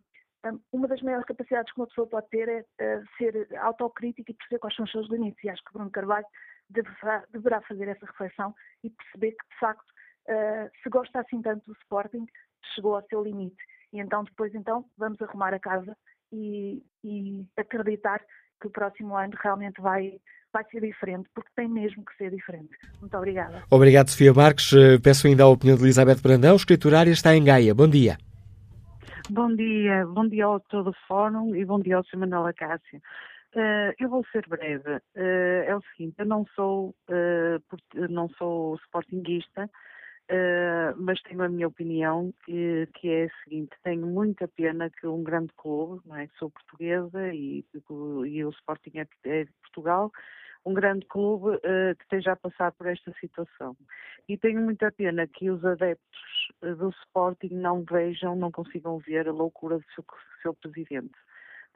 [0.51, 2.49] uh, uma das maiores capacidades que uma pessoa pode ter
[2.79, 5.43] é ser autocrítica e perceber quais são os seus limites.
[5.43, 6.27] E acho que Bruno Carvalho
[6.69, 9.93] deverá, deverá fazer essa reflexão e perceber que, de facto,
[10.83, 12.27] se gosta assim tanto do Sporting,
[12.75, 13.57] chegou ao seu limite
[13.95, 15.97] e então depois então vamos arrumar a casa
[16.33, 18.21] e, e acreditar
[18.61, 20.19] que o próximo ano realmente vai,
[20.53, 22.77] vai ser diferente, porque tem mesmo que ser diferente.
[23.01, 23.63] Muito obrigada.
[23.71, 24.73] Obrigado, Sofia Marques.
[24.73, 27.75] Eh, peço ainda a opinião de Elizabeth Brandão, escriturária, está em Gaia.
[27.75, 28.19] Bom dia.
[29.31, 32.19] Bom dia, bom dia ao todo o fórum e bom dia ao Sr.
[32.19, 33.01] Manuel Acácio.
[33.55, 34.97] Uh, eu vou ser breve.
[35.17, 39.71] Uh, é o seguinte, eu não sou, uh, não sou sportinguista,
[40.31, 45.07] Uh, mas tenho a minha opinião, que, que, é a seguinte: tenho muita pena que
[45.07, 46.29] um grande clube, não é?
[46.39, 47.63] sou portuguesa e,
[48.27, 50.11] e o Sporting é, é de Portugal,
[50.65, 53.77] um grande clube uh, que esteja a passar por esta situação.
[54.27, 59.33] E tenho muita pena que os adeptos do Sporting não vejam, não consigam ver a
[59.33, 61.13] loucura do seu, do seu presidente.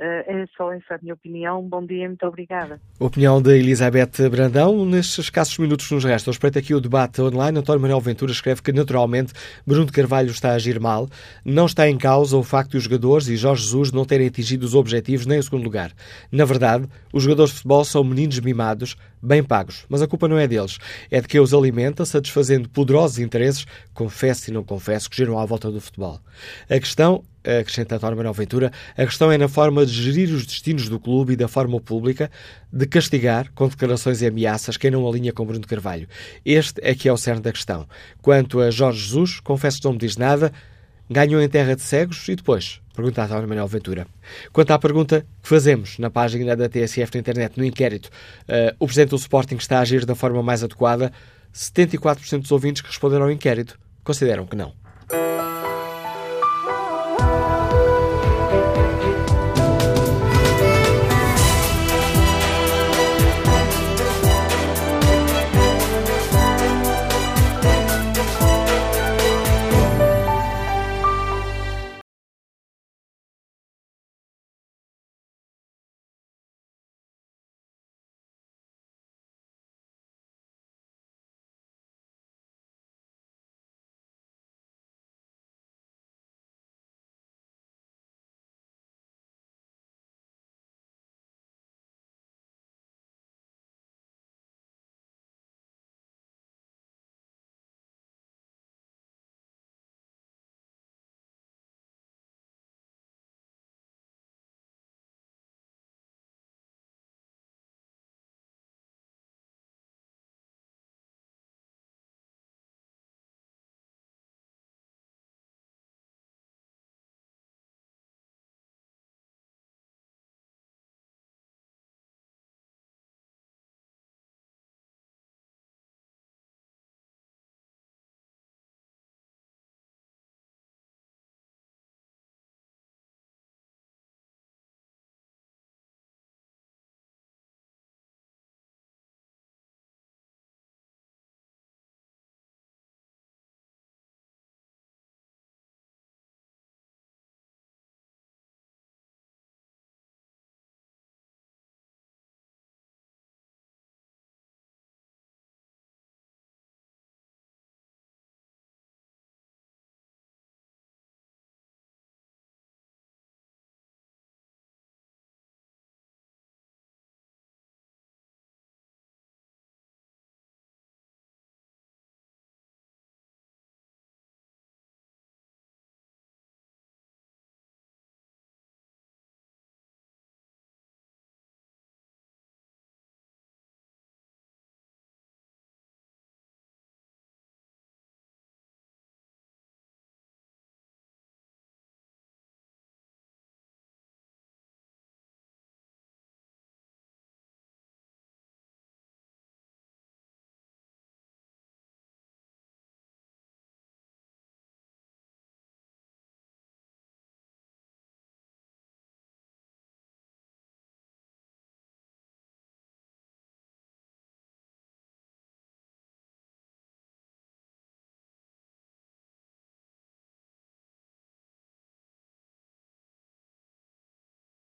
[0.00, 1.60] Eh, é só essa a minha opinião.
[1.62, 2.80] Bom dia, muito obrigada.
[3.00, 4.86] Opinião de Elizabeth Brandão.
[4.86, 8.62] Nestes escassos minutos que nos restam, respeito aqui o debate online, António Manuel Ventura escreve
[8.62, 9.32] que, naturalmente,
[9.66, 11.08] Bruno de Carvalho está a agir mal.
[11.44, 14.64] Não está em causa o facto de os jogadores e Jorge Jesus não terem atingido
[14.64, 15.92] os objetivos nem o segundo lugar.
[16.30, 19.84] Na verdade, os jogadores de futebol são meninos mimados, bem pagos.
[19.88, 20.78] Mas a culpa não é deles.
[21.10, 25.44] É de quem os alimenta, satisfazendo poderosos interesses, confesso e não confesso, que giram à
[25.44, 26.20] volta do futebol.
[26.70, 30.88] A questão acrescenta António Manuel Ventura, a questão é na forma de gerir os destinos
[30.88, 32.30] do clube e da forma pública
[32.72, 36.08] de castigar, com declarações e ameaças, quem não alinha com Bruno Carvalho.
[36.44, 37.86] Este é que é o cerne da questão.
[38.20, 40.52] Quanto a Jorge Jesus, confesso que não me diz nada,
[41.10, 42.80] ganhou em terra de cegos e depois?
[42.94, 44.06] Pergunta António Manuel Ventura.
[44.52, 48.86] Quanto à pergunta que fazemos na página da TSF na internet, no inquérito, uh, o
[48.86, 51.12] Presidente do Sporting está a agir da forma mais adequada,
[51.54, 54.72] 74% dos ouvintes que responderam ao inquérito consideram que não.